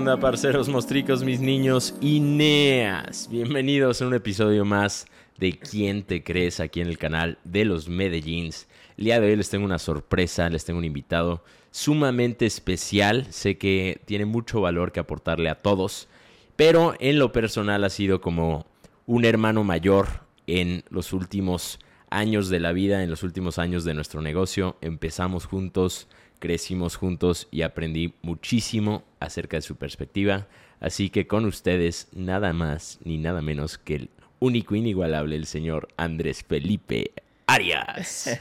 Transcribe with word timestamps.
¿Qué 0.00 0.04
onda, 0.04 0.18
parceros 0.18 0.70
mostricos, 0.70 1.22
mis 1.22 1.40
niños 1.40 1.94
Ineas? 2.00 3.28
Bienvenidos 3.30 4.00
a 4.00 4.06
un 4.06 4.14
episodio 4.14 4.64
más 4.64 5.04
de 5.36 5.58
¿Quién 5.58 6.04
te 6.04 6.24
crees? 6.24 6.58
aquí 6.58 6.80
en 6.80 6.86
el 6.86 6.96
canal 6.96 7.36
de 7.44 7.66
los 7.66 7.90
Medellins. 7.90 8.66
El 8.96 9.04
día 9.04 9.20
de 9.20 9.26
hoy 9.26 9.36
les 9.36 9.50
tengo 9.50 9.66
una 9.66 9.78
sorpresa, 9.78 10.48
les 10.48 10.64
tengo 10.64 10.78
un 10.78 10.86
invitado 10.86 11.44
sumamente 11.70 12.46
especial. 12.46 13.26
Sé 13.28 13.58
que 13.58 14.00
tiene 14.06 14.24
mucho 14.24 14.62
valor 14.62 14.90
que 14.90 15.00
aportarle 15.00 15.50
a 15.50 15.56
todos, 15.56 16.08
pero 16.56 16.94
en 16.98 17.18
lo 17.18 17.30
personal 17.30 17.84
ha 17.84 17.90
sido 17.90 18.22
como 18.22 18.64
un 19.04 19.26
hermano 19.26 19.64
mayor 19.64 20.24
en 20.46 20.82
los 20.88 21.12
últimos 21.12 21.78
años 22.08 22.48
de 22.48 22.60
la 22.60 22.72
vida, 22.72 23.02
en 23.02 23.10
los 23.10 23.22
últimos 23.22 23.58
años 23.58 23.84
de 23.84 23.92
nuestro 23.92 24.22
negocio. 24.22 24.78
Empezamos 24.80 25.44
juntos 25.44 26.08
crecimos 26.40 26.96
juntos 26.96 27.46
y 27.52 27.62
aprendí 27.62 28.14
muchísimo 28.22 29.04
acerca 29.20 29.58
de 29.58 29.62
su 29.62 29.76
perspectiva. 29.76 30.48
Así 30.80 31.10
que 31.10 31.28
con 31.28 31.44
ustedes, 31.44 32.08
nada 32.12 32.52
más 32.52 32.98
ni 33.04 33.18
nada 33.18 33.42
menos 33.42 33.78
que 33.78 33.94
el 33.94 34.10
único 34.40 34.74
inigualable, 34.74 35.36
el 35.36 35.46
señor 35.46 35.88
Andrés 35.96 36.42
Felipe 36.42 37.12
Arias. 37.46 38.38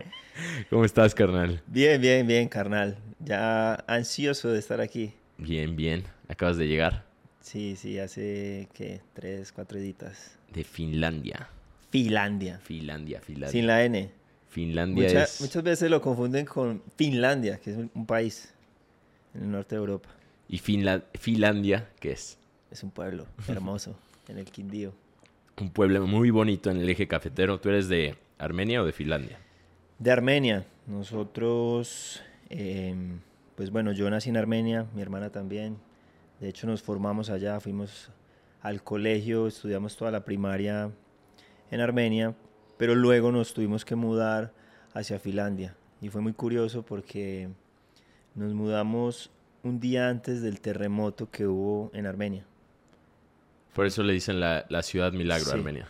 ¿Cómo 0.70 0.84
estás, 0.84 1.14
carnal? 1.14 1.62
Bien, 1.66 2.00
bien, 2.00 2.26
bien, 2.26 2.48
carnal. 2.48 2.98
Ya 3.18 3.74
ansioso 3.86 4.50
de 4.50 4.58
estar 4.58 4.80
aquí. 4.80 5.12
Bien, 5.38 5.74
bien. 5.74 6.04
¿Acabas 6.28 6.56
de 6.56 6.68
llegar? 6.68 7.04
Sí, 7.40 7.74
sí, 7.76 7.98
hace, 7.98 8.68
¿qué? 8.74 9.00
Tres, 9.14 9.52
cuatro 9.52 9.78
editas. 9.78 10.38
De 10.52 10.64
Finlandia. 10.64 11.48
Finlandia. 11.90 12.58
Finlandia, 12.62 13.20
Finlandia. 13.20 13.50
Sin 13.50 13.66
la 13.66 13.84
N. 13.84 14.10
Finlandia 14.50 15.22
es... 15.22 15.40
Muchas 15.40 15.62
veces 15.62 15.90
lo 15.90 16.02
confunden 16.02 16.44
con 16.44 16.82
Finlandia, 16.96 17.58
que 17.58 17.70
es 17.70 17.76
un 17.76 18.06
país 18.06 18.52
en 19.34 19.44
el 19.44 19.50
norte 19.50 19.76
de 19.76 19.78
Europa. 19.78 20.08
¿Y 20.48 20.58
Finlandia 20.58 21.88
qué 22.00 22.12
es? 22.12 22.36
Es 22.70 22.82
un 22.82 22.90
pueblo 22.90 23.26
hermoso 23.48 23.96
en 24.28 24.38
el 24.38 24.46
Quindío. 24.46 24.92
Un 25.60 25.70
pueblo 25.70 26.04
muy 26.06 26.30
bonito 26.30 26.70
en 26.70 26.78
el 26.78 26.88
eje 26.88 27.06
cafetero. 27.06 27.60
¿Tú 27.60 27.68
eres 27.68 27.88
de 27.88 28.16
Armenia 28.38 28.82
o 28.82 28.84
de 28.84 28.92
Finlandia? 28.92 29.38
De 29.98 30.10
Armenia. 30.10 30.66
Nosotros, 30.86 32.20
em, 32.48 33.20
pues 33.54 33.70
bueno, 33.70 33.92
yo 33.92 34.10
nací 34.10 34.30
en 34.30 34.36
Armenia, 34.36 34.86
mi 34.94 35.02
hermana 35.02 35.30
también. 35.30 35.76
De 36.40 36.48
hecho, 36.48 36.66
nos 36.66 36.82
formamos 36.82 37.30
allá, 37.30 37.60
fuimos 37.60 38.10
al 38.62 38.82
colegio, 38.82 39.46
estudiamos 39.46 39.96
toda 39.96 40.10
la 40.10 40.24
primaria 40.24 40.90
en 41.70 41.80
Armenia, 41.80 42.34
pero 42.80 42.94
luego 42.94 43.30
nos 43.30 43.52
tuvimos 43.52 43.84
que 43.84 43.94
mudar 43.94 44.54
hacia 44.94 45.18
Finlandia. 45.18 45.76
Y 46.00 46.08
fue 46.08 46.22
muy 46.22 46.32
curioso 46.32 46.82
porque 46.82 47.50
nos 48.34 48.54
mudamos 48.54 49.30
un 49.62 49.80
día 49.80 50.08
antes 50.08 50.40
del 50.40 50.62
terremoto 50.62 51.30
que 51.30 51.46
hubo 51.46 51.90
en 51.92 52.06
Armenia. 52.06 52.42
Por 53.74 53.84
eso 53.84 54.02
le 54.02 54.14
dicen 54.14 54.40
la, 54.40 54.82
ciudad 54.82 55.12
milagro 55.12 55.52
Armenia. 55.52 55.88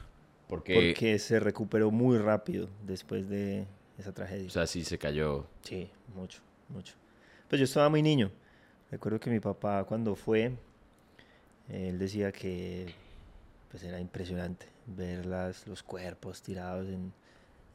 Porque... 0.48 0.74
porque 0.74 1.20
se 1.20 1.38
recuperó 1.38 1.92
muy 1.92 2.18
rápido 2.18 2.68
después 2.84 3.28
de 3.28 3.66
esa 3.96 4.12
tragedia. 4.12 4.48
O 4.48 4.50
sea, 4.50 4.66
sí 4.66 4.82
se 4.82 4.98
cayó. 4.98 5.46
Sí, 5.62 5.88
mucho, 6.16 6.40
mucho. 6.68 6.94
Pues 7.48 7.60
yo 7.60 7.66
estaba 7.66 7.88
muy 7.88 8.02
niño. 8.02 8.32
Recuerdo 8.90 9.20
que 9.20 9.30
mi 9.30 9.38
papá 9.38 9.84
cuando 9.84 10.16
fue, 10.16 10.56
él 11.68 12.00
decía 12.00 12.32
que 12.32 12.92
pues 13.70 13.82
era 13.84 14.00
impresionante 14.00 14.66
ver 14.86 15.26
las, 15.26 15.66
los 15.66 15.82
cuerpos 15.82 16.42
tirados 16.42 16.88
en, 16.88 17.12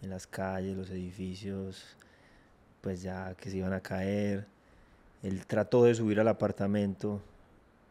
en 0.02 0.10
las 0.10 0.28
calles, 0.28 0.76
los 0.76 0.90
edificios, 0.90 1.96
pues 2.82 3.02
ya 3.02 3.34
que 3.36 3.50
se 3.50 3.58
iban 3.58 3.74
a 3.74 3.80
caer. 3.80 4.46
Él 5.24 5.46
trató 5.46 5.84
de 5.86 5.96
subir 5.96 6.20
al 6.20 6.28
apartamento, 6.28 7.22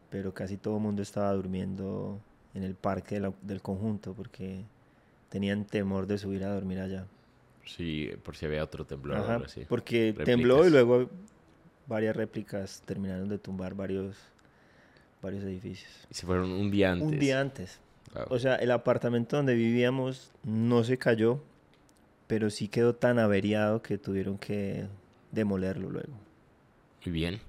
pero 0.09 0.33
casi 0.33 0.57
todo 0.57 0.77
el 0.77 0.83
mundo 0.83 1.01
estaba 1.01 1.33
durmiendo 1.33 2.19
en 2.53 2.63
el 2.63 2.75
parque 2.75 3.21
del 3.41 3.61
conjunto 3.61 4.13
porque 4.13 4.63
tenían 5.29 5.65
temor 5.65 6.07
de 6.07 6.17
subir 6.17 6.43
a 6.45 6.53
dormir 6.53 6.79
allá. 6.79 7.05
Sí, 7.65 8.11
por 8.23 8.37
si 8.37 8.45
había 8.45 8.63
otro 8.63 8.85
temblor. 8.85 9.47
Porque 9.67 10.15
tembló 10.23 10.65
y 10.65 10.69
luego 10.69 11.09
varias 11.87 12.15
réplicas 12.15 12.81
terminaron 12.85 13.27
de 13.27 13.37
tumbar 13.37 13.73
varios, 13.73 14.15
varios 15.21 15.43
edificios. 15.43 15.91
Y 16.09 16.13
se 16.13 16.25
fueron 16.25 16.51
un 16.51 16.71
día 16.71 16.91
antes. 16.91 17.07
Un 17.07 17.19
día 17.19 17.41
antes. 17.41 17.79
O 18.29 18.39
sea, 18.39 18.55
el 18.55 18.71
apartamento 18.71 19.37
donde 19.37 19.55
vivíamos 19.55 20.31
no 20.43 20.83
se 20.83 20.97
cayó, 20.97 21.41
pero 22.27 22.49
sí 22.49 22.67
quedó 22.67 22.95
tan 22.95 23.19
averiado 23.19 23.81
que 23.81 23.97
tuvieron 23.97 24.37
que 24.37 24.85
demolerlo 25.31 25.89
luego. 25.89 26.13
Muy 27.05 27.13
bien. 27.13 27.39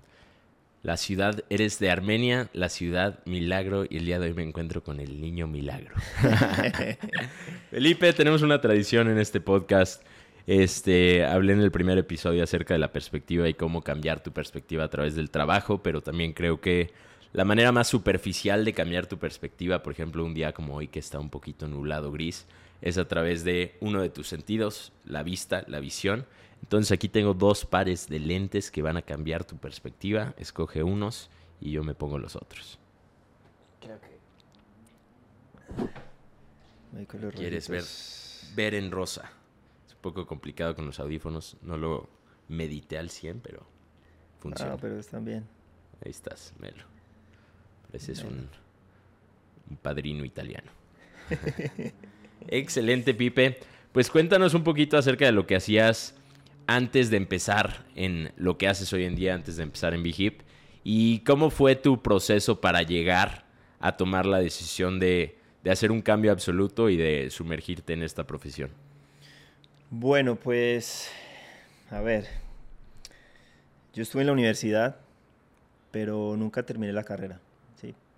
La 0.82 0.96
ciudad, 0.96 1.42
eres 1.50 1.80
de 1.80 1.90
Armenia, 1.90 2.48
la 2.52 2.68
ciudad 2.68 3.18
Milagro, 3.24 3.86
y 3.88 3.96
el 3.96 4.04
día 4.04 4.20
de 4.20 4.26
hoy 4.26 4.34
me 4.34 4.44
encuentro 4.44 4.84
con 4.84 5.00
el 5.00 5.20
niño 5.20 5.48
Milagro. 5.48 5.94
Felipe, 7.70 8.12
tenemos 8.12 8.42
una 8.42 8.60
tradición 8.60 9.08
en 9.08 9.18
este 9.18 9.40
podcast. 9.40 10.04
Este, 10.46 11.24
hablé 11.24 11.54
en 11.54 11.60
el 11.60 11.72
primer 11.72 11.98
episodio 11.98 12.44
acerca 12.44 12.74
de 12.74 12.78
la 12.78 12.92
perspectiva 12.92 13.48
y 13.48 13.54
cómo 13.54 13.82
cambiar 13.82 14.22
tu 14.22 14.30
perspectiva 14.30 14.84
a 14.84 14.88
través 14.88 15.16
del 15.16 15.30
trabajo, 15.30 15.82
pero 15.82 16.02
también 16.02 16.32
creo 16.32 16.60
que 16.60 16.92
la 17.32 17.44
manera 17.44 17.72
más 17.72 17.88
superficial 17.88 18.64
de 18.64 18.72
cambiar 18.72 19.06
tu 19.06 19.18
perspectiva, 19.18 19.82
por 19.82 19.92
ejemplo, 19.92 20.24
un 20.24 20.34
día 20.34 20.52
como 20.52 20.74
hoy 20.74 20.88
que 20.88 20.98
está 20.98 21.18
un 21.18 21.30
poquito 21.30 21.68
nublado 21.68 22.10
gris, 22.12 22.46
es 22.80 22.98
a 22.98 23.08
través 23.08 23.44
de 23.44 23.76
uno 23.80 24.02
de 24.02 24.10
tus 24.10 24.28
sentidos, 24.28 24.92
la 25.04 25.22
vista, 25.22 25.64
la 25.66 25.80
visión. 25.80 26.26
Entonces 26.62 26.92
aquí 26.92 27.08
tengo 27.08 27.34
dos 27.34 27.64
pares 27.64 28.08
de 28.08 28.18
lentes 28.18 28.70
que 28.70 28.82
van 28.82 28.96
a 28.96 29.02
cambiar 29.02 29.44
tu 29.44 29.56
perspectiva. 29.56 30.34
Escoge 30.38 30.82
unos 30.82 31.30
y 31.60 31.72
yo 31.72 31.84
me 31.84 31.94
pongo 31.94 32.18
los 32.18 32.36
otros. 32.36 32.78
Creo 33.80 33.98
que... 34.00 34.16
¿Quieres 37.36 37.68
ver, 37.68 37.84
ver 38.54 38.74
en 38.74 38.90
rosa? 38.90 39.30
Es 39.86 39.94
un 39.94 40.00
poco 40.00 40.26
complicado 40.26 40.74
con 40.74 40.86
los 40.86 40.98
audífonos. 40.98 41.56
No 41.62 41.76
lo 41.76 42.08
medité 42.48 42.98
al 42.98 43.10
100, 43.10 43.40
pero 43.40 43.66
funciona. 44.38 44.72
Ah, 44.74 44.78
pero 44.80 44.98
están 44.98 45.24
bien. 45.24 45.46
Ahí 46.04 46.10
estás, 46.10 46.54
Melo. 46.58 46.95
Ese 47.92 48.12
es 48.12 48.22
un, 48.22 48.48
padrino 49.82 50.24
italiano. 50.24 50.70
Excelente, 52.48 53.14
Pipe. 53.14 53.58
Pues 53.92 54.10
cuéntanos 54.10 54.54
un 54.54 54.62
poquito 54.62 54.98
acerca 54.98 55.24
de 55.24 55.32
lo 55.32 55.46
que 55.46 55.56
hacías 55.56 56.14
antes 56.66 57.10
de 57.10 57.16
empezar 57.16 57.84
en 57.94 58.32
lo 58.36 58.58
que 58.58 58.68
haces 58.68 58.92
hoy 58.92 59.04
en 59.04 59.16
día, 59.16 59.34
antes 59.34 59.56
de 59.56 59.62
empezar 59.62 59.94
en 59.94 60.02
BHIP. 60.02 60.42
¿Y 60.84 61.20
cómo 61.20 61.50
fue 61.50 61.74
tu 61.74 62.02
proceso 62.02 62.60
para 62.60 62.82
llegar 62.82 63.44
a 63.80 63.96
tomar 63.96 64.26
la 64.26 64.38
decisión 64.38 65.00
de, 65.00 65.36
de 65.64 65.70
hacer 65.70 65.90
un 65.90 66.02
cambio 66.02 66.30
absoluto 66.30 66.90
y 66.90 66.96
de 66.96 67.30
sumergirte 67.30 67.92
en 67.92 68.02
esta 68.02 68.24
profesión? 68.24 68.70
Bueno, 69.90 70.36
pues, 70.36 71.10
a 71.90 72.00
ver, 72.00 72.26
yo 73.94 74.02
estuve 74.02 74.22
en 74.22 74.26
la 74.26 74.32
universidad, 74.32 74.96
pero 75.90 76.36
nunca 76.36 76.64
terminé 76.64 76.92
la 76.92 77.04
carrera. 77.04 77.40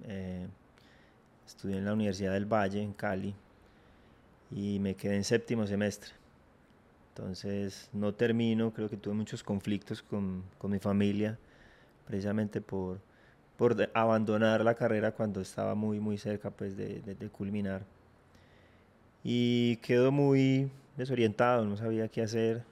Eh, 0.04 0.46
estudié 1.46 1.78
en 1.78 1.84
la 1.84 1.94
Universidad 1.94 2.32
del 2.32 2.46
Valle, 2.46 2.82
en 2.82 2.92
Cali, 2.92 3.34
y 4.50 4.78
me 4.80 4.94
quedé 4.94 5.16
en 5.16 5.24
séptimo 5.24 5.66
semestre. 5.66 6.12
Entonces 7.14 7.90
no 7.92 8.14
termino, 8.14 8.72
creo 8.72 8.88
que 8.88 8.96
tuve 8.96 9.14
muchos 9.14 9.42
conflictos 9.42 10.02
con, 10.02 10.44
con 10.58 10.70
mi 10.70 10.78
familia, 10.78 11.36
precisamente 12.06 12.60
por, 12.60 13.00
por 13.56 13.76
abandonar 13.92 14.64
la 14.64 14.74
carrera 14.74 15.12
cuando 15.12 15.40
estaba 15.40 15.74
muy, 15.74 15.98
muy 15.98 16.16
cerca 16.16 16.50
pues, 16.50 16.76
de, 16.76 17.00
de, 17.00 17.28
culminar. 17.28 17.82
Y 19.24 19.76
quedo 19.78 20.12
muy 20.12 20.70
desorientado, 20.96 21.64
no 21.64 21.76
sabía 21.76 22.08
qué 22.08 22.22
hacer. 22.22 22.62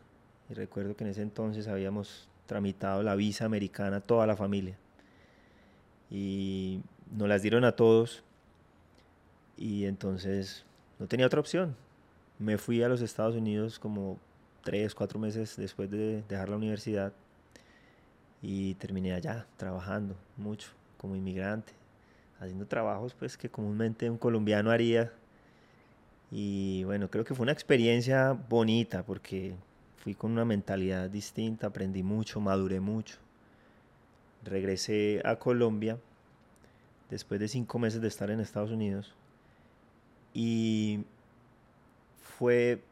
Y 0.49 0.55
recuerdo 0.55 0.94
que 0.94 1.02
en 1.02 1.11
ese 1.11 1.22
entonces 1.22 1.67
habíamos 1.67 2.29
tramitado 2.46 3.02
la 3.02 3.17
visa 3.17 3.44
americana 3.44 4.00
toda 4.00 4.29
la 4.29 4.37
familia. 4.37 4.79
Y 6.08 6.81
nos 7.11 7.29
las 7.29 7.43
dieron 7.43 7.64
a 7.64 7.73
todos 7.73 8.23
y 9.56 9.85
entonces 9.85 10.64
no 10.99 11.06
tenía 11.06 11.26
otra 11.26 11.41
opción. 11.41 11.76
Me 12.38 12.58
fui 12.58 12.82
a 12.82 12.88
los 12.88 13.00
Estados 13.00 13.35
Unidos 13.35 13.79
como 13.79 14.19
tres, 14.62 14.94
cuatro 14.94 15.19
meses 15.19 15.56
después 15.56 15.91
de 15.91 16.23
dejar 16.29 16.49
la 16.49 16.56
universidad 16.56 17.12
y 18.43 18.75
terminé 18.75 19.14
allá 19.14 19.47
trabajando 19.56 20.14
mucho 20.37 20.70
como 20.99 21.17
inmigrante, 21.17 21.73
haciendo 22.41 22.67
trabajos 22.67 23.14
pues 23.14 23.37
que 23.37 23.49
comúnmente 23.49 24.11
un 24.11 24.19
colombiano 24.19 24.70
haría. 24.70 25.12
Y 26.31 26.85
bueno, 26.85 27.08
creo 27.08 27.25
que 27.25 27.35
fue 27.35 27.44
una 27.44 27.53
experiencia 27.53 28.32
bonita 28.32 29.05
porque 29.05 29.55
fui 29.97 30.14
con 30.14 30.32
una 30.32 30.44
mentalidad 30.44 31.08
distinta, 31.08 31.69
aprendí 31.69 32.03
mucho, 32.03 32.41
maduré 32.41 32.81
mucho. 32.81 33.17
Regresé 34.44 35.23
a 35.25 35.37
Colombia 35.37 35.99
después 37.11 37.41
de 37.41 37.49
cinco 37.49 37.79
meses 37.79 38.00
de 38.00 38.08
estar 38.08 38.31
en 38.31 38.41
Estados 38.41 38.70
Unidos. 38.70 39.14
Y 40.35 41.05
fue, 42.20 42.82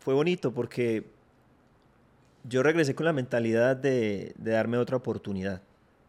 fue 0.00 0.14
bonito 0.14 0.52
porque 0.52 1.04
yo 2.48 2.62
regresé 2.62 2.94
con 2.94 3.06
la 3.06 3.12
mentalidad 3.12 3.76
de, 3.76 4.34
darme 4.38 4.78
otra 4.78 4.96
oportunidad, 4.96 5.62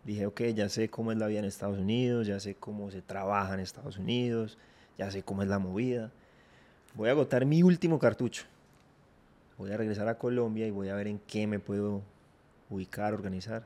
Dije, 0.03 0.25
ok, 0.25 0.41
ya 0.55 0.69
sé 0.69 0.87
cómo 0.87 1.11
es 1.11 1.17
la 1.17 1.27
vida 1.27 1.39
en 1.39 1.45
Estados 1.45 1.79
Unidos, 1.79 2.27
ya 2.27 2.39
sé 2.39 2.55
cómo 2.55 2.89
se 2.91 3.01
trabaja 3.01 3.53
en 3.53 3.59
Estados 3.59 3.97
Unidos, 3.97 4.57
ya 4.97 5.11
sé 5.11 5.21
cómo 5.21 5.43
es 5.43 5.49
la 5.49 5.59
movida. 5.59 6.11
Voy 6.93 7.09
a 7.09 7.11
agotar 7.11 7.45
mi 7.45 7.61
último 7.61 7.99
cartucho. 7.99 8.45
Voy 9.57 9.69
a 9.69 9.75
regresar 9.75 10.07
a 10.07 10.17
Colombia 10.17 10.65
y 10.65 10.71
voy 10.71 10.87
a 10.87 10.95
ver 10.95 11.07
en 11.07 11.19
qué 11.27 11.45
me 11.45 11.59
puedo 11.59 12.03
ubicar, 12.69 13.13
organizar. 13.13 13.65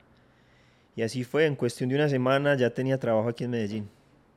Y 0.95 1.03
así 1.03 1.23
fue, 1.23 1.45
en 1.45 1.55
cuestión 1.55 1.89
de 1.89 1.95
una 1.95 2.09
semana 2.09 2.55
ya 2.55 2.69
tenía 2.69 2.99
trabajo 2.99 3.29
aquí 3.29 3.45
en 3.45 3.51
Medellín, 3.51 3.89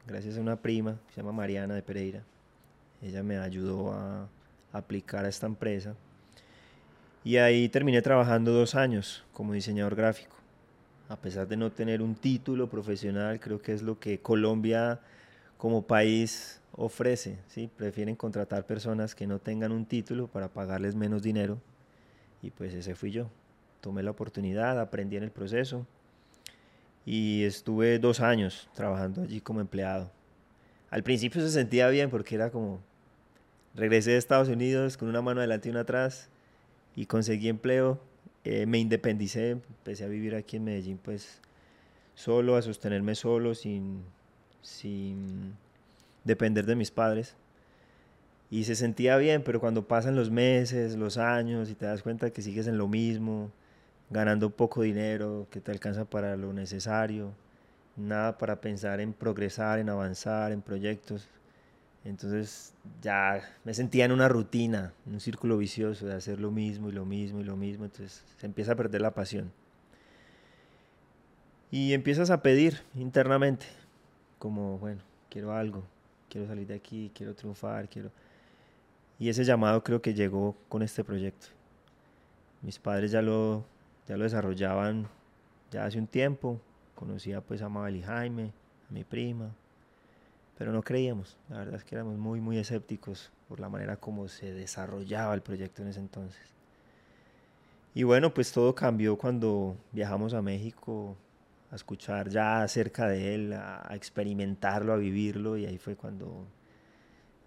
gracias 0.06 0.38
a 0.38 0.40
una 0.40 0.56
prima, 0.56 1.00
se 1.10 1.16
llama 1.16 1.32
Mariana 1.32 1.74
de 1.74 1.82
Pereira. 1.82 2.22
Ella 3.02 3.22
me 3.22 3.38
ayudó 3.38 3.92
a 3.92 4.28
aplicar 4.72 5.24
a 5.24 5.28
esta 5.28 5.46
empresa. 5.46 5.94
Y 7.24 7.38
ahí 7.38 7.68
terminé 7.68 8.02
trabajando 8.02 8.52
dos 8.52 8.74
años 8.74 9.24
como 9.32 9.52
diseñador 9.52 9.96
gráfico. 9.96 10.36
A 11.08 11.16
pesar 11.16 11.48
de 11.48 11.56
no 11.56 11.72
tener 11.72 12.00
un 12.00 12.14
título 12.14 12.68
profesional, 12.68 13.40
creo 13.40 13.60
que 13.60 13.72
es 13.72 13.82
lo 13.82 13.98
que 13.98 14.20
Colombia 14.20 15.00
como 15.58 15.82
país 15.82 16.60
ofrece. 16.72 17.38
¿sí? 17.48 17.68
Prefieren 17.76 18.14
contratar 18.14 18.64
personas 18.64 19.14
que 19.14 19.26
no 19.26 19.38
tengan 19.38 19.72
un 19.72 19.86
título 19.86 20.28
para 20.28 20.48
pagarles 20.48 20.94
menos 20.94 21.22
dinero. 21.22 21.58
Y 22.42 22.50
pues 22.50 22.72
ese 22.74 22.94
fui 22.94 23.10
yo. 23.10 23.28
Tomé 23.80 24.02
la 24.02 24.12
oportunidad, 24.12 24.80
aprendí 24.80 25.16
en 25.16 25.24
el 25.24 25.30
proceso 25.30 25.86
y 27.06 27.44
estuve 27.44 27.98
dos 27.98 28.20
años 28.20 28.68
trabajando 28.74 29.22
allí 29.22 29.40
como 29.40 29.60
empleado. 29.60 30.10
Al 30.90 31.02
principio 31.02 31.40
se 31.40 31.50
sentía 31.50 31.88
bien 31.88 32.10
porque 32.10 32.34
era 32.34 32.50
como, 32.50 32.80
regresé 33.74 34.12
de 34.12 34.16
Estados 34.16 34.48
Unidos 34.48 34.96
con 34.96 35.08
una 35.08 35.22
mano 35.22 35.40
adelante 35.40 35.68
y 35.68 35.72
una 35.72 35.80
atrás 35.80 36.28
y 36.96 37.06
conseguí 37.06 37.48
empleo, 37.48 38.00
eh, 38.44 38.66
me 38.66 38.78
independicé, 38.78 39.50
empecé 39.50 40.04
a 40.04 40.08
vivir 40.08 40.34
aquí 40.34 40.56
en 40.56 40.64
Medellín 40.64 40.98
pues 41.02 41.40
solo, 42.14 42.56
a 42.56 42.62
sostenerme 42.62 43.14
solo, 43.14 43.54
sin, 43.54 44.04
sin 44.62 45.54
depender 46.24 46.66
de 46.66 46.76
mis 46.76 46.90
padres. 46.90 47.34
Y 48.50 48.64
se 48.64 48.76
sentía 48.76 49.16
bien, 49.16 49.42
pero 49.42 49.58
cuando 49.58 49.88
pasan 49.88 50.14
los 50.14 50.30
meses, 50.30 50.94
los 50.96 51.16
años 51.16 51.70
y 51.70 51.74
te 51.74 51.86
das 51.86 52.02
cuenta 52.02 52.30
que 52.30 52.42
sigues 52.42 52.68
en 52.68 52.78
lo 52.78 52.86
mismo, 52.86 53.50
ganando 54.10 54.50
poco 54.50 54.82
dinero, 54.82 55.46
que 55.50 55.60
te 55.60 55.72
alcanza 55.72 56.04
para 56.04 56.36
lo 56.36 56.52
necesario, 56.52 57.32
nada 57.96 58.38
para 58.38 58.60
pensar 58.60 59.00
en 59.00 59.12
progresar, 59.12 59.78
en 59.78 59.88
avanzar, 59.88 60.52
en 60.52 60.62
proyectos. 60.62 61.28
Entonces 62.04 62.74
ya 63.00 63.42
me 63.64 63.72
sentía 63.72 64.04
en 64.04 64.12
una 64.12 64.28
rutina, 64.28 64.92
en 65.06 65.14
un 65.14 65.20
círculo 65.20 65.56
vicioso 65.56 66.06
de 66.06 66.14
hacer 66.14 66.38
lo 66.38 66.50
mismo 66.50 66.90
y 66.90 66.92
lo 66.92 67.06
mismo 67.06 67.40
y 67.40 67.44
lo 67.44 67.56
mismo. 67.56 67.84
Entonces 67.84 68.24
se 68.38 68.46
empieza 68.46 68.72
a 68.72 68.76
perder 68.76 69.00
la 69.00 69.12
pasión. 69.12 69.50
Y 71.70 71.92
empiezas 71.92 72.30
a 72.30 72.42
pedir 72.42 72.82
internamente, 72.94 73.66
como, 74.38 74.78
bueno, 74.78 75.00
quiero 75.28 75.52
algo, 75.52 75.82
quiero 76.28 76.46
salir 76.46 76.66
de 76.66 76.74
aquí, 76.74 77.10
quiero 77.14 77.34
triunfar, 77.34 77.88
quiero... 77.88 78.10
Y 79.18 79.28
ese 79.28 79.44
llamado 79.44 79.82
creo 79.82 80.02
que 80.02 80.14
llegó 80.14 80.56
con 80.68 80.82
este 80.82 81.02
proyecto. 81.02 81.46
Mis 82.62 82.78
padres 82.78 83.10
ya 83.10 83.22
lo 83.22 83.64
ya 84.08 84.16
lo 84.16 84.24
desarrollaban 84.24 85.08
ya 85.70 85.84
hace 85.84 85.98
un 85.98 86.06
tiempo. 86.06 86.60
Conocía 86.94 87.40
pues 87.40 87.62
a 87.62 87.68
Mabel 87.68 87.96
y 87.96 88.02
Jaime, 88.02 88.52
a 88.88 88.92
mi 88.92 89.04
prima, 89.04 89.50
pero 90.56 90.72
no 90.72 90.82
creíamos. 90.82 91.36
La 91.48 91.58
verdad 91.58 91.74
es 91.76 91.84
que 91.84 91.96
éramos 91.96 92.16
muy, 92.16 92.40
muy 92.40 92.58
escépticos 92.58 93.32
por 93.48 93.60
la 93.60 93.68
manera 93.68 93.96
como 93.96 94.28
se 94.28 94.52
desarrollaba 94.52 95.34
el 95.34 95.42
proyecto 95.42 95.82
en 95.82 95.88
ese 95.88 96.00
entonces. 96.00 96.40
Y 97.94 98.02
bueno, 98.02 98.32
pues 98.32 98.52
todo 98.52 98.74
cambió 98.74 99.16
cuando 99.16 99.76
viajamos 99.92 100.34
a 100.34 100.42
México 100.42 101.16
a 101.70 101.76
escuchar 101.76 102.28
ya 102.28 102.62
acerca 102.62 103.08
de 103.08 103.34
él, 103.34 103.52
a 103.52 103.90
experimentarlo, 103.94 104.92
a 104.92 104.96
vivirlo, 104.96 105.56
y 105.56 105.66
ahí 105.66 105.78
fue 105.78 105.96
cuando 105.96 106.46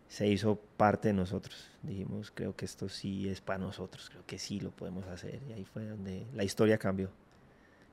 se 0.07 0.27
hizo 0.27 0.59
parte 0.77 1.09
de 1.09 1.13
nosotros. 1.13 1.69
Dijimos, 1.83 2.31
creo 2.33 2.55
que 2.55 2.65
esto 2.65 2.89
sí 2.89 3.29
es 3.29 3.41
para 3.41 3.59
nosotros, 3.59 4.09
creo 4.09 4.25
que 4.25 4.39
sí 4.39 4.59
lo 4.59 4.71
podemos 4.71 5.05
hacer. 5.07 5.39
Y 5.49 5.53
ahí 5.53 5.65
fue 5.65 5.85
donde 5.85 6.25
la 6.33 6.43
historia 6.43 6.77
cambió. 6.77 7.09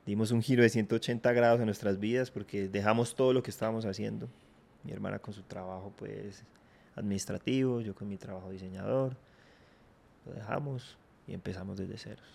Dimos 0.05 0.31
un 0.31 0.41
giro 0.41 0.61
de 0.63 0.69
180 0.69 1.31
grados 1.33 1.59
en 1.59 1.65
nuestras 1.65 1.99
vidas 1.99 2.29
porque 2.31 2.67
dejamos 2.67 3.15
todo 3.15 3.33
lo 3.33 3.41
que 3.41 3.49
estábamos 3.49 3.85
haciendo. 3.85 4.29
Mi 4.83 4.91
hermana 4.91 5.19
con 5.19 5.33
su 5.33 5.41
trabajo 5.41 5.91
pues 5.95 6.43
administrativo, 6.95 7.81
yo 7.81 7.95
con 7.95 8.07
mi 8.07 8.17
trabajo 8.17 8.51
diseñador. 8.51 9.17
Lo 10.25 10.33
dejamos 10.33 10.97
y 11.27 11.33
empezamos 11.33 11.77
desde 11.77 11.97
ceros. 11.97 12.27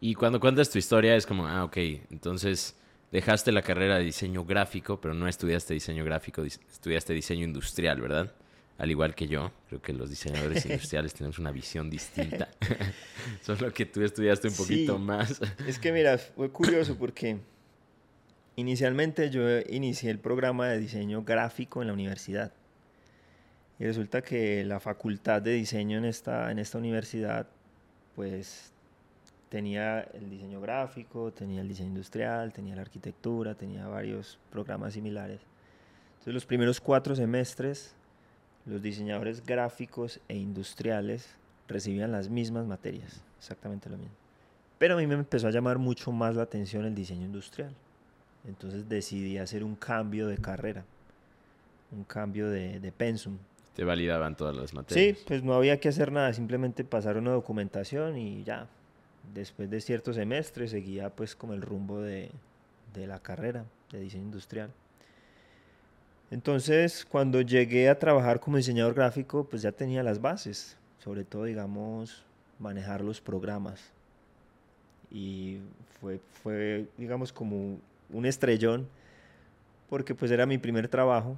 Y 0.00 0.14
cuando 0.14 0.38
cuentas 0.38 0.70
tu 0.70 0.78
historia 0.78 1.16
es 1.16 1.26
como, 1.26 1.46
ah, 1.46 1.64
ok, 1.64 1.76
entonces 2.10 2.76
dejaste 3.10 3.52
la 3.52 3.62
carrera 3.62 3.96
de 3.96 4.04
diseño 4.04 4.44
gráfico, 4.44 5.00
pero 5.00 5.14
no 5.14 5.26
estudiaste 5.26 5.72
diseño 5.72 6.04
gráfico, 6.04 6.42
estudiaste 6.44 7.14
diseño 7.14 7.44
industrial, 7.44 8.00
¿verdad? 8.00 8.34
Al 8.78 8.90
igual 8.90 9.14
que 9.14 9.26
yo, 9.26 9.52
creo 9.68 9.80
que 9.80 9.92
los 9.92 10.10
diseñadores 10.10 10.64
industriales 10.66 11.14
tenemos 11.14 11.38
una 11.38 11.50
visión 11.50 11.88
distinta. 11.88 12.48
Solo 13.42 13.72
que 13.72 13.86
tú 13.86 14.02
estudiaste 14.02 14.48
un 14.48 14.54
poquito 14.54 14.98
más. 14.98 15.40
Es 15.66 15.78
que 15.78 15.92
mira, 15.92 16.18
fue 16.18 16.50
curioso 16.50 16.96
porque 16.98 17.38
inicialmente 18.56 19.30
yo 19.30 19.42
inicié 19.68 20.10
el 20.10 20.18
programa 20.18 20.68
de 20.68 20.78
diseño 20.78 21.22
gráfico 21.22 21.80
en 21.80 21.88
la 21.88 21.94
universidad. 21.94 22.52
Y 23.78 23.84
resulta 23.84 24.22
que 24.22 24.64
la 24.64 24.80
facultad 24.80 25.42
de 25.42 25.52
diseño 25.52 25.98
en 25.98 26.06
esta, 26.06 26.50
en 26.50 26.58
esta 26.58 26.78
universidad, 26.78 27.46
pues 28.14 28.72
tenía 29.48 30.00
el 30.00 30.30
diseño 30.30 30.60
gráfico, 30.60 31.32
tenía 31.32 31.60
el 31.60 31.68
diseño 31.68 31.90
industrial, 31.90 32.52
tenía 32.52 32.74
la 32.74 32.82
arquitectura, 32.82 33.54
tenía 33.54 33.86
varios 33.86 34.38
programas 34.50 34.94
similares. 34.94 35.40
Entonces 36.14 36.34
los 36.34 36.46
primeros 36.46 36.80
cuatro 36.80 37.14
semestres 37.14 37.94
los 38.66 38.82
diseñadores 38.82 39.44
gráficos 39.44 40.20
e 40.28 40.36
industriales 40.36 41.36
recibían 41.68 42.12
las 42.12 42.28
mismas 42.28 42.66
materias, 42.66 43.22
exactamente 43.38 43.88
lo 43.88 43.96
mismo. 43.96 44.14
Pero 44.78 44.94
a 44.94 44.96
mí 44.98 45.06
me 45.06 45.14
empezó 45.14 45.48
a 45.48 45.50
llamar 45.50 45.78
mucho 45.78 46.12
más 46.12 46.36
la 46.36 46.42
atención 46.42 46.84
el 46.84 46.94
diseño 46.94 47.24
industrial. 47.24 47.72
Entonces 48.46 48.88
decidí 48.88 49.38
hacer 49.38 49.64
un 49.64 49.74
cambio 49.74 50.26
de 50.28 50.38
carrera, 50.38 50.84
un 51.90 52.04
cambio 52.04 52.48
de, 52.48 52.78
de 52.78 52.92
pensum. 52.92 53.38
Te 53.74 53.84
validaban 53.84 54.36
todas 54.36 54.54
las 54.54 54.74
materias. 54.74 55.18
Sí, 55.18 55.24
pues 55.26 55.42
no 55.42 55.54
había 55.54 55.80
que 55.80 55.88
hacer 55.88 56.12
nada, 56.12 56.32
simplemente 56.32 56.84
pasar 56.84 57.16
una 57.16 57.30
documentación 57.30 58.16
y 58.16 58.44
ya. 58.44 58.68
Después 59.34 59.68
de 59.70 59.80
ciertos 59.80 60.16
semestres 60.16 60.70
seguía 60.70 61.10
pues 61.10 61.34
como 61.34 61.52
el 61.52 61.62
rumbo 61.62 62.00
de, 62.00 62.30
de 62.94 63.06
la 63.06 63.18
carrera 63.18 63.64
de 63.90 64.00
diseño 64.00 64.24
industrial. 64.24 64.70
Entonces, 66.30 67.04
cuando 67.04 67.40
llegué 67.40 67.88
a 67.88 67.98
trabajar 67.98 68.40
como 68.40 68.56
diseñador 68.56 68.94
gráfico, 68.94 69.44
pues 69.44 69.62
ya 69.62 69.70
tenía 69.70 70.02
las 70.02 70.20
bases, 70.20 70.76
sobre 70.98 71.22
todo, 71.24 71.44
digamos, 71.44 72.24
manejar 72.58 73.02
los 73.02 73.20
programas. 73.20 73.80
Y 75.10 75.58
fue, 76.00 76.20
fue 76.42 76.88
digamos, 76.96 77.32
como 77.32 77.78
un 78.10 78.26
estrellón, 78.26 78.88
porque 79.88 80.14
pues 80.16 80.32
era 80.32 80.46
mi 80.46 80.58
primer 80.58 80.88
trabajo 80.88 81.36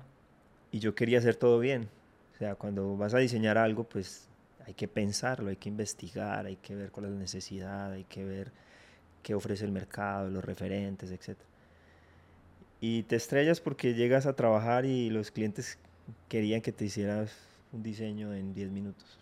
y 0.72 0.78
yo 0.78 0.94
quería 0.94 1.18
hacer 1.18 1.36
todo 1.36 1.58
bien. 1.58 1.88
O 2.34 2.38
sea, 2.38 2.54
cuando 2.54 2.96
vas 2.96 3.12
a 3.12 3.18
diseñar 3.18 3.58
algo, 3.58 3.84
pues 3.84 4.26
hay 4.66 4.72
que 4.72 4.88
pensarlo, 4.88 5.50
hay 5.50 5.56
que 5.56 5.68
investigar, 5.68 6.46
hay 6.46 6.56
que 6.56 6.74
ver 6.74 6.90
cuál 6.90 7.06
es 7.06 7.12
la 7.12 7.18
necesidad, 7.18 7.92
hay 7.92 8.04
que 8.04 8.24
ver 8.24 8.52
qué 9.22 9.34
ofrece 9.34 9.66
el 9.66 9.72
mercado, 9.72 10.30
los 10.30 10.44
referentes, 10.44 11.10
etcétera 11.10 11.48
y 12.80 13.02
te 13.04 13.16
estrellas 13.16 13.60
porque 13.60 13.94
llegas 13.94 14.26
a 14.26 14.34
trabajar 14.34 14.84
y 14.84 15.10
los 15.10 15.30
clientes 15.30 15.78
querían 16.28 16.60
que 16.60 16.72
te 16.72 16.84
hicieras 16.84 17.36
un 17.72 17.82
diseño 17.82 18.34
en 18.34 18.54
10 18.54 18.70
minutos. 18.70 19.18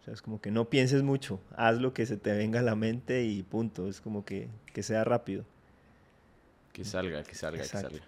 O 0.00 0.04
sea, 0.04 0.14
es 0.14 0.22
como 0.22 0.40
que 0.40 0.50
no 0.50 0.68
pienses 0.68 1.02
mucho, 1.02 1.40
haz 1.56 1.80
lo 1.80 1.94
que 1.94 2.06
se 2.06 2.16
te 2.16 2.32
venga 2.32 2.60
a 2.60 2.62
la 2.62 2.74
mente 2.74 3.24
y 3.24 3.42
punto. 3.42 3.88
Es 3.88 4.00
como 4.00 4.24
que, 4.24 4.48
que 4.72 4.82
sea 4.82 5.04
rápido. 5.04 5.44
Que 6.72 6.84
salga, 6.84 7.22
que 7.22 7.34
salga, 7.34 7.62
que 7.62 7.68
salga. 7.68 8.00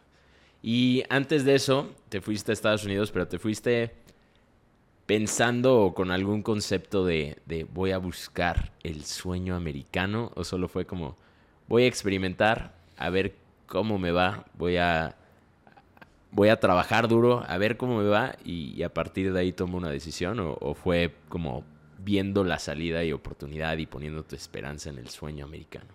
Y 0.63 1.05
antes 1.09 1.45
de 1.45 1.55
eso, 1.55 1.95
te 2.09 2.21
fuiste 2.21 2.53
a 2.53 2.55
Estados 2.55 2.85
Unidos, 2.85 3.13
pero 3.13 3.29
te 3.29 3.39
fuiste 3.39 3.93
pensando 5.07 5.93
con 5.95 6.11
algún 6.11 6.43
concepto 6.43 7.05
de, 7.05 7.39
de 7.47 7.65
voy 7.65 7.93
a 7.93 7.99
buscar 7.99 8.73
el 8.83 9.05
sueño 9.05 9.55
americano 9.55 10.33
o 10.35 10.43
solo 10.43 10.67
fue 10.67 10.85
como 10.85 11.17
voy 11.69 11.85
a 11.85 11.87
experimentar 11.87 12.75
a 12.97 13.09
ver 13.11 13.35
cómo 13.67 13.99
me 13.99 14.13
va, 14.13 14.47
voy 14.55 14.77
a, 14.77 15.17
voy 16.31 16.49
a 16.49 16.61
trabajar 16.61 17.09
duro, 17.09 17.45
a 17.47 17.59
ver 17.59 17.77
cómo 17.77 17.99
me 17.99 18.09
va 18.09 18.37
y, 18.45 18.83
a 18.83 18.93
partir 18.93 19.33
de 19.33 19.41
ahí 19.41 19.53
tomo 19.53 19.77
una 19.77 19.91
decisión 19.91 20.39
o, 20.41 20.75
fue 20.75 21.15
como 21.29 21.65
viendo 21.99 22.45
la 22.45 22.59
salida 22.59 23.05
y 23.05 23.13
oportunidad 23.13 23.77
y 23.79 23.87
poniendo 23.87 24.23
tu 24.25 24.37
esperanza 24.37 24.91
en 24.91 24.99
el 24.99 25.09
sueño 25.09 25.45
americano? 25.45 25.89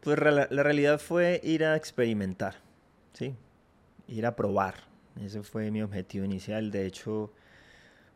Pues 0.00 0.18
la, 0.18 0.46
realidad 0.46 0.98
fue 0.98 1.40
ir 1.44 1.64
a 1.64 1.76
experimentar, 1.76 2.56
¿sí? 3.12 3.34
Ir 4.08 4.26
a 4.26 4.34
probar. 4.34 4.74
Ese 5.22 5.42
fue 5.42 5.70
mi 5.70 5.82
objetivo 5.82 6.24
inicial. 6.24 6.70
De 6.70 6.86
hecho, 6.86 7.30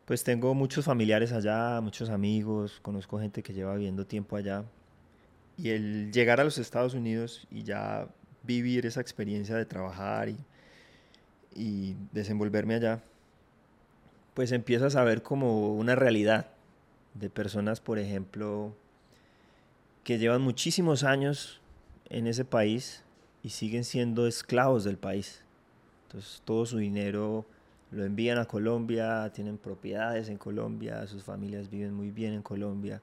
pues 0.06 0.24
tengo 0.24 0.54
muchos 0.54 0.86
familiares 0.86 1.32
allá, 1.32 1.80
muchos 1.82 2.08
amigos, 2.08 2.80
conozco 2.80 3.18
gente 3.20 3.42
que 3.42 3.52
lleva 3.52 3.74
viviendo 3.74 4.06
tiempo 4.06 4.36
allá. 4.36 4.64
Y 5.56 5.70
el 5.70 6.12
llegar 6.12 6.40
a 6.40 6.44
los 6.44 6.58
Estados 6.58 6.94
Unidos 6.94 7.46
y 7.50 7.62
ya 7.62 8.08
vivir 8.42 8.86
esa 8.86 9.00
experiencia 9.00 9.56
de 9.56 9.64
trabajar 9.64 10.28
y, 10.28 11.96
desenvolverme 12.12 12.74
allá, 12.74 13.02
pues 14.34 14.50
empiezas 14.50 14.96
a 14.96 15.04
ver 15.04 15.22
como 15.22 15.74
una 15.74 15.94
realidad 15.94 16.48
de 17.14 17.30
personas, 17.30 17.80
por 17.80 18.00
ejemplo, 18.00 18.74
que 20.02 20.18
llevan 20.18 20.42
muchísimos 20.42 21.04
años 21.04 21.60
en 22.10 22.26
ese 22.26 22.44
país 22.44 23.04
y 23.44 23.50
siguen 23.50 23.84
siendo 23.84 24.26
esclavos 24.26 24.82
del 24.82 24.98
país. 24.98 25.42
Entonces 26.06 26.42
todo 26.44 26.66
su 26.66 26.78
dinero 26.78 27.46
lo 27.92 28.04
envían 28.04 28.38
a 28.38 28.46
Colombia, 28.46 29.30
tienen 29.32 29.56
propiedades 29.56 30.28
en 30.28 30.36
Colombia, 30.36 31.06
sus 31.06 31.22
familias 31.22 31.70
viven 31.70 31.94
muy 31.94 32.10
bien 32.10 32.34
en 32.34 32.42
Colombia, 32.42 33.00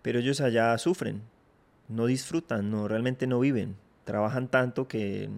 pero 0.00 0.18
ellos 0.18 0.40
allá 0.40 0.76
sufren, 0.78 1.20
no 1.88 2.06
disfrutan, 2.06 2.70
no 2.70 2.88
realmente 2.88 3.26
no 3.26 3.40
viven, 3.40 3.76
trabajan 4.04 4.48
tanto 4.48 4.88
que 4.88 5.28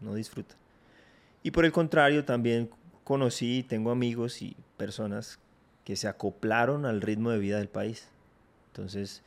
no 0.00 0.14
disfrutan. 0.14 0.56
Y 1.42 1.50
por 1.50 1.64
el 1.64 1.72
contrario, 1.72 2.24
también 2.24 2.70
conocí, 3.04 3.62
tengo 3.62 3.90
amigos 3.90 4.42
y 4.42 4.56
personas 4.76 5.38
que 5.84 5.96
se 5.96 6.08
acoplaron 6.08 6.84
al 6.84 7.00
ritmo 7.00 7.30
de 7.30 7.38
vida 7.38 7.58
del 7.58 7.68
país. 7.68 8.08
Entonces, 8.68 9.22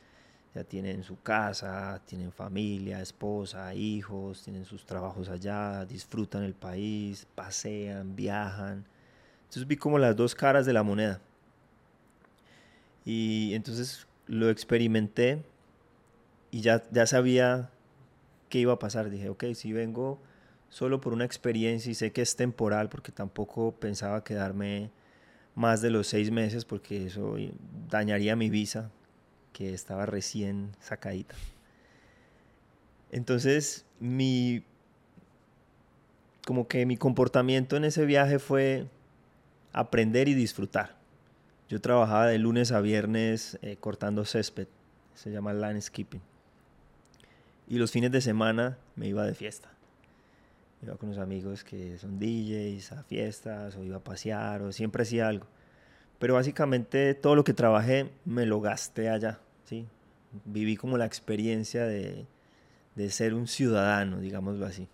ya 0.54 0.64
tienen 0.64 1.02
su 1.02 1.20
casa, 1.20 2.00
tienen 2.06 2.30
familia, 2.30 3.00
esposa, 3.00 3.74
hijos, 3.74 4.42
tienen 4.42 4.64
sus 4.64 4.84
trabajos 4.84 5.28
allá, 5.28 5.84
disfrutan 5.86 6.42
el 6.42 6.54
país, 6.54 7.26
pasean, 7.34 8.14
viajan. 8.14 8.84
Entonces 9.44 9.66
vi 9.66 9.76
como 9.76 9.98
las 9.98 10.14
dos 10.14 10.34
caras 10.34 10.66
de 10.66 10.72
la 10.74 10.82
moneda. 10.82 11.20
Y 13.04 13.54
entonces 13.54 14.06
lo 14.26 14.50
experimenté 14.50 15.42
y 16.52 16.60
ya, 16.60 16.84
ya 16.92 17.06
sabía 17.06 17.70
qué 18.48 18.60
iba 18.60 18.74
a 18.74 18.78
pasar. 18.78 19.10
Dije, 19.10 19.30
ok, 19.30 19.44
si 19.54 19.72
vengo 19.72 20.20
solo 20.68 21.00
por 21.00 21.14
una 21.14 21.24
experiencia 21.24 21.90
y 21.90 21.94
sé 21.94 22.12
que 22.12 22.22
es 22.22 22.36
temporal, 22.36 22.88
porque 22.88 23.10
tampoco 23.10 23.72
pensaba 23.72 24.22
quedarme 24.22 24.90
más 25.56 25.80
de 25.80 25.90
los 25.90 26.06
seis 26.06 26.30
meses, 26.30 26.64
porque 26.64 27.06
eso 27.06 27.36
dañaría 27.90 28.36
mi 28.36 28.50
visa, 28.50 28.90
que 29.52 29.74
estaba 29.74 30.06
recién 30.06 30.76
sacadita. 30.78 31.34
Entonces, 33.10 33.84
mi 33.98 34.62
como 36.46 36.66
que 36.66 36.84
mi 36.86 36.96
comportamiento 36.96 37.76
en 37.76 37.84
ese 37.84 38.04
viaje 38.04 38.38
fue 38.38 38.86
aprender 39.72 40.28
y 40.28 40.34
disfrutar. 40.34 40.96
Yo 41.68 41.80
trabajaba 41.80 42.26
de 42.26 42.38
lunes 42.38 42.72
a 42.72 42.80
viernes 42.80 43.58
eh, 43.62 43.76
cortando 43.78 44.24
césped, 44.24 44.66
se 45.14 45.30
llama 45.30 45.52
landscaping. 45.52 46.20
Y 47.72 47.78
los 47.78 47.90
fines 47.90 48.12
de 48.12 48.20
semana 48.20 48.76
me 48.96 49.08
iba 49.08 49.24
de 49.24 49.34
fiesta. 49.34 49.70
Iba 50.82 50.96
con 50.96 51.08
los 51.08 51.16
amigos 51.16 51.64
que 51.64 51.96
son 51.96 52.18
DJs 52.18 52.92
a 52.92 53.02
fiestas, 53.02 53.76
o 53.76 53.82
iba 53.82 53.96
a 53.96 54.04
pasear, 54.04 54.60
o 54.60 54.72
siempre 54.72 55.04
hacía 55.04 55.26
algo. 55.26 55.46
Pero 56.18 56.34
básicamente 56.34 57.14
todo 57.14 57.34
lo 57.34 57.44
que 57.44 57.54
trabajé 57.54 58.10
me 58.26 58.44
lo 58.44 58.60
gasté 58.60 59.08
allá, 59.08 59.40
¿sí? 59.64 59.86
Viví 60.44 60.76
como 60.76 60.98
la 60.98 61.06
experiencia 61.06 61.86
de, 61.86 62.26
de 62.94 63.10
ser 63.10 63.32
un 63.32 63.46
ciudadano, 63.46 64.20
digámoslo 64.20 64.66
así. 64.66 64.86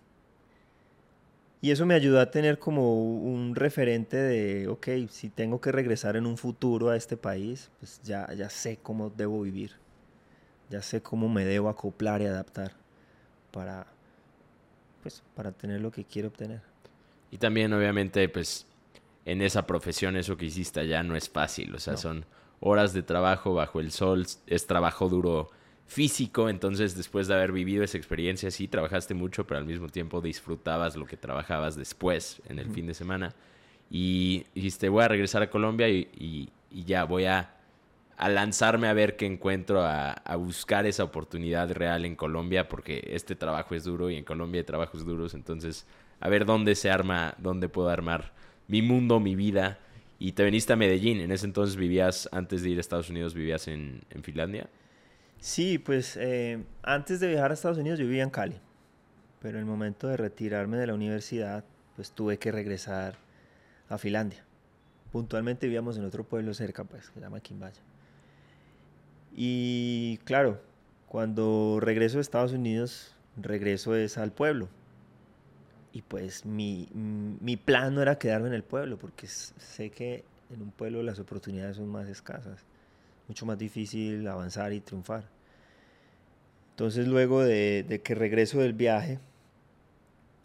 Y 1.59 1.71
eso 1.71 1.85
me 1.85 1.95
ayudó 1.95 2.21
a 2.21 2.31
tener 2.31 2.59
como 2.59 2.93
un 3.03 3.55
referente 3.55 4.15
de, 4.15 4.69
ok, 4.69 4.87
si 5.09 5.27
tengo 5.27 5.59
que 5.59 5.73
regresar 5.73 6.15
en 6.15 6.25
un 6.25 6.37
futuro 6.37 6.91
a 6.91 6.95
este 6.95 7.17
país, 7.17 7.71
pues 7.79 7.99
ya, 8.05 8.33
ya 8.35 8.49
sé 8.49 8.79
cómo 8.81 9.09
debo 9.09 9.41
vivir, 9.41 9.73
ya 10.69 10.81
sé 10.81 11.01
cómo 11.01 11.29
me 11.29 11.45
debo 11.45 11.69
acoplar 11.69 12.21
y 12.21 12.25
adaptar 12.25 12.73
para, 13.51 13.87
pues, 15.01 15.23
para 15.35 15.51
tener 15.51 15.81
lo 15.81 15.91
que 15.91 16.05
quiero 16.05 16.27
obtener. 16.29 16.61
Y 17.31 17.37
también, 17.37 17.71
obviamente, 17.73 18.27
pues 18.29 18.65
en 19.25 19.41
esa 19.41 19.67
profesión 19.67 20.15
eso 20.15 20.37
que 20.37 20.45
hiciste 20.45 20.79
allá 20.79 21.03
no 21.03 21.15
es 21.15 21.29
fácil, 21.29 21.75
o 21.75 21.79
sea, 21.79 21.97
son 21.97 22.25
horas 22.59 22.93
de 22.93 23.03
trabajo 23.03 23.53
bajo 23.53 23.79
el 23.79 23.91
sol, 23.91 24.25
es 24.47 24.67
trabajo 24.67 25.07
duro 25.07 25.51
físico, 25.85 26.49
entonces 26.49 26.95
después 26.95 27.27
de 27.27 27.33
haber 27.33 27.51
vivido 27.51 27.83
esa 27.83 27.97
experiencia, 27.97 28.51
sí, 28.51 28.67
trabajaste 28.67 29.13
mucho, 29.13 29.45
pero 29.45 29.59
al 29.59 29.65
mismo 29.65 29.87
tiempo 29.89 30.21
disfrutabas 30.21 30.95
lo 30.95 31.05
que 31.05 31.17
trabajabas 31.17 31.75
después, 31.75 32.41
en 32.47 32.59
el 32.59 32.69
fin 32.69 32.87
de 32.87 32.93
semana, 32.93 33.33
y 33.89 34.45
dijiste, 34.53 34.89
voy 34.89 35.03
a 35.03 35.07
regresar 35.07 35.41
a 35.41 35.49
Colombia 35.49 35.89
y, 35.89 36.49
ya 36.71 37.05
voy 37.05 37.25
a, 37.25 37.55
lanzarme 38.27 38.89
a 38.89 38.93
ver 38.93 39.15
qué 39.15 39.25
encuentro, 39.25 39.81
a, 39.81 40.11
a, 40.11 40.35
buscar 40.35 40.85
esa 40.85 41.05
oportunidad 41.05 41.71
real 41.71 42.03
en 42.03 42.17
Colombia, 42.17 42.67
porque 42.67 43.07
este 43.13 43.35
trabajo 43.35 43.75
es 43.75 43.85
duro 43.85 44.09
y 44.09 44.17
en 44.17 44.25
Colombia 44.25 44.59
hay 44.59 44.65
trabajos 44.65 45.05
duros, 45.05 45.33
entonces 45.33 45.87
a 46.19 46.27
ver 46.27 46.45
dónde 46.45 46.75
se 46.75 46.89
arma, 46.89 47.35
dónde 47.37 47.69
puedo 47.69 47.89
armar 47.89 48.33
mi 48.67 48.81
mundo, 48.81 49.19
mi 49.19 49.35
vida. 49.35 49.79
Y 50.19 50.33
te 50.33 50.43
veniste 50.43 50.73
a 50.73 50.75
Medellín. 50.75 51.21
En 51.21 51.31
ese 51.31 51.45
entonces 51.45 51.75
vivías, 51.75 52.29
antes 52.31 52.61
de 52.61 52.69
ir 52.69 52.77
a 52.77 52.81
Estados 52.81 53.09
Unidos, 53.09 53.33
vivías 53.33 53.67
en, 53.67 54.01
Finlandia. 54.21 54.69
Sí, 55.39 55.77
pues 55.77 56.17
eh, 56.17 56.63
antes 56.83 57.19
de 57.21 57.29
viajar 57.29 57.51
a 57.51 57.53
Estados 57.53 57.77
Unidos 57.77 57.99
yo 57.99 58.05
vivía 58.05 58.23
en 58.23 58.29
Cali. 58.29 58.57
Pero 59.41 59.57
en 59.57 59.63
el 59.63 59.65
momento 59.65 60.07
de 60.07 60.17
retirarme 60.17 60.77
de 60.77 60.87
la 60.87 60.93
universidad, 60.93 61.63
pues 61.95 62.11
tuve 62.11 62.37
que 62.37 62.51
regresar 62.51 63.15
a 63.87 63.97
Finlandia. 63.97 64.43
Puntualmente 65.13 65.65
vivíamos 65.65 65.97
en 65.97 66.03
otro 66.03 66.25
pueblo 66.25 66.53
cerca, 66.53 66.83
pues, 66.83 67.07
que 67.07 67.15
se 67.15 67.21
llama 67.21 67.39
Quimbaya. 67.39 67.79
Y 69.35 70.19
claro, 70.23 70.59
cuando 71.07 71.79
regreso 71.81 72.17
a 72.17 72.21
Estados 72.21 72.53
Unidos, 72.53 73.15
regreso 73.37 73.95
es 73.95 74.17
al 74.17 74.31
pueblo, 74.31 74.69
y 75.91 76.01
pues 76.01 76.45
mi, 76.45 76.87
mi, 76.93 77.57
plan 77.57 77.95
no 77.95 78.01
era 78.01 78.19
quedarme 78.19 78.47
en 78.47 78.53
el 78.53 78.63
pueblo, 78.63 78.97
porque 78.97 79.27
sé 79.27 79.89
que 79.89 80.23
en 80.53 80.61
un 80.61 80.71
pueblo 80.71 81.01
las 81.01 81.19
oportunidades 81.19 81.77
son 81.77 81.87
más 81.87 82.07
escasas, 82.07 82.63
mucho 83.27 83.45
más 83.45 83.57
difícil 83.57 84.27
avanzar 84.27 84.71
y 84.73 84.81
triunfar. 84.81 85.23
Entonces 86.71 87.07
luego 87.07 87.43
de, 87.43 87.83
de 87.87 88.01
que 88.01 88.15
regreso 88.15 88.59
del 88.59 88.73
viaje, 88.73 89.19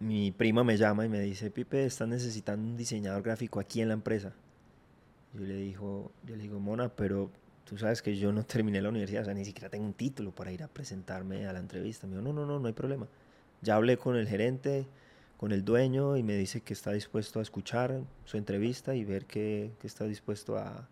mi 0.01 0.33
prima 0.33 0.65
me 0.65 0.77
llama 0.77 1.05
y 1.05 1.09
me 1.09 1.21
dice, 1.21 1.51
Pipe, 1.51 1.85
están 1.85 2.11
necesitando 2.11 2.67
un 2.67 2.77
diseñador 2.77 3.23
gráfico 3.23 3.61
aquí 3.61 3.81
en 3.81 3.89
la 3.89 3.95
empresa. 3.95 4.33
Yo 5.35 5.41
le, 5.41 5.57
digo, 5.57 6.13
yo 6.25 6.37
le 6.37 6.43
digo, 6.43 6.61
Mona, 6.61 6.89
pero 6.89 7.31
tú 7.65 7.79
sabes 7.79 8.03
que 8.03 8.17
yo 8.17 8.33
no 8.33 8.45
terminé 8.45 8.81
la 8.81 8.91
universidad, 8.91 9.23
o 9.23 9.25
sea, 9.25 9.35
ni 9.35 9.45
siquiera 9.45 9.69
tengo 9.69 9.85
un 9.85 9.95
título 9.95 10.33
para 10.33 10.53
ir 10.53 10.63
a 10.63 10.69
presentarme 10.69 11.47
a 11.47 11.53
la 11.53 11.59
entrevista. 11.59 12.07
Me 12.07 12.13
dijo, 12.13 12.23
no, 12.23 12.33
no, 12.33 12.47
no, 12.47 12.59
no 12.59 12.67
hay 12.67 12.73
problema. 12.75 13.09
Ya 13.63 13.77
hablé 13.77 13.97
con 13.97 14.17
el 14.17 14.29
gerente, 14.29 14.87
con 15.37 15.53
el 15.53 15.65
dueño 15.65 16.17
y 16.17 16.23
me 16.23 16.37
dice 16.37 16.61
que 16.61 16.75
está 16.75 16.93
dispuesto 16.93 17.39
a 17.39 17.43
escuchar 17.43 18.03
su 18.25 18.37
entrevista 18.37 18.95
y 18.95 19.05
ver 19.05 19.27
qué, 19.27 19.73
está 19.83 20.05
dispuesto 20.05 20.57
a, 20.57 20.89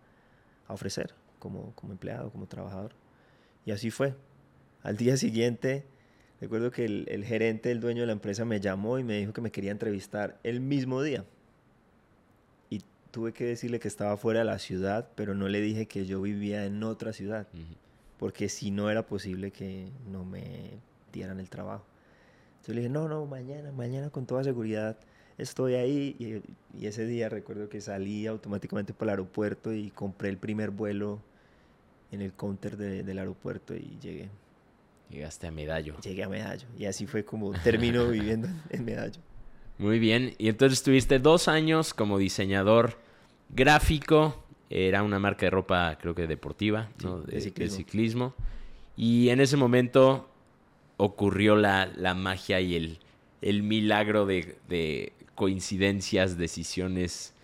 ofrecer 0.69 1.15
como, 1.39 1.75
como 1.75 1.93
empleado, 1.93 2.31
como 2.31 2.47
trabajador. 2.47 2.93
Y 3.67 3.73
así 3.73 3.91
fue. 3.91 4.15
Al 4.83 4.97
día 4.97 5.19
siguiente, 5.19 5.85
recuerdo 6.41 6.71
que 6.71 6.87
el, 6.87 7.07
el, 7.09 7.25
gerente, 7.25 7.71
el 7.71 7.81
dueño 7.81 8.01
de 8.01 8.07
la 8.07 8.13
empresa, 8.13 8.47
me 8.47 8.59
llamó 8.59 8.99
y 8.99 9.05
me 9.05 9.19
dijo 9.19 9.35
que 9.35 9.43
me 9.43 9.53
quería 9.53 9.71
entrevistar 9.71 10.41
el 10.43 10.61
mismo 10.61 11.03
día. 11.03 11.27
Tuve 13.13 13.33
que 13.33 13.45
decirle 13.45 13.79
que 13.79 13.87
estaba 13.87 14.17
fuera 14.17 14.41
de 14.41 14.47
la 14.47 14.59
ciudad, 14.59 15.09
pero 15.15 15.35
no 15.35 15.49
le 15.49 15.61
dije 15.61 15.87
que 15.87 16.05
yo 16.05 16.21
vivía 16.21 16.65
en 16.65 16.83
otra 16.83 17.13
ciudad, 17.13 17.47
porque 18.19 18.49
si 18.49 18.73
no 18.73 18.91
era 18.91 19.07
posible 19.07 19.53
que 19.53 19.87
no 20.11 20.25
me 20.25 20.71
dieran 21.13 21.39
el 21.39 21.49
trabajo. 21.49 21.85
Entonces 22.55 22.75
le 22.75 22.81
dije, 22.81 22.93
no, 22.93 23.09
no, 23.09 23.27
mañana, 23.27 23.71
mañana 23.71 24.11
con 24.11 24.27
toda 24.27 24.43
seguridad 24.43 24.97
estoy 25.39 25.75
ahí. 25.75 26.43
Y, 26.79 26.87
ese 26.87 27.07
día 27.07 27.29
recuerdo 27.29 27.69
que 27.69 27.81
salí 27.81 28.27
automáticamente 28.27 28.93
para 28.93 29.13
el 29.13 29.19
aeropuerto 29.19 29.73
y 29.73 29.91
compré 29.91 30.31
el 30.31 30.39
primer 30.39 30.71
vuelo 30.71 31.21
en 32.11 32.23
el 32.23 32.33
counter 32.33 32.77
del 32.77 33.19
aeropuerto 33.19 33.75
y 33.75 33.99
llegué. 34.01 34.29
Llegaste 35.11 35.47
a 35.47 35.51
Medallo. 35.51 35.99
Llegué 36.01 36.25
a 36.25 36.29
Medallo. 36.29 36.67
Y 36.79 36.87
así 36.87 37.07
fue 37.07 37.25
como 37.25 37.53
termino 37.53 38.07
viviendo 38.09 38.49
en 38.71 38.85
Medallo. 38.85 39.21
Muy 39.79 39.99
bien. 39.99 40.35
Y 40.39 40.49
entonces 40.49 40.79
estuviste 40.79 41.19
dos 41.19 41.49
años 41.49 41.95
como 41.95 42.19
diseñador 42.19 42.99
gráfico. 43.51 44.45
Era 44.71 45.03
una 45.03 45.19
marca 45.19 45.47
de 45.47 45.51
ropa, 45.51 45.99
creo 46.01 46.15
que 46.15 46.27
deportiva, 46.27 46.89
¿no? 47.03 47.21
de, 47.21 47.41
De 47.41 47.71
ciclismo. 47.71 48.35
Y 48.97 49.29
en 49.31 49.41
ese 49.41 49.57
momento 49.57 50.29
ocurrió 50.97 51.57
la, 51.57 52.15
magia 52.17 52.61
y 52.61 52.77
el, 52.77 52.99
el 53.41 53.63
milagro 53.63 54.27
de, 54.27 55.13
coincidencias, 55.35 56.39
decisiones 56.39 57.35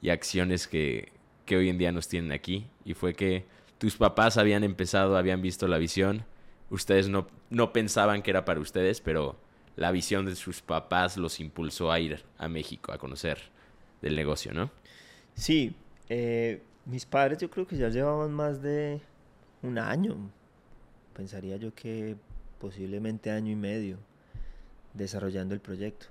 y 0.00 0.10
acciones 0.10 0.68
que, 0.68 1.10
hoy 1.50 1.68
en 1.68 1.78
día 1.78 1.92
nos 1.92 2.08
tienen 2.08 2.32
aquí. 2.32 2.66
Y 2.84 2.94
fue 2.94 3.14
que 3.14 3.44
tus 3.78 3.96
papás 3.96 4.36
habían 4.36 4.64
empezado, 4.64 5.16
habían 5.16 5.42
visto 5.42 5.66
la 5.66 5.78
visión. 5.78 6.24
Ustedes 6.70 7.08
no, 7.08 7.26
no 7.50 7.72
pensaban 7.72 8.22
que 8.22 8.30
era 8.30 8.44
para 8.44 8.60
ustedes, 8.60 9.00
pero 9.00 9.36
la 9.78 9.92
visión 9.92 10.26
de 10.26 10.34
sus 10.34 10.60
papás 10.60 11.16
los 11.16 11.38
impulsó 11.38 11.92
a 11.92 12.00
ir 12.00 12.24
a 12.36 12.48
México 12.48 12.92
a 12.92 12.98
conocer 12.98 13.38
del 14.02 14.16
negocio, 14.16 14.52
¿no? 14.52 14.72
Sí, 15.34 15.72
eh, 16.08 16.60
mis 16.84 17.06
padres 17.06 17.38
yo 17.38 17.48
creo 17.48 17.64
que 17.64 17.76
ya 17.76 17.88
llevaban 17.88 18.32
más 18.32 18.60
de 18.60 19.00
un 19.62 19.78
año. 19.78 20.16
Pensaría 21.14 21.56
yo 21.58 21.72
que 21.74 22.16
posiblemente 22.60 23.30
año 23.30 23.52
y 23.52 23.56
medio, 23.56 23.98
desarrollando 24.94 25.54
el 25.54 25.60
proyecto. 25.60 26.06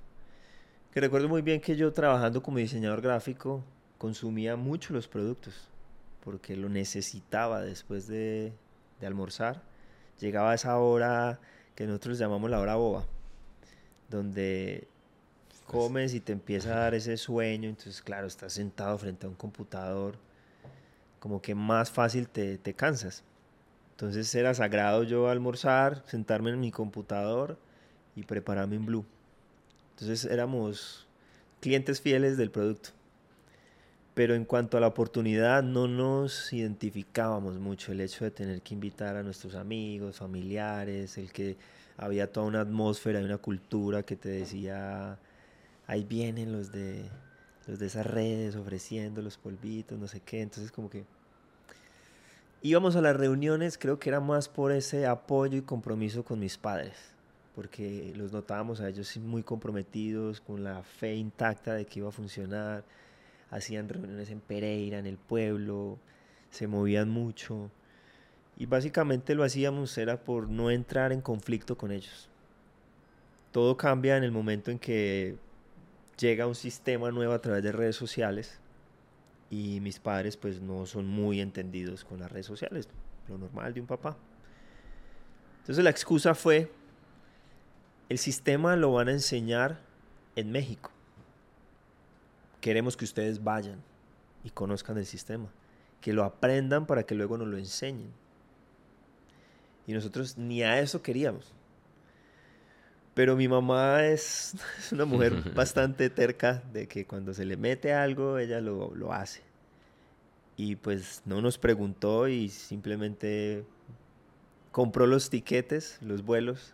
Que 0.93 1.01
recuerdo 1.01 1.27
muy 1.27 1.41
bien 1.41 1.59
que 1.59 1.75
yo 1.75 1.91
trabajando 1.91 2.41
como 2.41 2.59
diseñador 2.59 3.01
gráfico 3.01 3.65
consumía 3.97 4.55
mucho 4.55 4.93
los 4.93 5.09
productos, 5.09 5.67
porque 6.23 6.55
lo 6.55 6.69
necesitaba 6.69 7.61
después 7.61 8.07
de, 8.07 8.53
almorzar. 9.01 9.61
Llegaba 10.21 10.55
esa 10.55 10.77
hora 10.77 11.41
que 11.75 11.85
nosotros 11.85 12.17
llamamos 12.17 12.49
la 12.49 12.61
hora 12.61 12.75
boba, 12.75 13.05
donde 14.09 14.87
comes 15.65 16.13
y 16.13 16.21
te 16.21 16.31
empieza 16.31 16.73
a 16.73 16.79
dar 16.79 16.93
ese 16.93 17.17
sueño, 17.17 17.69
entonces 17.69 18.01
claro, 18.01 18.27
estás 18.27 18.53
sentado 18.53 18.97
frente 18.97 19.25
a 19.25 19.29
un 19.29 19.35
computador, 19.35 20.15
como 21.19 21.41
que 21.41 21.55
más 21.55 21.91
fácil 21.91 22.27
te, 22.27 22.57
te 22.57 22.73
cansas. 22.73 23.23
Entonces 23.91 24.33
era 24.35 24.53
sagrado 24.53 25.03
yo 25.03 25.29
almorzar, 25.29 26.03
sentarme 26.05 26.51
en 26.51 26.59
mi 26.59 26.71
computador 26.71 27.57
y 28.15 28.23
prepararme 28.23 28.75
en 28.75 28.85
Blue. 28.85 29.05
Entonces 29.91 30.25
éramos 30.25 31.07
clientes 31.59 31.99
fieles 31.99 32.37
del 32.37 32.51
producto. 32.51 32.91
Pero 34.13 34.35
en 34.35 34.45
cuanto 34.45 34.77
a 34.77 34.79
la 34.79 34.87
oportunidad, 34.87 35.61
no 35.63 35.87
nos 35.87 36.51
identificábamos 36.53 37.55
mucho. 37.59 37.91
El 37.91 38.01
hecho 38.01 38.23
de 38.23 38.31
tener 38.31 38.61
que 38.61 38.73
invitar 38.73 39.15
a 39.15 39.23
nuestros 39.23 39.53
amigos, 39.55 40.17
familiares, 40.17 41.17
el 41.17 41.31
que 41.31 41.55
había 41.97 42.31
toda 42.31 42.47
una 42.47 42.61
atmósfera 42.61 43.19
y 43.19 43.23
una 43.23 43.39
cultura 43.39 44.03
que 44.03 44.15
te 44.15 44.29
decía, 44.29 45.17
ahí 45.87 46.03
vienen 46.03 46.51
los 46.51 46.71
de, 46.71 47.03
los 47.67 47.79
de 47.79 47.87
esas 47.87 48.05
redes 48.05 48.55
ofreciendo 48.55 49.21
los 49.21 49.37
polvitos, 49.37 49.97
no 49.97 50.07
sé 50.07 50.19
qué. 50.21 50.41
Entonces 50.41 50.71
como 50.71 50.89
que 50.89 51.05
íbamos 52.61 52.95
a 52.95 53.01
las 53.01 53.15
reuniones, 53.15 53.77
creo 53.77 53.99
que 53.99 54.09
era 54.09 54.19
más 54.19 54.47
por 54.47 54.71
ese 54.71 55.07
apoyo 55.07 55.57
y 55.57 55.61
compromiso 55.61 56.23
con 56.23 56.39
mis 56.39 56.57
padres, 56.57 56.95
porque 57.55 58.13
los 58.15 58.31
notábamos 58.31 58.79
a 58.79 58.89
ellos 58.89 59.17
muy 59.17 59.41
comprometidos, 59.41 60.39
con 60.39 60.63
la 60.63 60.83
fe 60.83 61.15
intacta 61.15 61.73
de 61.73 61.85
que 61.85 61.99
iba 61.99 62.09
a 62.09 62.11
funcionar. 62.11 62.83
Hacían 63.49 63.87
reuniones 63.87 64.29
en 64.29 64.41
Pereira, 64.41 64.99
en 64.99 65.07
el 65.07 65.17
pueblo, 65.17 65.97
se 66.51 66.67
movían 66.67 67.09
mucho. 67.09 67.71
Y 68.57 68.65
básicamente 68.65 69.35
lo 69.35 69.43
hacíamos 69.43 69.97
era 69.97 70.17
por 70.17 70.49
no 70.49 70.71
entrar 70.71 71.11
en 71.11 71.21
conflicto 71.21 71.77
con 71.77 71.91
ellos. 71.91 72.29
Todo 73.51 73.77
cambia 73.77 74.17
en 74.17 74.23
el 74.23 74.31
momento 74.31 74.71
en 74.71 74.79
que 74.79 75.37
llega 76.17 76.47
un 76.47 76.55
sistema 76.55 77.11
nuevo 77.11 77.33
a 77.33 77.39
través 77.39 77.63
de 77.63 77.71
redes 77.71 77.95
sociales 77.95 78.59
y 79.49 79.79
mis 79.81 79.99
padres 79.99 80.35
pues 80.35 80.61
no 80.61 80.85
son 80.85 81.07
muy 81.07 81.39
entendidos 81.39 82.03
con 82.03 82.19
las 82.19 82.31
redes 82.31 82.45
sociales, 82.45 82.89
lo 83.27 83.37
normal 83.37 83.73
de 83.73 83.81
un 83.81 83.87
papá. 83.87 84.17
Entonces 85.59 85.83
la 85.83 85.89
excusa 85.89 86.33
fue, 86.33 86.71
el 88.09 88.17
sistema 88.17 88.75
lo 88.75 88.93
van 88.93 89.09
a 89.09 89.11
enseñar 89.11 89.79
en 90.35 90.51
México. 90.51 90.91
Queremos 92.61 92.97
que 92.97 93.05
ustedes 93.05 93.43
vayan 93.43 93.81
y 94.43 94.49
conozcan 94.49 94.97
el 94.97 95.05
sistema, 95.05 95.49
que 96.01 96.13
lo 96.13 96.23
aprendan 96.23 96.85
para 96.85 97.03
que 97.03 97.15
luego 97.15 97.37
nos 97.37 97.47
lo 97.47 97.57
enseñen. 97.57 98.11
Y 99.87 99.93
nosotros 99.93 100.37
ni 100.37 100.61
a 100.61 100.79
eso 100.79 101.01
queríamos. 101.01 101.53
Pero 103.13 103.35
mi 103.35 103.47
mamá 103.47 104.03
es, 104.03 104.53
una 104.91 105.05
mujer 105.05 105.33
bastante 105.55 106.09
terca 106.09 106.61
de 106.73 106.87
que 106.87 107.05
cuando 107.05 107.33
se 107.33 107.45
le 107.45 107.57
mete 107.57 107.93
algo, 107.93 108.37
ella 108.37 108.61
lo, 108.61 108.93
lo 108.93 109.13
hace. 109.13 109.41
Y 110.57 110.75
pues 110.75 111.21
no 111.25 111.41
nos 111.41 111.57
preguntó 111.57 112.27
y 112.27 112.49
simplemente 112.49 113.63
compró 114.71 115.07
los 115.07 115.29
tiquetes, 115.29 115.97
los 116.01 116.23
vuelos, 116.23 116.73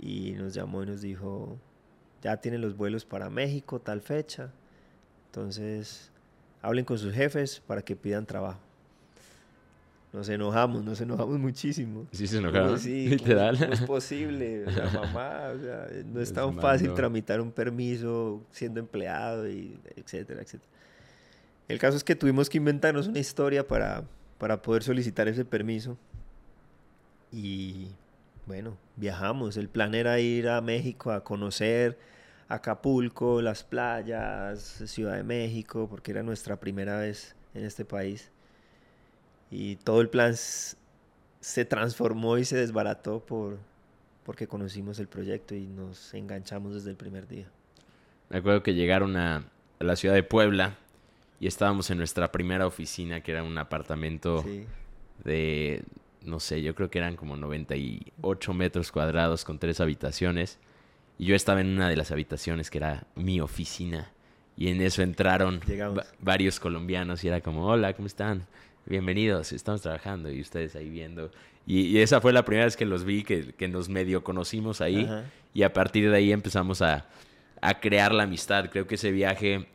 y 0.00 0.32
nos 0.32 0.54
llamó 0.54 0.82
y 0.82 0.86
nos 0.86 1.02
dijo, 1.02 1.58
ya 2.22 2.38
tienen 2.38 2.60
los 2.60 2.76
vuelos 2.76 3.04
para 3.04 3.30
México, 3.30 3.80
tal 3.80 4.00
fecha. 4.00 4.50
Entonces, 5.26 6.10
hablen 6.62 6.84
con 6.84 6.98
sus 6.98 7.12
jefes 7.12 7.60
para 7.60 7.82
que 7.82 7.96
pidan 7.96 8.26
trabajo 8.26 8.67
nos 10.12 10.28
enojamos, 10.28 10.82
nos 10.84 11.00
enojamos 11.00 11.38
muchísimo. 11.38 12.06
Sí, 12.12 12.26
se 12.26 12.38
enojaron. 12.38 12.78
Sí, 12.78 13.08
literal. 13.08 13.58
No 13.60 13.74
es 13.74 13.82
posible, 13.82 14.66
o 14.66 14.70
sea, 14.70 14.90
mamá, 14.90 15.52
o 15.54 15.60
sea, 15.60 15.86
no 16.06 16.20
es, 16.20 16.32
tan 16.32 16.58
fácil 16.58 16.94
tramitar 16.94 17.40
un 17.40 17.52
permiso 17.52 18.42
siendo 18.50 18.80
empleado, 18.80 19.48
y 19.48 19.78
etcétera, 19.96 20.40
etcétera. 20.40 20.70
El 21.68 21.78
caso 21.78 21.98
es 21.98 22.04
que 22.04 22.16
tuvimos 22.16 22.48
que 22.48 22.56
inventarnos 22.56 23.08
una 23.08 23.18
historia 23.18 23.66
para, 23.66 24.04
para 24.38 24.62
poder 24.62 24.82
solicitar 24.82 25.28
ese 25.28 25.44
permiso. 25.44 25.98
Y 27.30 27.88
bueno, 28.46 28.78
viajamos. 28.96 29.58
El 29.58 29.68
plan 29.68 29.94
era 29.94 30.18
ir 30.18 30.48
a 30.48 30.62
México 30.62 31.12
a 31.12 31.22
conocer 31.22 31.98
Acapulco, 32.48 33.42
las 33.42 33.62
playas, 33.62 34.82
Ciudad 34.86 35.16
de 35.16 35.22
México, 35.22 35.86
porque 35.90 36.12
era 36.12 36.22
nuestra 36.22 36.58
primera 36.58 36.98
vez 36.98 37.36
en 37.52 37.66
este 37.66 37.84
país 37.84 38.30
y 39.50 39.76
todo 39.76 40.00
el 40.00 40.08
plan 40.08 40.34
se 40.36 41.64
transformó 41.64 42.38
y 42.38 42.44
se 42.44 42.56
desbarató 42.56 43.20
por, 43.20 43.58
porque 44.24 44.46
conocimos 44.46 44.98
el 44.98 45.08
proyecto 45.08 45.54
y 45.54 45.66
nos 45.66 46.12
enganchamos 46.14 46.74
desde 46.74 46.90
el 46.90 46.96
primer 46.96 47.26
día. 47.26 47.46
Me 48.28 48.38
acuerdo 48.38 48.62
que 48.62 48.74
llegaron 48.74 49.16
a, 49.16 49.44
la 49.78 49.96
ciudad 49.96 50.14
de 50.14 50.22
Puebla 50.22 50.76
y 51.40 51.46
estábamos 51.46 51.90
en 51.90 51.98
nuestra 51.98 52.30
primera 52.32 52.66
oficina, 52.66 53.20
que 53.22 53.32
era 53.32 53.42
un 53.42 53.56
apartamento 53.56 54.44
de, 55.24 55.84
no 56.22 56.40
sé, 56.40 56.62
yo 56.62 56.74
creo 56.74 56.90
que 56.90 56.98
eran 56.98 57.16
como 57.16 57.36
98 57.36 58.54
metros 58.54 58.92
cuadrados 58.92 59.44
con 59.44 59.58
tres 59.58 59.80
habitaciones. 59.80 60.58
Y 61.16 61.26
yo 61.26 61.34
estaba 61.34 61.60
en 61.60 61.68
una 61.68 61.88
de 61.88 61.96
las 61.96 62.10
habitaciones 62.10 62.70
que 62.70 62.78
era 62.78 63.04
mi 63.14 63.40
oficina. 63.40 64.10
Y 64.56 64.68
en 64.68 64.80
eso 64.80 65.02
entraron 65.02 65.60
varios 66.18 66.58
colombianos 66.58 67.22
y 67.22 67.28
era 67.28 67.40
como, 67.40 67.66
hola, 67.66 67.94
¿cómo 67.94 68.06
están? 68.06 68.46
Bienvenidos, 68.88 69.52
estamos 69.52 69.82
trabajando 69.82 70.30
y 70.30 70.40
ustedes 70.40 70.74
ahí 70.74 70.88
viendo. 70.88 71.30
Y, 71.66 71.98
esa 71.98 72.20
fue 72.20 72.32
la 72.32 72.44
primera 72.44 72.64
vez 72.64 72.76
que 72.76 72.86
los 72.86 73.04
vi, 73.04 73.22
que, 73.22 73.52
que 73.52 73.68
nos 73.68 73.88
medio 73.88 74.24
conocimos 74.24 74.80
ahí 74.80 75.08
y 75.52 75.62
a 75.62 75.72
partir 75.72 76.10
de 76.10 76.16
ahí 76.16 76.32
empezamos 76.32 76.80
a, 76.80 77.06
a, 77.60 77.80
crear 77.80 78.14
la 78.14 78.22
amistad. 78.22 78.70
Creo 78.70 78.86
que 78.86 78.94
ese 78.94 79.12
viaje 79.12 79.66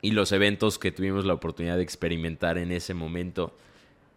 y 0.00 0.12
los 0.12 0.32
eventos 0.32 0.78
que 0.78 0.90
tuvimos 0.90 1.26
la 1.26 1.34
oportunidad 1.34 1.76
de 1.76 1.82
experimentar 1.82 2.56
en 2.56 2.72
ese 2.72 2.94
momento, 2.94 3.54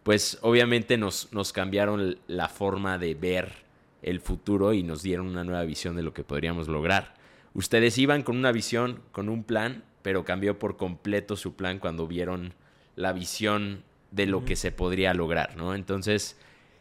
pues 0.02 0.38
obviamente 0.40 0.96
nos, 0.96 1.32
nos 1.32 1.52
cambiaron 1.52 2.18
la 2.26 2.48
forma 2.48 2.96
de 2.96 3.14
ver 3.14 3.52
el 4.00 4.20
futuro 4.20 4.72
y 4.72 4.82
nos 4.82 5.02
dieron 5.02 5.26
una 5.26 5.44
nueva 5.44 5.64
visión 5.64 5.94
de 5.94 6.02
lo 6.02 6.14
que 6.14 6.24
podríamos 6.24 6.68
lograr. 6.68 7.14
Ustedes 7.54 7.98
iban 7.98 8.22
con 8.22 8.38
una 8.38 8.52
visión, 8.52 9.00
con 9.12 9.28
un 9.28 9.44
plan, 9.44 9.84
pero 10.00 10.24
cambió 10.24 10.58
por 10.58 10.78
completo 10.78 11.36
su 11.36 11.54
plan 11.54 11.78
cuando 11.78 12.06
vieron 12.06 12.54
la 12.96 13.12
visión 13.12 13.84
de 14.12 14.26
lo 14.26 14.44
que 14.44 14.54
se 14.56 14.70
podría 14.70 15.14
lograr, 15.14 15.56
¿no? 15.56 15.74
Entonces, 15.74 16.36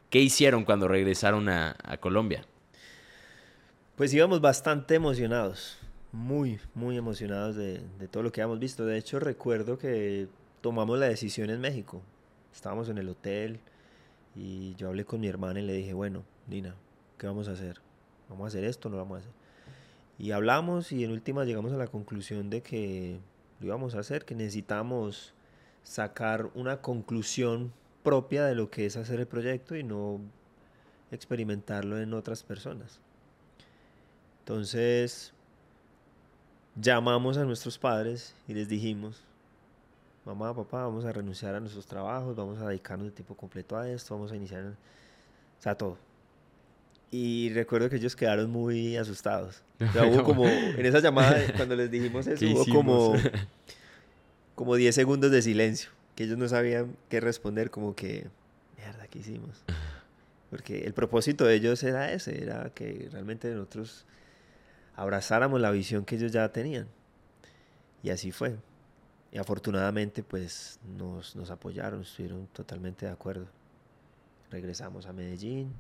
¿qué 0.10 0.20
hicieron 0.20 0.66
cuando 0.66 0.88
regresaron 0.88 1.50
a, 1.50 1.76
Colombia? 2.00 2.46
Pues 3.96 4.14
íbamos 4.14 4.42
bastante 4.42 4.96
emocionados, 4.96 5.80
muy, 6.12 6.60
muy 6.76 6.98
emocionados 6.98 7.56
de, 7.56 7.82
todo 8.12 8.22
lo 8.22 8.32
que 8.32 8.42
habíamos 8.42 8.60
visto. 8.60 8.86
De 8.86 8.98
hecho, 8.98 9.20
recuerdo 9.20 9.78
que 9.78 10.28
tomamos 10.60 11.00
la 11.00 11.08
decisión 11.08 11.50
en 11.50 11.62
México. 11.62 12.02
Estábamos 12.54 12.90
en 12.90 12.98
el 12.98 13.08
hotel 13.08 13.60
y 14.36 14.76
yo 14.76 14.90
hablé 14.90 15.06
con 15.06 15.22
mi 15.22 15.28
hermana 15.28 15.62
y 15.62 15.66
le 15.66 15.74
dije, 15.74 15.94
bueno, 15.94 16.24
Dina, 16.48 16.76
¿qué 17.18 17.28
vamos 17.28 17.48
a 17.48 17.52
hacer? 17.52 17.80
¿Vamos 18.30 18.46
a 18.46 18.48
hacer 18.50 18.66
esto 18.66 18.90
o 18.90 18.92
no 18.92 18.98
lo 18.98 19.04
vamos 19.04 19.18
a 19.18 19.20
hacer? 19.22 19.34
Y 20.20 20.32
hablamos 20.32 20.92
y 20.92 21.06
en 21.06 21.12
última 21.12 21.46
llegamos 21.46 21.72
a 21.72 21.78
la 21.78 21.88
conclusión 21.88 22.50
de 22.50 22.62
que 22.62 23.20
lo 23.60 23.68
íbamos 23.68 23.96
a 23.96 24.00
hacer, 24.00 24.26
que 24.26 24.36
necesitamos 24.36 25.34
sacar 25.84 26.50
una 26.56 26.82
conclusión 26.82 27.74
propia 28.04 28.46
de 28.46 28.56
lo 28.56 28.70
que 28.70 28.86
es 28.86 28.98
hacer 28.98 29.20
el 29.20 29.28
proyecto 29.28 29.76
y 29.76 29.84
no 29.84 30.20
experimentarlo 31.12 32.00
en 32.00 32.14
otras 32.14 32.44
personas. 32.44 33.00
Entonces, 34.40 35.34
llamamos 36.76 37.38
a 37.38 37.46
nuestros 37.46 37.78
padres 37.78 38.34
y 38.48 38.54
les 38.54 38.68
dijimos, 38.68 39.22
mamá, 40.26 40.56
papá, 40.56 40.84
vamos 40.84 41.06
a 41.06 41.12
renunciar 41.12 41.56
a 41.56 41.60
nuestros 41.60 41.86
trabajos, 41.86 42.36
vamos 42.36 42.60
a 42.60 42.68
dedicarnos 42.68 43.08
de 43.08 43.12
tiempo 43.12 43.36
completo 43.36 43.78
a 43.78 43.90
esto, 43.90 44.16
vamos 44.16 44.32
a 44.32 44.36
iniciar, 44.36 44.64
o 44.66 45.62
sea, 45.62 45.76
todo. 45.76 45.98
Y 47.12 47.50
recuerdo 47.54 47.90
que 47.90 47.98
ellos 47.98 48.16
quedaron 48.16 48.50
muy 48.50 48.96
asustados. 48.96 49.62
hubo 49.80 50.24
como, 50.24 50.46
en 50.46 50.86
esa 50.86 51.00
llamada, 51.00 51.38
cuando 51.58 51.76
les 51.76 51.92
dijimos 51.92 52.26
eso, 52.28 52.46
hubo 52.46 52.66
como 52.66 53.14
como 54.62 54.76
10 54.76 54.94
segundos 54.94 55.32
de 55.32 55.42
silencio, 55.42 55.90
que 56.14 56.26
ellos 56.26 56.38
no 56.38 56.48
sabían 56.48 56.96
qué 57.10 57.20
responder, 57.20 57.72
como 57.72 57.96
que, 57.96 58.28
mierda, 58.78 59.08
¿qué 59.08 59.18
hicimos? 59.18 59.64
Porque 60.52 60.84
el 60.84 60.94
propósito 60.94 61.46
de 61.46 61.56
ellos 61.56 61.82
era 61.82 62.14
ese, 62.14 62.44
era 62.44 62.70
que 62.70 63.10
realmente 63.12 63.50
nosotros 63.56 64.06
abrazáramos 64.96 65.60
la 65.60 65.72
visión 65.72 66.06
que 66.06 66.16
ellos 66.18 66.32
ya 66.32 66.48
tenían. 66.52 66.86
Y 68.04 68.12
así 68.12 68.32
fue. 68.32 68.56
Y 69.32 69.40
afortunadamente 69.40 70.22
pues 70.22 70.80
nos, 70.96 71.36
nos 71.36 71.50
apoyaron, 71.50 72.02
estuvieron 72.04 72.46
totalmente 72.54 73.08
de 73.08 73.14
acuerdo. 73.14 73.48
Regresamos 74.52 75.08
a 75.08 75.12
Medellín 75.12 75.74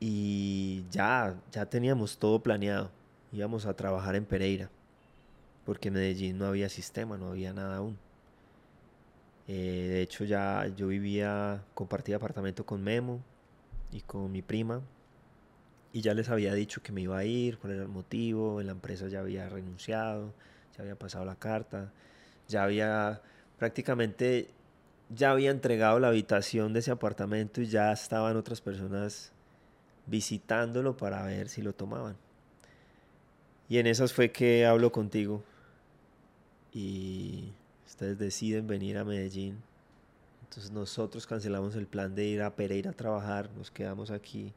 y 0.00 0.84
ya, 0.90 1.34
ya 1.50 1.64
teníamos 1.64 2.18
todo 2.18 2.42
planeado. 2.42 2.90
Íbamos 3.32 3.64
a 3.64 3.72
trabajar 3.72 4.16
en 4.16 4.26
Pereira, 4.26 4.68
porque 5.68 5.88
en 5.88 5.94
Medellín 5.94 6.38
no 6.38 6.46
había 6.46 6.70
sistema, 6.70 7.18
no 7.18 7.28
había 7.28 7.52
nada 7.52 7.76
aún. 7.76 7.98
Eh, 9.46 9.88
de 9.90 10.00
hecho, 10.00 10.24
ya 10.24 10.66
yo 10.74 10.86
vivía, 10.86 11.62
compartía 11.74 12.16
apartamento 12.16 12.64
con 12.64 12.82
Memo 12.82 13.20
y 13.92 14.00
con 14.00 14.32
mi 14.32 14.40
prima, 14.40 14.80
y 15.92 16.00
ya 16.00 16.14
les 16.14 16.30
había 16.30 16.54
dicho 16.54 16.82
que 16.82 16.90
me 16.90 17.02
iba 17.02 17.18
a 17.18 17.24
ir, 17.26 17.58
cuál 17.58 17.74
era 17.74 17.82
el 17.82 17.90
motivo, 17.90 18.62
la 18.62 18.72
empresa 18.72 19.08
ya 19.08 19.20
había 19.20 19.46
renunciado, 19.50 20.32
ya 20.74 20.84
había 20.84 20.96
pasado 20.96 21.26
la 21.26 21.36
carta, 21.36 21.92
ya 22.48 22.64
había 22.64 23.20
prácticamente, 23.58 24.48
ya 25.10 25.32
había 25.32 25.50
entregado 25.50 25.98
la 25.98 26.08
habitación 26.08 26.72
de 26.72 26.78
ese 26.78 26.92
apartamento 26.92 27.60
y 27.60 27.66
ya 27.66 27.92
estaban 27.92 28.38
otras 28.38 28.62
personas 28.62 29.32
visitándolo 30.06 30.96
para 30.96 31.22
ver 31.24 31.50
si 31.50 31.60
lo 31.60 31.74
tomaban. 31.74 32.16
Y 33.68 33.76
en 33.76 33.86
esas 33.86 34.14
fue 34.14 34.32
que 34.32 34.64
hablo 34.64 34.92
contigo 34.92 35.44
y 36.72 37.52
ustedes 37.86 38.18
deciden 38.18 38.66
venir 38.66 38.98
a 38.98 39.04
Medellín. 39.04 39.56
Entonces 40.42 40.70
nosotros 40.70 41.26
cancelamos 41.26 41.74
el 41.76 41.86
plan 41.86 42.14
de 42.14 42.24
ir 42.26 42.42
a 42.42 42.54
Pereira 42.54 42.90
a 42.90 42.94
trabajar, 42.94 43.50
nos 43.56 43.70
quedamos 43.70 44.10
aquí. 44.10 44.52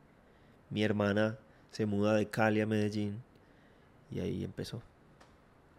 Mi 0.70 0.84
hermana 0.84 1.38
se 1.72 1.86
muda 1.86 2.16
de 2.16 2.28
Cali 2.28 2.62
a 2.62 2.66
Medellín 2.66 3.22
y 4.10 4.20
ahí 4.20 4.44
empezó. 4.44 4.82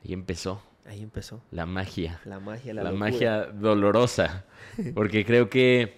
Ahí 0.05 0.13
empezó. 0.13 0.63
Ahí 0.85 1.03
empezó. 1.03 1.41
La 1.51 1.65
magia. 1.65 2.21
La 2.25 2.41
magia, 2.41 2.75
la, 2.75 2.83
la 2.83 2.93
magia 2.93 3.47
dolorosa. 3.47 4.45
Porque 4.95 5.25
creo 5.25 5.49
que 5.49 5.97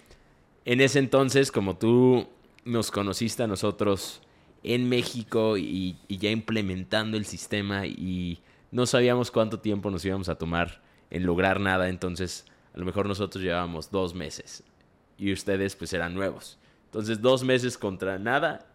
en 0.65 0.81
ese 0.81 0.99
entonces, 0.99 1.51
como 1.51 1.77
tú 1.77 2.27
nos 2.65 2.91
conociste 2.91 3.43
a 3.43 3.47
nosotros 3.47 4.21
en 4.63 4.89
México 4.89 5.57
y, 5.57 5.97
ya 6.09 6.31
implementando 6.31 7.17
el 7.17 7.25
sistema 7.25 7.85
y 7.85 8.39
no 8.75 8.85
sabíamos 8.85 9.31
cuánto 9.31 9.61
tiempo 9.61 9.89
nos 9.89 10.03
íbamos 10.03 10.27
a 10.27 10.35
tomar 10.35 10.81
en 11.09 11.25
lograr 11.25 11.61
nada, 11.61 11.87
entonces 11.87 12.45
a 12.73 12.77
lo 12.77 12.83
mejor 12.83 13.07
nosotros 13.07 13.41
llevábamos 13.41 13.89
dos 13.89 14.13
meses 14.13 14.63
y 15.17 15.31
ustedes 15.31 15.77
pues 15.77 15.93
eran 15.93 16.13
nuevos. 16.13 16.59
Entonces 16.87 17.21
dos 17.21 17.45
meses 17.45 17.77
contra 17.77 18.19
nada 18.19 18.67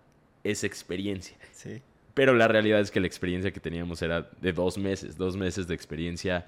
es 0.42 0.64
experiencia. 0.64 1.36
Sí. 1.52 1.82
Pero 2.14 2.32
la 2.32 2.48
realidad 2.48 2.80
es 2.80 2.90
que 2.90 2.98
la 2.98 3.08
experiencia 3.08 3.50
que 3.50 3.60
teníamos 3.60 4.00
era 4.00 4.30
de 4.40 4.54
dos 4.54 4.78
meses, 4.78 5.18
dos 5.18 5.36
meses 5.36 5.68
de 5.68 5.74
experiencia. 5.74 6.46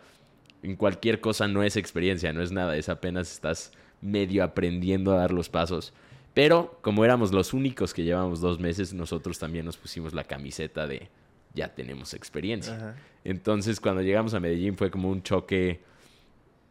En 0.62 0.74
cualquier 0.74 1.20
cosa 1.20 1.46
no 1.46 1.62
es 1.62 1.76
experiencia, 1.76 2.32
no 2.32 2.40
es 2.40 2.52
nada, 2.52 2.74
es 2.78 2.88
apenas 2.88 3.30
estás 3.30 3.70
medio 4.00 4.44
aprendiendo 4.44 5.12
a 5.12 5.16
dar 5.16 5.30
los 5.30 5.50
pasos. 5.50 5.92
Pero 6.32 6.78
como 6.80 7.04
éramos 7.04 7.32
los 7.32 7.52
únicos 7.52 7.92
que 7.92 8.02
llevamos 8.02 8.40
dos 8.40 8.58
meses, 8.58 8.94
nosotros 8.94 9.38
también 9.38 9.66
nos 9.66 9.76
pusimos 9.76 10.14
la 10.14 10.24
camiseta 10.24 10.86
de 10.86 11.10
ya 11.54 11.74
tenemos 11.74 12.14
experiencia. 12.14 12.96
Entonces 13.24 13.80
cuando 13.80 14.02
llegamos 14.02 14.34
a 14.34 14.40
Medellín 14.40 14.76
fue 14.76 14.90
como 14.90 15.10
un 15.10 15.22
choque, 15.22 15.80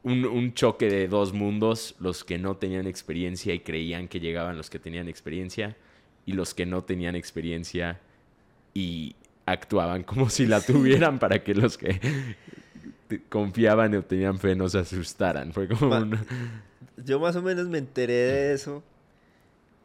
un, 0.04 0.26
un, 0.26 0.54
choque 0.54 0.89
de 0.89 1.08
dos 1.08 1.34
mundos, 1.34 1.96
los 2.00 2.24
que 2.24 2.38
no 2.38 2.58
tenían 2.58 2.88
experiencia 2.88 3.54
y 3.54 3.60
creían 3.60 4.08
que 4.08 4.20
llegaban 4.20 4.58
los 4.58 4.70
que 4.70 4.80
tenían 4.80 5.08
experiencia 5.08 5.78
y 6.26 6.34
los 6.34 6.54
que 6.54 6.65
no 6.65 6.84
tenían 6.84 7.15
experiencia 7.15 8.00
y 8.74 9.15
actuaban 9.46 10.04
como 10.04 10.30
si 10.30 10.46
la 10.46 10.62
tuvieran 10.65 11.20
para 11.20 11.44
que 11.44 11.54
los 11.54 11.78
que 11.78 12.00
confiaban 13.30 13.94
o 13.96 14.04
tenían 14.04 14.39
fe 14.39 14.56
no 14.56 14.70
se 14.70 14.80
asustaran. 14.80 15.54
Fue 15.54 15.67
como 15.67 15.96
Yo 16.98 17.20
más 17.20 17.36
o 17.36 17.41
menos 17.41 17.67
me 17.67 17.78
enteré 17.78 18.13
de 18.13 18.54
eso 18.54 18.84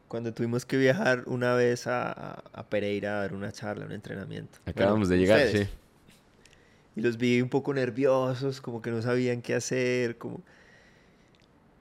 cuando 0.08 0.32
tuvimos 0.32 0.64
que 0.64 0.76
viajar 0.76 1.24
una 1.26 1.54
vez 1.54 1.86
a, 1.86 2.42
Pereira 2.68 3.18
a 3.18 3.20
dar 3.22 3.34
una 3.34 3.52
charla, 3.52 3.86
un 3.86 3.92
entrenamiento. 3.92 4.58
Acabamos 4.66 5.08
de 5.08 5.18
llegar, 5.18 5.48
sí. 5.48 5.66
Y 6.94 7.00
los 7.00 7.18
vi 7.18 7.42
un 7.42 7.48
poco 7.48 7.74
nerviosos, 7.74 8.60
como 8.60 8.80
que 8.80 8.90
no 8.90 9.02
sabían 9.02 9.42
qué 9.42 9.54
hacer, 9.54 10.16
como... 10.16 10.40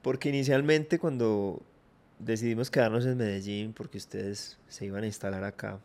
Porque 0.02 0.30
inicialmente 0.30 1.00
cuando 1.00 1.62
decidimos 2.20 2.70
quedarnos 2.70 3.06
en 3.06 3.18
Medellín, 3.18 3.74
porque 3.74 3.98
ustedes 3.98 4.58
se 4.68 4.86
iban 4.86 5.04
a 5.04 5.08
instalar 5.08 5.44
acá, 5.44 5.80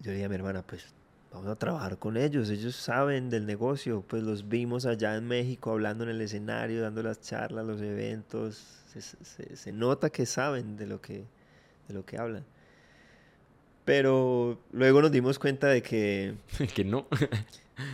yo 0.00 0.12
dije 0.12 0.24
a 0.24 0.28
mi 0.28 0.34
hermana, 0.34 0.62
pues 0.62 0.86
vamos 1.32 1.48
a 1.48 1.56
trabajar 1.56 1.98
con 1.98 2.16
ellos, 2.16 2.50
ellos 2.50 2.74
saben 2.74 3.30
del 3.30 3.46
negocio, 3.46 4.02
pues 4.06 4.22
los 4.22 4.48
vimos 4.48 4.84
allá 4.84 5.16
en 5.16 5.26
México 5.26 5.70
hablando 5.70 6.04
en 6.04 6.10
el 6.10 6.20
escenario, 6.20 6.82
dando 6.82 7.02
las 7.02 7.20
charlas, 7.20 7.64
los 7.66 7.80
eventos, 7.80 8.79
se, 8.98 9.72
nota 9.72 10.10
que 10.10 10.26
saben 10.26 10.76
de 10.76 10.86
lo 10.86 11.00
que, 11.00 11.24
de 11.88 11.94
lo 11.94 12.04
que 12.04 12.18
hablan. 12.18 12.44
Pero 13.84 14.60
luego 14.72 15.02
nos 15.02 15.12
dimos 15.12 15.38
cuenta 15.38 15.68
de 15.68 15.82
que... 15.82 16.34
que 16.74 16.84
no. 16.84 17.06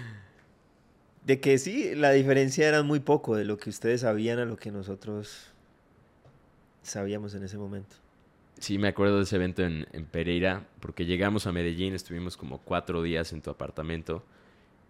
de 1.24 1.40
que 1.40 1.58
sí, 1.58 1.94
la 1.94 2.12
diferencia 2.12 2.66
era 2.66 2.82
muy 2.82 3.00
poco 3.00 3.36
de 3.36 3.44
lo 3.44 3.58
que 3.58 3.70
ustedes 3.70 4.02
sabían 4.02 4.38
a 4.38 4.44
lo 4.44 4.56
que 4.56 4.70
nosotros 4.70 5.52
sabíamos 6.82 7.34
en 7.34 7.44
ese 7.44 7.58
momento. 7.58 7.96
Sí, 8.58 8.78
me 8.78 8.88
acuerdo 8.88 9.18
de 9.18 9.24
ese 9.24 9.36
evento 9.36 9.62
en, 9.62 9.86
en, 9.92 10.06
Pereira, 10.06 10.66
porque 10.80 11.04
llegamos 11.04 11.46
a 11.46 11.52
Medellín, 11.52 11.94
estuvimos 11.94 12.38
como 12.38 12.58
cuatro 12.58 13.02
días 13.02 13.32
en 13.34 13.42
tu 13.42 13.50
apartamento 13.50 14.24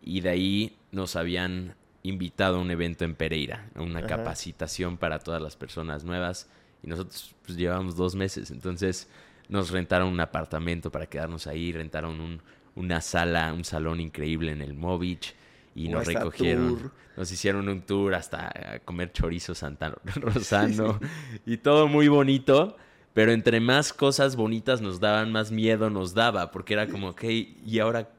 y 0.02 0.20
de 0.20 0.28
ahí 0.28 0.76
nos 0.92 1.16
habían 1.16 1.74
invitado 2.08 2.56
a 2.56 2.60
un 2.60 2.70
evento 2.70 3.04
en 3.04 3.14
Pereira, 3.14 3.68
a 3.74 3.82
una 3.82 4.02
capacitación 4.06 4.96
para 4.96 5.18
todas 5.18 5.40
las 5.42 5.56
personas 5.56 6.04
nuevas. 6.04 6.48
Y 6.82 6.88
nosotros 6.88 7.34
pues, 7.44 7.56
llevamos 7.56 7.96
dos 7.96 8.14
meses, 8.14 8.50
entonces 8.50 9.08
nos 9.48 9.70
rentaron 9.70 10.08
un 10.08 10.20
apartamento 10.20 10.90
para 10.90 11.06
quedarnos 11.06 11.46
ahí, 11.46 11.72
rentaron 11.72 12.20
un, 12.20 12.42
una 12.74 13.00
sala, 13.00 13.52
un 13.52 13.64
salón 13.64 14.00
increíble 14.00 14.52
en 14.52 14.62
el 14.62 14.74
Movich 14.74 15.34
y 15.74 15.88
nos 15.88 16.06
recogieron. 16.06 16.92
Nos 17.16 17.32
hicieron 17.32 17.68
un 17.68 17.80
tour 17.80 18.14
hasta 18.14 18.80
comer 18.84 19.10
chorizo 19.12 19.54
Santa 19.54 19.88
Rosano 20.16 21.00
y 21.46 21.56
todo 21.58 21.88
muy 21.88 22.08
bonito. 22.08 22.76
Pero 23.14 23.32
entre 23.32 23.60
más 23.60 23.94
cosas 23.94 24.36
bonitas 24.36 24.82
nos 24.82 25.00
daban, 25.00 25.32
más 25.32 25.50
miedo 25.50 25.88
nos 25.88 26.12
daba, 26.12 26.50
porque 26.50 26.74
era 26.74 26.86
como, 26.86 27.08
ok, 27.08 27.24
¿y 27.24 27.78
ahora 27.78 28.10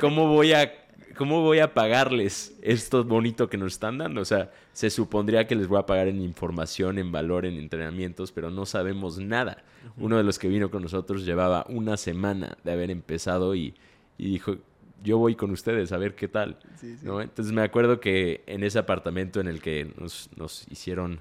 cómo 0.00 0.28
voy 0.28 0.54
a 0.54 0.72
¿cómo 1.16 1.42
voy 1.42 1.58
a 1.58 1.74
pagarles 1.74 2.56
esto 2.62 3.04
bonito 3.04 3.48
que 3.48 3.58
nos 3.58 3.74
están 3.74 3.98
dando? 3.98 4.20
O 4.20 4.24
sea, 4.24 4.50
se 4.72 4.90
supondría 4.90 5.46
que 5.46 5.54
les 5.54 5.68
voy 5.68 5.78
a 5.78 5.86
pagar 5.86 6.08
en 6.08 6.20
información, 6.22 6.98
en 6.98 7.12
valor, 7.12 7.44
en 7.44 7.58
entrenamientos, 7.58 8.32
pero 8.32 8.50
no 8.50 8.66
sabemos 8.66 9.18
nada. 9.18 9.62
Uno 9.96 10.16
de 10.16 10.24
los 10.24 10.38
que 10.38 10.48
vino 10.48 10.70
con 10.70 10.82
nosotros 10.82 11.24
llevaba 11.24 11.66
una 11.68 11.96
semana 11.96 12.56
de 12.64 12.72
haber 12.72 12.90
empezado 12.90 13.54
y, 13.54 13.74
dijo, 14.18 14.56
yo 15.02 15.18
voy 15.18 15.34
con 15.34 15.50
ustedes 15.50 15.92
a 15.92 15.98
ver 15.98 16.14
qué 16.14 16.28
tal. 16.28 16.58
Entonces 16.82 17.52
me 17.52 17.62
acuerdo 17.62 18.00
que 18.00 18.42
en 18.46 18.64
ese 18.64 18.78
apartamento 18.78 19.40
en 19.40 19.48
el 19.48 19.60
que 19.60 19.92
nos, 19.98 20.66
hicieron 20.70 21.20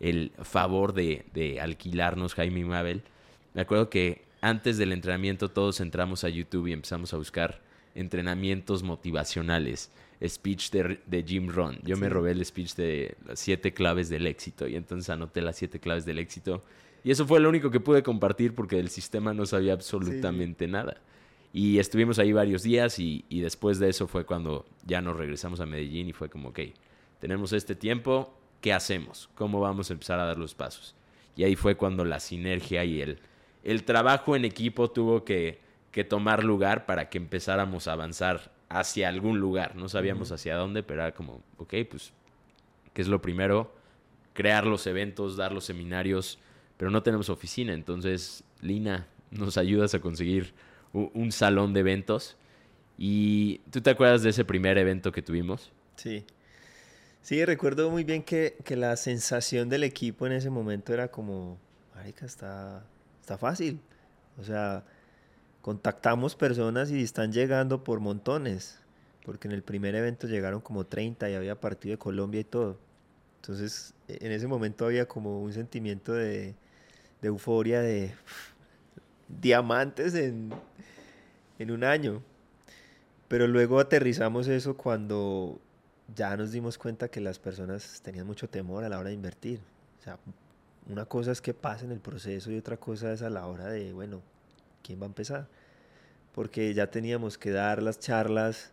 el 0.00 0.32
favor 0.42 0.92
de, 0.92 1.24
de, 1.32 1.60
alquilarnos 1.60 2.34
Jaime 2.34 2.60
y 2.60 2.64
Mabel, 2.64 3.02
me 3.54 3.62
acuerdo 3.62 3.90
que 3.90 4.26
antes 4.40 4.78
del 4.78 4.92
entrenamiento 4.92 5.48
todos 5.48 5.80
entramos 5.80 6.22
a 6.22 6.28
YouTube 6.28 6.68
y 6.68 6.72
empezamos 6.72 7.12
a 7.12 7.16
buscar 7.16 7.66
entrenamientos 7.98 8.82
motivacionales, 8.82 9.90
speech 10.26 10.70
de, 10.70 11.24
Jim 11.26 11.48
Ron. 11.48 11.78
Yo 11.82 11.96
me 11.96 12.08
robé 12.08 12.32
el 12.32 12.44
speech 12.44 12.74
de 12.74 13.16
las 13.26 13.40
siete 13.40 13.72
claves 13.72 14.08
del 14.08 14.26
éxito 14.26 14.66
y 14.66 14.76
entonces 14.76 15.10
anoté 15.10 15.42
las 15.42 15.56
siete 15.56 15.80
claves 15.80 16.04
del 16.04 16.18
éxito. 16.18 16.62
Y 17.04 17.10
eso 17.10 17.26
fue 17.26 17.40
lo 17.40 17.48
único 17.48 17.70
que 17.70 17.80
pude 17.80 18.02
compartir 18.02 18.54
porque 18.54 18.76
del 18.76 18.88
sistema 18.88 19.34
no 19.34 19.46
sabía 19.46 19.72
absolutamente 19.72 20.66
nada. 20.66 21.00
Y 21.52 21.78
estuvimos 21.78 22.18
ahí 22.18 22.32
varios 22.32 22.62
días 22.62 22.98
y, 22.98 23.24
y, 23.28 23.40
después 23.40 23.78
de 23.78 23.88
eso 23.88 24.06
fue 24.06 24.24
cuando 24.24 24.66
ya 24.84 25.00
nos 25.00 25.16
regresamos 25.16 25.60
a 25.60 25.66
Medellín 25.66 26.08
y 26.08 26.12
fue 26.12 26.28
como, 26.28 26.50
ok, 26.50 26.60
tenemos 27.20 27.52
este 27.52 27.74
tiempo, 27.74 28.34
¿qué 28.60 28.72
hacemos? 28.72 29.30
¿Cómo 29.34 29.60
vamos 29.60 29.90
a 29.90 29.94
empezar 29.94 30.20
a 30.20 30.26
dar 30.26 30.38
los 30.38 30.54
pasos? 30.54 30.94
Y 31.36 31.44
ahí 31.44 31.56
fue 31.56 31.76
cuando 31.76 32.04
la 32.04 32.20
sinergia 32.20 32.84
y 32.84 33.00
el, 33.00 33.18
el 33.64 33.84
trabajo 33.84 34.36
en 34.36 34.44
equipo 34.44 34.90
tuvo 34.90 35.24
que, 35.24 35.60
que 35.98 36.04
tomar 36.04 36.44
lugar 36.44 36.86
para 36.86 37.10
que 37.10 37.18
empezáramos 37.18 37.88
a 37.88 37.92
avanzar 37.92 38.52
hacia 38.68 39.08
algún 39.08 39.40
lugar. 39.40 39.74
No 39.74 39.88
sabíamos 39.88 40.30
hacia 40.30 40.54
dónde, 40.54 40.84
pero 40.84 41.02
era 41.02 41.12
como, 41.12 41.42
ok, 41.56 41.74
pues, 41.90 42.12
¿qué 42.92 43.02
es 43.02 43.08
lo 43.08 43.20
primero? 43.20 43.74
Crear 44.32 44.64
los 44.64 44.86
eventos, 44.86 45.36
dar 45.36 45.50
los 45.50 45.64
seminarios, 45.64 46.38
pero 46.76 46.92
no 46.92 47.02
tenemos 47.02 47.30
oficina. 47.30 47.72
Entonces, 47.74 48.44
Lina, 48.60 49.08
nos 49.32 49.58
ayudas 49.58 49.92
a 49.94 49.98
conseguir 49.98 50.54
un, 50.92 51.32
salón 51.32 51.74
de 51.74 51.80
eventos. 51.80 52.36
¿Y 52.96 53.58
tú 53.72 53.80
te 53.80 53.90
acuerdas 53.90 54.22
de 54.22 54.30
ese 54.30 54.44
primer 54.44 54.78
evento 54.78 55.10
que 55.10 55.20
tuvimos? 55.20 55.72
Sí. 55.96 56.24
Sí, 57.22 57.44
recuerdo 57.44 57.90
muy 57.90 58.04
bien 58.04 58.22
que, 58.22 58.56
que 58.64 58.76
la 58.76 58.94
sensación 58.94 59.68
del 59.68 59.82
equipo 59.82 60.28
en 60.28 60.32
ese 60.32 60.48
momento 60.48 60.94
era 60.94 61.08
como, 61.08 61.58
marica, 61.96 62.24
está, 62.24 62.86
está 63.20 63.36
fácil. 63.36 63.80
O 64.38 64.44
sea, 64.44 64.84
contactamos 65.68 66.34
personas 66.34 66.90
y 66.90 67.02
están 67.02 67.30
llegando 67.30 67.84
por 67.84 68.00
montones, 68.00 68.78
porque 69.26 69.48
en 69.48 69.52
el 69.52 69.62
primer 69.62 69.94
evento 69.94 70.26
llegaron 70.26 70.62
como 70.62 70.86
30 70.86 71.28
y 71.28 71.34
había 71.34 71.60
partido 71.60 71.92
de 71.92 71.98
Colombia 71.98 72.40
y 72.40 72.44
todo. 72.44 72.78
Entonces, 73.42 73.92
en 74.08 74.32
ese 74.32 74.46
momento 74.46 74.86
había 74.86 75.06
como 75.06 75.42
un 75.42 75.52
sentimiento 75.52 76.14
de, 76.14 76.54
euforia 77.20 77.82
de 77.82 78.14
diamantes 79.42 80.14
en, 80.14 80.54
un 81.58 81.84
año. 81.84 82.22
Pero 83.28 83.46
luego 83.46 83.78
aterrizamos 83.78 84.48
eso 84.48 84.74
cuando 84.74 85.60
ya 86.16 86.34
nos 86.38 86.50
dimos 86.50 86.78
cuenta 86.78 87.08
que 87.08 87.20
las 87.20 87.38
personas 87.38 88.00
tenían 88.02 88.26
mucho 88.26 88.48
temor 88.48 88.84
a 88.84 88.88
la 88.88 88.98
hora 88.98 89.10
de 89.10 89.16
invertir. 89.16 89.60
O 90.00 90.02
sea, 90.02 90.18
una 90.88 91.04
cosa 91.04 91.30
es 91.30 91.42
que 91.42 91.52
pase 91.52 91.84
en 91.84 91.92
el 91.92 92.00
proceso 92.00 92.50
y 92.50 92.56
otra 92.56 92.78
cosa 92.78 93.12
es 93.12 93.20
a 93.20 93.28
la 93.28 93.46
hora 93.46 93.66
de, 93.66 93.92
bueno, 93.92 94.22
¿quién 94.82 94.98
va 94.98 95.04
a 95.04 95.08
empezar? 95.08 95.57
Porque 96.38 96.72
ya 96.72 96.88
teníamos 96.88 97.36
que 97.36 97.50
dar 97.50 97.82
las 97.82 97.98
charlas 97.98 98.70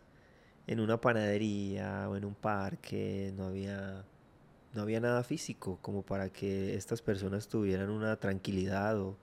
en 0.68 0.78
una 0.78 1.00
panadería 1.00 2.08
o 2.08 2.14
en 2.14 2.24
un 2.24 2.36
parque, 2.36 3.32
no 3.36 3.46
había, 3.46 4.04
no 4.72 4.82
había 4.82 5.00
nada 5.00 5.24
físico 5.24 5.76
como 5.82 6.02
para 6.02 6.28
que 6.28 6.76
estas 6.76 7.02
personas 7.02 7.48
tuvieran 7.48 7.90
una 7.90 8.14
tranquilidad 8.20 8.96
o, 9.00 9.16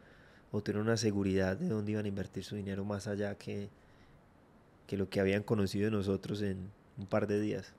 o 0.51 0.61
tuvieran 0.61 0.87
una 0.87 0.97
seguridad 0.97 1.55
de 1.55 1.69
dónde 1.69 1.93
iban 1.93 2.03
a 2.03 2.07
invertir 2.09 2.43
su 2.43 2.57
dinero 2.57 2.83
más 2.83 3.07
allá 3.07 3.35
que, 3.35 3.69
que 4.87 4.97
lo 4.97 5.09
que 5.09 5.21
habían 5.21 5.43
conocido 5.43 5.85
de 5.85 5.91
nosotros 5.91 6.41
en 6.41 6.69
un 6.97 7.05
par 7.05 7.27
de 7.27 7.39
días. 7.39 7.73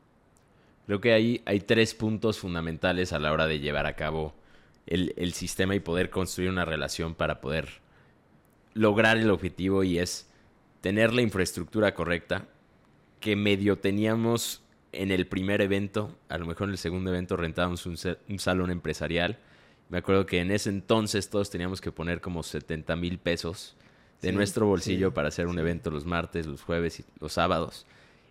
Creo 0.87 0.99
que 0.99 1.13
ahí 1.13 1.43
hay 1.45 1.61
tres 1.61 1.93
puntos 1.93 2.39
fundamentales 2.39 3.13
a 3.13 3.19
la 3.19 3.33
hora 3.33 3.47
de 3.47 3.61
llevar 3.61 3.85
a 3.85 3.97
cabo 3.97 4.33
el, 4.87 5.13
el, 5.19 5.35
sistema 5.35 5.75
y 5.75 5.81
poder 5.81 6.09
construir 6.09 6.49
una 6.49 6.65
relación 6.65 7.15
para 7.15 7.43
poder 7.43 7.69
lograr 8.73 9.19
el 9.19 9.31
objetivo 9.31 9.85
y 9.85 9.99
es 9.99 10.27
tener 10.85 11.15
la 11.15 11.23
infraestructura 11.23 11.95
correcta, 11.95 12.47
que 13.19 13.37
medio 13.37 13.79
teníamos 13.79 14.63
en 14.93 15.13
el 15.13 15.27
primer 15.27 15.63
evento, 15.63 16.15
a 16.29 16.37
lo 16.37 16.45
mejor 16.45 16.69
en 16.69 16.73
el 16.73 16.79
segundo 16.79 17.09
evento 17.09 17.39
rentábamos 17.39 17.87
un, 17.87 17.97
un 18.29 18.39
salón 18.39 18.71
empresarial. 18.71 19.39
Me 19.89 19.97
acuerdo 19.97 20.27
que 20.27 20.41
en 20.41 20.51
ese 20.51 20.69
entonces 20.69 21.31
todos 21.31 21.49
teníamos 21.49 21.81
que 21.81 21.91
poner 21.91 22.21
como 22.21 22.43
70 22.43 22.97
mil 22.97 23.17
pesos 23.17 23.77
de 24.21 24.29
sí, 24.29 24.35
nuestro 24.35 24.67
bolsillo 24.67 25.09
sí, 25.09 25.15
para 25.15 25.29
hacer 25.29 25.47
un 25.47 25.55
sí. 25.55 25.61
evento 25.61 25.91
los 25.91 26.05
martes, 26.05 26.47
los 26.47 26.61
jueves 26.61 27.01
y 27.01 27.05
los 27.19 27.33
sábados. 27.33 27.87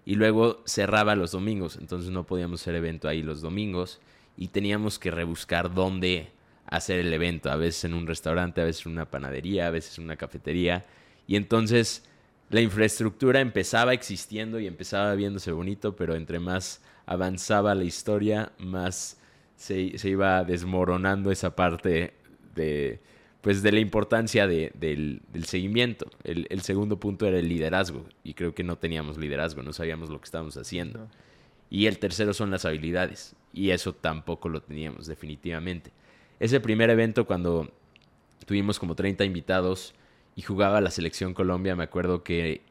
Y 0.06 0.14
luego 0.14 0.62
cerraba 0.68 1.16
los 1.16 1.32
domingos, 1.32 1.78
entonces 1.82 2.12
no 2.12 2.28
podíamos 2.28 2.62
hacer 2.62 2.76
evento 2.76 3.08
ahí 3.08 3.24
los 3.24 3.42
domingos 3.42 4.00
y 4.38 4.50
teníamos 4.50 5.00
que 5.00 5.10
rebuscar 5.10 5.74
dónde 5.74 6.30
hacer 6.68 7.00
el 7.00 7.12
evento, 7.14 7.50
a 7.50 7.56
veces 7.56 7.86
en 7.86 7.96
un 7.96 8.06
restaurante, 8.06 8.62
a 8.62 8.66
veces 8.66 8.86
en 8.86 8.92
una 8.92 9.10
panadería, 9.10 9.66
a 9.66 9.72
veces 9.72 9.98
en 9.98 10.04
una 10.04 10.18
cafetería. 10.18 10.86
Y 11.26 11.36
entonces 11.36 12.04
la 12.54 12.62
infraestructura 12.62 13.40
empezaba 13.42 13.94
existiendo 13.94 14.60
y 14.60 14.68
empezaba 14.68 15.16
viéndose 15.16 15.52
bonito, 15.52 15.96
pero 15.96 16.14
entre 16.14 16.40
más 16.40 16.84
avanzaba 17.08 17.74
la 17.74 17.84
historia, 17.84 18.52
más 18.60 19.20
se, 19.56 19.98
se 19.98 20.10
iba 20.10 20.44
desmoronando 20.44 21.32
esa 21.32 21.56
parte 21.56 22.14
de, 22.54 23.00
pues 23.42 23.64
de 23.64 23.72
la 23.72 23.80
importancia 23.80 24.46
de, 24.46 24.72
del, 24.76 25.24
del, 25.34 25.46
seguimiento. 25.46 26.12
El, 26.24 26.46
el, 26.52 26.62
segundo 26.62 27.00
punto 27.00 27.26
era 27.26 27.40
el 27.40 27.50
liderazgo, 27.50 28.06
y 28.24 28.36
creo 28.36 28.54
que 28.54 28.64
no 28.64 28.78
teníamos 28.78 29.18
liderazgo, 29.18 29.64
no 29.64 29.74
sabíamos 29.74 30.12
lo 30.12 30.20
que 30.20 30.26
estábamos 30.26 30.56
haciendo. 30.56 31.00
No. 31.00 31.10
Y 31.72 31.88
el 31.88 31.98
tercero 31.98 32.36
son 32.36 32.52
las 32.52 32.66
habilidades, 32.66 33.36
y 33.52 33.72
eso 33.72 33.94
tampoco 33.94 34.48
lo 34.48 34.62
teníamos, 34.62 35.08
definitivamente. 35.08 35.90
Ese 36.40 36.60
primer 36.60 36.92
evento, 36.92 37.26
cuando 37.26 37.74
tuvimos 38.46 38.78
como 38.78 38.94
30 38.94 39.26
invitados 39.26 39.96
y 40.36 40.42
jugaba 40.42 40.82
la 40.82 40.92
selección 40.92 41.34
Colombia, 41.34 41.76
me 41.76 41.84
acuerdo 41.84 42.24
que 42.24 42.62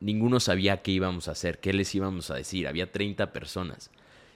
ninguno 0.00 0.40
sabía 0.40 0.82
qué 0.82 0.92
íbamos 0.92 1.28
a 1.28 1.32
hacer, 1.32 1.58
qué 1.58 1.72
les 1.72 1.94
íbamos 1.94 2.30
a 2.30 2.34
decir. 2.34 2.68
Había 2.68 2.92
30 2.92 3.32
personas. 3.32 3.90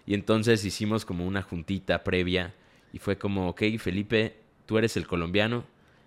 Y 0.07 0.15
entonces 0.15 0.65
hicimos 0.65 1.05
como 1.05 1.27
una 1.27 1.43
juntita 1.43 2.03
previa 2.03 2.55
y 2.93 2.99
fue 2.99 3.19
como, 3.19 3.51
ok, 3.51 3.63
Felipe, 3.79 4.37
tú 4.67 4.79
eres 4.79 4.97
el 4.97 5.07
colombiano, 5.07 5.65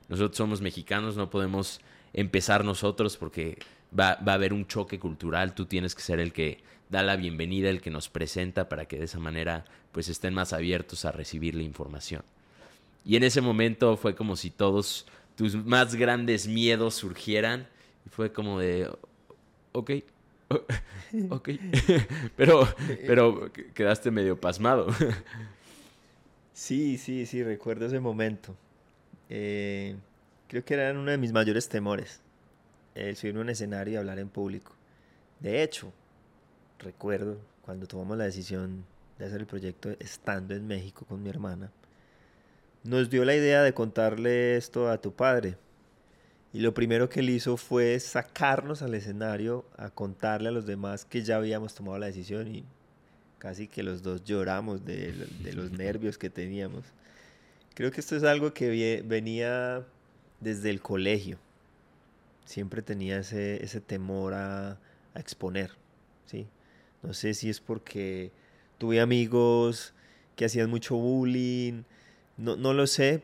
nosotros 0.10 0.38
somos 0.38 0.62
mexicanos, 0.62 1.16
no 1.16 1.30
podemos 1.30 1.80
empezar 2.14 2.66
nosotros 2.66 3.18
porque 3.18 3.60
va, 3.98 4.16
va, 4.16 4.34
a 4.34 4.36
haber 4.36 4.54
un 4.54 4.68
choque 4.68 5.00
cultural, 5.00 5.54
tú 5.54 5.66
tienes 5.66 5.96
que 5.96 6.02
ser 6.02 6.20
el 6.20 6.34
que 6.34 6.60
da 6.90 7.04
la 7.04 7.16
bienvenida, 7.16 7.70
el 7.70 7.82
que 7.82 7.92
nos 7.92 8.10
presenta 8.10 8.68
para 8.68 8.86
que 8.86 8.98
de 8.98 9.06
esa 9.06 9.20
manera 9.20 9.66
pues 9.92 10.10
estén 10.10 10.34
más 10.34 10.54
abiertos 10.54 11.06
a 11.06 11.12
recibir 11.12 11.56
la 11.56 11.64
información. 11.64 12.24
Y 13.06 13.16
en 13.16 13.24
ese 13.24 13.42
momento 13.42 13.98
fue 13.98 14.16
como 14.16 14.36
si 14.36 14.50
todos 14.50 15.06
tus 15.36 15.56
más 15.56 15.96
grandes 15.96 16.48
miedos 16.48 16.96
surgieran 16.96 17.68
y 18.06 18.10
fue 18.10 18.32
como 18.32 18.60
de, 18.60 18.90
ok, 19.72 19.92
ok, 21.30 21.50
pero, 22.36 22.68
pero 23.08 23.52
quedaste 23.74 24.12
medio 24.12 24.40
pasmado. 24.40 24.88
Sí, 26.56 27.00
sí, 27.00 27.26
sí, 27.26 27.42
recuerdo 27.44 27.88
ese 27.88 28.00
momento. 28.00 28.56
Eh, 29.28 29.96
creo 30.48 30.64
que 30.64 30.76
era 30.76 30.92
uno 30.92 31.10
de 31.10 31.18
mis 31.18 31.32
mayores 31.34 31.68
temores, 31.68 32.22
el 32.94 33.16
subirme 33.16 33.40
a 33.40 33.44
un 33.44 33.50
escenario 33.50 33.96
y 33.96 33.98
hablar 33.98 34.20
en 34.20 34.30
público. 34.30 34.72
De 35.40 35.64
hecho, 35.64 35.92
recuerdo 36.78 37.40
cuando 37.64 37.88
tomamos 37.88 38.18
la 38.20 38.26
decisión 38.26 38.86
de 39.18 39.26
hacer 39.26 39.42
el 39.42 39.48
proyecto 39.48 39.96
estando 40.00 40.54
en 40.54 40.68
México 40.68 41.06
con 41.08 41.24
mi 41.24 41.30
hermana, 41.30 41.72
nos 42.84 43.10
dio 43.10 43.26
la 43.26 43.36
idea 43.36 43.64
de 43.64 43.74
contarle 43.74 44.58
esto 44.58 44.90
a 44.90 45.00
tu 45.00 45.14
padre. 45.14 45.58
Y 46.52 46.60
lo 46.60 46.74
primero 46.74 47.10
que 47.10 47.22
él 47.22 47.30
hizo 47.30 47.58
fue 47.58 48.00
sacarnos 48.00 48.82
al 48.82 48.94
escenario 48.94 49.66
a 49.78 49.90
contarle 49.90 50.50
a 50.50 50.52
los 50.52 50.66
demás 50.66 51.06
que 51.06 51.24
ya 51.24 51.38
habíamos 51.38 51.74
tomado 51.74 51.98
la 51.98 52.06
decisión 52.06 52.48
y 52.48 52.64
casi 53.40 53.68
que 53.68 53.82
los 53.82 54.04
dos 54.04 54.24
lloramos 54.24 54.86
de, 54.86 55.14
de 55.14 55.54
los 55.54 55.72
nervios 55.78 56.18
que 56.18 56.30
teníamos. 56.30 56.84
Creo 57.74 57.92
que 57.92 58.02
esto 58.02 58.16
es 58.16 58.24
algo 58.24 58.54
que 58.54 59.04
venía 59.04 59.84
desde 60.40 60.70
el 60.70 60.82
colegio. 60.82 61.40
Siempre 62.46 62.82
tenía 62.82 63.20
ese, 63.20 63.64
ese 63.64 63.82
temor 63.82 64.34
a, 64.34 64.72
a, 65.14 65.20
exponer, 65.20 65.72
¿sí? 66.26 66.46
No 67.02 67.14
sé 67.14 67.34
si 67.34 67.50
es 67.50 67.60
porque 67.60 68.32
tuve 68.78 69.00
amigos 69.00 69.94
que 70.36 70.46
hacían 70.46 70.70
mucho 70.70 70.96
bullying, 70.96 71.84
no, 72.38 72.56
no 72.56 72.74
lo 72.74 72.88
sé, 72.88 73.24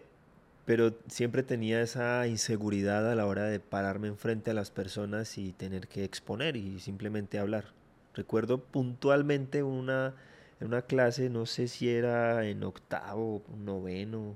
pero 0.65 0.93
siempre 1.07 1.41
tenía 1.41 1.81
esa 1.81 2.27
inseguridad 2.27 3.11
a 3.11 3.15
la 3.15 3.25
hora 3.25 3.45
de 3.45 3.59
pararme 3.59 4.07
enfrente 4.07 4.51
a 4.51 4.53
las 4.53 4.69
personas 4.69 5.37
y 5.37 5.51
tener 5.51 5.87
que 5.87 6.03
exponer 6.03 6.55
y 6.55 6.79
simplemente 6.79 7.39
hablar. 7.39 7.65
Recuerdo 8.13 8.59
puntualmente 8.59 9.63
una, 9.63 10.13
en 10.59 10.67
una 10.67 10.83
clase, 10.83 11.29
no 11.29 11.45
sé 11.45 11.67
si 11.67 11.89
era 11.89 12.45
en 12.45 12.63
octavo, 12.63 13.41
noveno, 13.63 14.35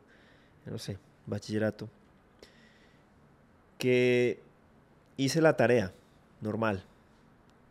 no 0.66 0.78
sé, 0.80 0.98
bachillerato, 1.28 1.90
que 3.78 4.40
hice 5.18 5.42
la 5.42 5.56
tarea 5.56 5.92
normal. 6.42 6.84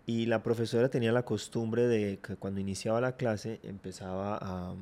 Y 0.06 0.26
la 0.26 0.42
profesora 0.42 0.88
tenía 0.88 1.12
la 1.12 1.24
costumbre 1.24 1.86
de 1.86 2.18
que 2.18 2.36
cuando 2.36 2.60
iniciaba 2.60 3.00
la 3.00 3.16
clase 3.16 3.60
empezaba 3.62 4.38
a, 4.40 4.74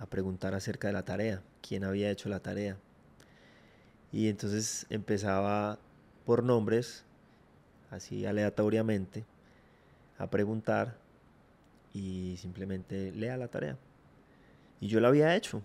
a 0.00 0.06
preguntar 0.06 0.54
acerca 0.54 0.88
de 0.88 0.94
la 0.94 1.04
tarea, 1.04 1.42
quién 1.60 1.84
había 1.84 2.10
hecho 2.10 2.30
la 2.30 2.40
tarea. 2.40 2.78
Y 4.12 4.28
entonces 4.28 4.86
empezaba 4.88 5.78
por 6.24 6.42
nombres, 6.42 7.04
así 7.90 8.24
aleatoriamente, 8.24 9.24
a 10.18 10.28
preguntar 10.30 10.96
y 11.92 12.36
simplemente 12.38 13.12
lea 13.12 13.36
la 13.36 13.48
tarea. 13.48 13.76
Y 14.80 14.88
yo 14.88 15.00
la 15.00 15.08
había 15.08 15.36
hecho. 15.36 15.60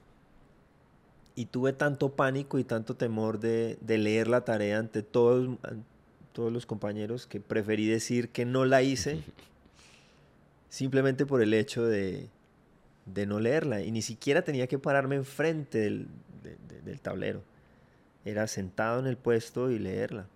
Y 1.34 1.46
tuve 1.46 1.72
tanto 1.72 2.16
pánico 2.16 2.60
y 2.60 2.66
tanto 2.66 2.96
temor 2.96 3.40
de, 3.40 3.78
de 3.80 3.98
leer 3.98 4.28
la 4.28 4.42
tarea 4.42 4.80
ante 4.80 5.02
todos, 5.02 5.58
todos 6.34 6.52
los 6.52 6.66
compañeros 6.66 7.26
que 7.26 7.40
preferí 7.40 7.88
decir 7.88 8.30
que 8.30 8.44
no 8.44 8.66
la 8.66 8.82
hice 8.82 9.22
simplemente 10.70 11.26
por 11.26 11.42
el 11.42 11.54
hecho 11.54 11.86
de, 11.86 12.30
de 13.06 13.26
no 13.26 13.40
leerla. 13.40 13.82
Y 13.82 13.92
ni 13.92 14.02
siquiera 14.02 14.44
tenía 14.44 14.68
que 14.68 14.80
pararme 14.80 15.16
enfrente 15.16 15.80
del, 15.80 16.08
de, 16.44 16.58
de, 16.68 16.82
del 16.82 17.00
tablero. 17.00 17.44
Era 18.24 18.48
sentado 18.48 19.00
en 19.00 19.08
el 19.08 19.18
puesto 19.18 19.72
y 19.72 19.80
leerla. 19.80 20.28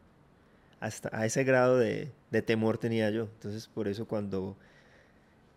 Hasta 0.79 1.09
a 1.11 1.25
ese 1.25 1.43
grado 1.43 1.77
de, 1.77 2.11
de 2.31 2.41
temor 2.41 2.77
tenía 2.77 3.09
yo. 3.09 3.23
Entonces 3.23 3.67
por 3.67 3.87
eso 3.87 4.05
cuando 4.05 4.55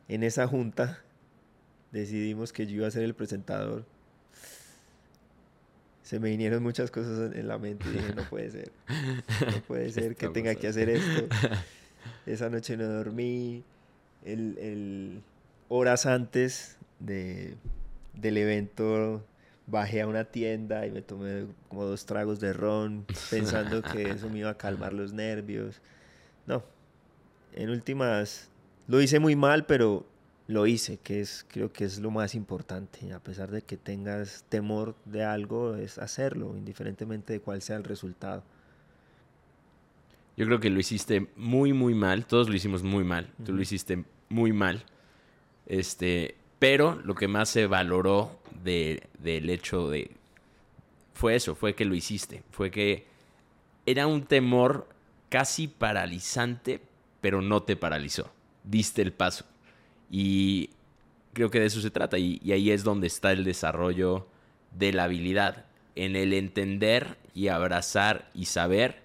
en 0.09 0.23
esa 0.23 0.47
junta 0.47 1.03
decidimos 1.93 2.53
que 2.53 2.67
yo 2.67 2.77
iba 2.77 2.87
a 2.87 2.91
ser 2.91 3.05
el 3.05 3.15
presentador, 3.15 3.85
se 6.03 6.19
me 6.19 6.31
vinieron 6.31 6.63
muchas 6.63 6.91
cosas 6.91 7.35
en 7.35 7.49
la 7.49 7.59
mente 7.59 7.89
y 7.89 7.93
dije, 7.93 8.15
no 8.15 8.29
puede 8.29 8.51
ser, 8.51 8.73
no 9.47 9.63
puede 9.63 9.91
ser 9.93 10.17
que 10.17 10.29
tenga 10.29 10.55
que 10.55 10.69
hacer 10.69 10.89
esto. 10.91 11.29
Esa 12.27 12.51
noche 12.51 12.77
no 12.77 12.87
dormí, 12.87 13.63
el, 14.25 14.59
el 14.59 15.23
horas 15.69 16.07
antes 16.07 16.77
de, 17.05 17.57
del 18.15 18.37
evento 18.37 19.25
bajé 19.67 20.03
a 20.03 20.07
una 20.07 20.25
tienda 20.25 20.87
y 20.87 20.91
me 20.91 21.03
tomé 21.03 21.47
como 21.69 21.85
dos 21.85 22.05
tragos 22.05 22.41
de 22.41 22.53
ron 22.53 23.07
pensando 23.31 23.83
que 23.83 24.11
eso 24.11 24.29
me 24.29 24.41
iba 24.41 24.51
a 24.51 24.59
calmar 24.59 24.93
los 24.93 25.13
nervios. 25.13 25.81
No, 26.47 26.65
en 27.55 27.71
últimas 27.71 28.51
lo 28.89 29.01
hice 29.01 29.19
muy 29.19 29.37
mal, 29.37 29.67
pero 29.67 30.07
lo 30.49 30.67
hice, 30.67 30.99
que 30.99 31.21
es 31.21 31.47
creo 31.49 31.73
que 31.73 31.85
es 31.85 32.01
lo 32.01 32.11
más 32.11 32.35
importante. 32.35 33.13
A 33.13 33.21
pesar 33.21 33.51
de 33.51 33.63
que 33.63 33.77
tengas 33.77 34.45
temor 34.49 34.97
de 35.05 35.25
algo, 35.25 35.77
es 35.77 35.99
hacerlo, 35.99 36.57
indiferentemente 36.57 37.35
de 37.35 37.41
cuál 37.41 37.63
sea 37.63 37.77
el 37.77 37.85
resultado. 37.85 38.43
Yo 40.37 40.47
creo 40.47 40.61
que 40.61 40.71
lo 40.71 40.81
hiciste 40.81 41.29
muy, 41.37 41.73
muy 41.73 41.95
mal. 41.95 42.27
Todos 42.27 42.49
lo 42.49 42.55
hicimos 42.55 42.83
muy 42.83 43.05
mal. 43.05 43.31
Tú 43.45 43.53
lo 43.53 43.61
hiciste 43.61 44.05
muy 44.29 44.53
mal. 44.53 44.85
Este, 45.67 46.37
pero 46.63 47.01
lo 47.03 47.17
que 47.17 47.27
más 47.27 47.49
se 47.49 47.67
valoró 47.67 48.39
de, 48.63 49.09
del 49.19 49.51
hecho 49.51 49.91
de... 49.91 50.13
Fue 51.13 51.35
eso, 51.35 51.57
fue 51.57 51.75
que 51.75 51.85
lo 51.85 51.93
hiciste. 51.97 52.45
Fue 52.53 52.71
que 52.71 53.05
era 53.85 54.07
un 54.07 54.23
temor 54.27 54.89
casi 55.29 55.67
paralizante, 55.67 56.81
pero 57.21 57.43
no 57.43 57.65
te 57.65 57.75
paralizó. 57.75 58.31
Diste 58.63 59.03
el 59.03 59.13
paso. 59.13 59.45
Y 60.09 60.71
creo 61.33 61.51
que 61.51 61.59
de 61.59 61.67
eso 61.67 61.81
se 61.81 61.91
trata. 61.91 62.17
Y, 62.17 62.41
y 62.45 62.53
ahí 62.53 62.71
es 62.71 62.85
donde 62.85 63.09
está 63.09 63.33
el 63.33 63.43
desarrollo 63.43 64.29
de 64.71 64.93
la 64.93 65.03
habilidad. 65.03 65.67
En 65.97 66.15
el 66.15 66.33
entender 66.33 67.19
y 67.35 67.49
abrazar 67.49 68.31
y 68.35 68.45
saber 68.45 69.03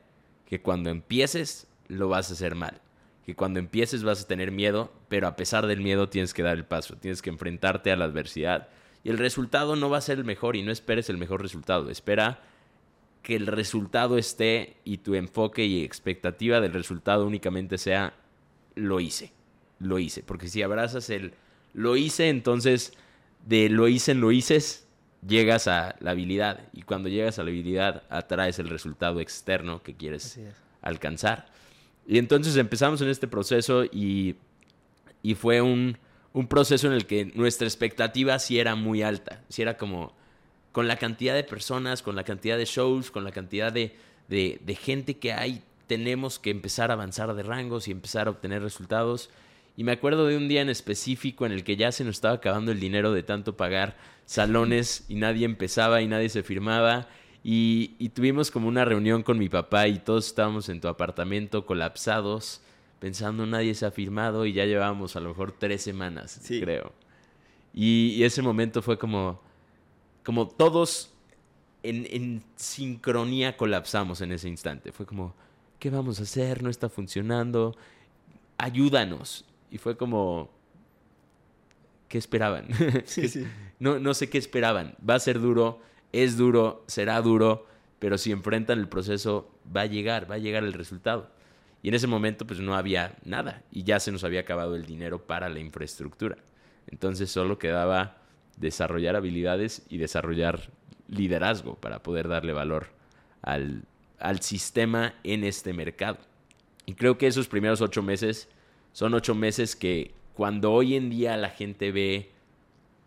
que 0.47 0.61
cuando 0.61 0.91
empieces 0.91 1.65
lo 1.87 2.07
vas 2.07 2.29
a 2.29 2.33
hacer 2.33 2.53
mal. 2.53 2.81
Que 3.25 3.35
cuando 3.35 3.57
empieces 3.57 4.03
vas 4.03 4.21
a 4.21 4.27
tener 4.27 4.51
miedo, 4.51 4.91
pero 5.07 5.27
a 5.27 5.35
pesar 5.35 5.67
del 5.67 5.81
miedo 5.81 6.09
tienes 6.09 6.33
que 6.33 6.43
dar 6.43 6.57
el 6.57 6.65
paso, 6.65 6.95
tienes 6.95 7.21
que 7.21 7.29
enfrentarte 7.29 7.91
a 7.91 7.95
la 7.95 8.05
adversidad. 8.05 8.69
Y 9.03 9.09
el 9.09 9.17
resultado 9.17 9.75
no 9.75 9.89
va 9.89 9.97
a 9.97 10.01
ser 10.01 10.17
el 10.17 10.25
mejor 10.25 10.55
y 10.55 10.63
no 10.63 10.71
esperes 10.71 11.09
el 11.09 11.17
mejor 11.17 11.41
resultado. 11.41 11.89
Espera 11.89 12.41
que 13.21 13.35
el 13.35 13.47
resultado 13.47 14.17
esté 14.17 14.77
y 14.83 14.97
tu 14.97 15.15
enfoque 15.15 15.65
y 15.65 15.83
expectativa 15.83 16.61
del 16.61 16.73
resultado 16.73 17.25
únicamente 17.25 17.77
sea 17.77 18.13
lo 18.75 18.99
hice, 18.99 19.31
lo 19.79 19.99
hice. 19.99 20.23
Porque 20.23 20.47
si 20.47 20.61
abrazas 20.61 21.09
el 21.09 21.33
lo 21.73 21.95
hice, 21.95 22.29
entonces 22.29 22.93
de 23.45 23.69
lo 23.69 23.87
hice 23.87 24.11
en 24.11 24.21
lo 24.21 24.31
hices, 24.31 24.87
llegas 25.25 25.67
a 25.67 25.95
la 25.99 26.11
habilidad 26.11 26.61
y 26.73 26.81
cuando 26.81 27.09
llegas 27.09 27.39
a 27.39 27.43
la 27.43 27.49
habilidad 27.49 28.03
atraes 28.09 28.59
el 28.59 28.69
resultado 28.69 29.19
externo 29.19 29.83
que 29.83 29.95
quieres 29.95 30.39
alcanzar. 30.81 31.47
Y 32.07 32.17
entonces 32.17 32.55
empezamos 32.55 33.01
en 33.01 33.09
este 33.09 33.27
proceso 33.27 33.83
y, 33.83 34.35
y 35.23 35.35
fue 35.35 35.61
un, 35.61 35.97
un, 36.33 36.47
proceso 36.47 36.87
en 36.87 36.93
el 36.93 37.05
que 37.05 37.25
nuestra 37.35 37.67
expectativa 37.67 38.39
sí 38.39 38.59
era 38.59 38.75
muy 38.75 39.01
alta, 39.01 39.43
sí 39.49 39.61
era 39.61 39.77
como 39.77 40.15
con 40.71 40.87
la 40.87 40.97
cantidad 40.97 41.33
de 41.33 41.43
personas, 41.43 42.01
con 42.01 42.15
la 42.15 42.23
cantidad 42.23 42.57
de 42.57 42.65
shows, 42.65 43.09
con 43.09 43.23
la 43.23 43.31
cantidad 43.31 43.73
de, 43.73 43.95
de, 44.27 44.77
gente 44.79 45.17
que 45.17 45.33
hay, 45.33 45.63
tenemos 45.87 46.39
que 46.39 46.51
empezar 46.51 46.91
a 46.91 46.93
avanzar 46.93 47.33
de 47.33 47.43
rangos 47.43 47.87
y 47.87 47.91
empezar 47.91 48.27
a 48.27 48.31
obtener 48.31 48.61
resultados. 48.61 49.29
Y 49.75 49.83
me 49.83 49.91
acuerdo 49.91 50.27
de 50.27 50.37
un 50.37 50.47
día 50.47 50.61
en 50.61 50.69
específico 50.69 51.45
en 51.45 51.51
el 51.51 51.63
que 51.63 51.77
ya 51.77 51.91
se 51.91 52.03
nos 52.03 52.15
estaba 52.15 52.35
acabando 52.35 52.71
el 52.71 52.79
dinero 52.79 53.11
de 53.11 53.23
tanto 53.23 53.57
pagar 53.57 53.95
salones 54.25 55.05
y 55.07 55.15
nadie 55.15 55.45
empezaba 55.45 56.01
y 56.01 56.07
nadie 56.07 56.29
se 56.29 56.43
firmaba. 56.43 57.07
Y, 57.43 58.09
tuvimos 58.09 58.51
como 58.51 58.67
una 58.67 58.83
reunión 58.83 59.23
con 59.23 59.37
mi 59.37 59.47
papá 59.47 59.87
y 59.87 59.99
todos 59.99 60.27
estábamos 60.27 60.67
en 60.69 60.81
tu 60.81 60.89
apartamento 60.89 61.65
colapsados, 61.65 62.61
pensando 62.99 63.45
nadie 63.45 63.73
se 63.75 63.85
ha 63.85 63.91
firmado 63.91 64.45
y 64.45 64.53
ya 64.53 64.65
llevábamos 64.65 65.15
a 65.15 65.19
lo 65.19 65.29
mejor 65.29 65.51
tres 65.51 65.81
semanas, 65.81 66.41
creo. 66.47 66.93
Y, 67.73 68.23
ese 68.23 68.41
momento 68.41 68.81
fue 68.81 68.97
como, 68.97 69.39
como 70.23 70.47
todos 70.47 71.13
en, 71.83 72.07
en 72.09 72.43
sincronía 72.55 73.55
colapsamos 73.55 74.21
en 74.21 74.31
ese 74.31 74.49
instante. 74.49 74.91
Fue 74.91 75.05
como, 75.05 75.35
¿qué 75.79 75.89
vamos 75.89 76.19
a 76.19 76.23
hacer? 76.23 76.63
No 76.63 76.69
está 76.69 76.89
funcionando. 76.89 77.75
Ayúdanos. 78.57 79.45
Y 79.69 79.77
fue 79.77 79.95
como, 79.95 80.49
¿qué 82.07 82.17
esperaban? 82.17 82.67
No, 83.79 83.99
no 83.99 84.15
sé 84.15 84.27
qué 84.27 84.39
esperaban. 84.39 84.95
Va 85.07 85.13
a 85.13 85.19
ser 85.19 85.39
duro, 85.39 85.79
es 86.11 86.35
duro, 86.35 86.83
será 86.87 87.21
duro, 87.21 87.67
pero 87.99 88.17
si 88.17 88.31
enfrentan 88.31 88.79
el 88.79 88.89
proceso, 88.89 89.51
va 89.75 89.81
a 89.81 89.85
llegar, 89.85 90.27
va 90.27 90.33
a 90.33 90.39
llegar 90.39 90.63
el 90.63 90.73
resultado. 90.73 91.29
Y 91.83 91.89
en 91.89 91.93
ese 91.93 92.07
momento 92.07 92.45
pues 92.45 92.59
no 92.59 92.75
había 92.75 93.15
nada 93.23 93.63
y 93.71 93.83
ya 93.83 93.99
se 93.99 94.11
nos 94.11 94.23
había 94.23 94.41
acabado 94.41 94.75
el 94.75 94.85
dinero 94.85 95.25
para 95.25 95.49
la 95.49 95.59
infraestructura. 95.59 96.37
Entonces 96.87 97.29
solo 97.29 97.59
quedaba 97.59 98.17
desarrollar 98.57 99.15
habilidades 99.15 99.85
y 99.89 99.97
desarrollar 99.97 100.69
liderazgo 101.07 101.75
para 101.75 102.03
poder 102.03 102.27
darle 102.27 102.53
valor 102.53 102.87
al, 103.41 103.83
al 104.19 104.41
sistema 104.41 105.13
en 105.23 105.43
este 105.43 105.73
mercado. 105.73 106.17
Y 106.85 106.93
creo 106.93 107.17
que 107.17 107.27
esos 107.27 107.47
primeros 107.47 107.81
ocho 107.81 108.01
meses 108.01 108.49
son 108.93 109.13
ocho 109.13 109.35
meses 109.35 109.75
que 109.75 110.13
cuando 110.33 110.71
hoy 110.71 110.95
en 110.95 111.09
día 111.09 111.37
la 111.37 111.49
gente 111.49 111.91
ve 111.91 112.31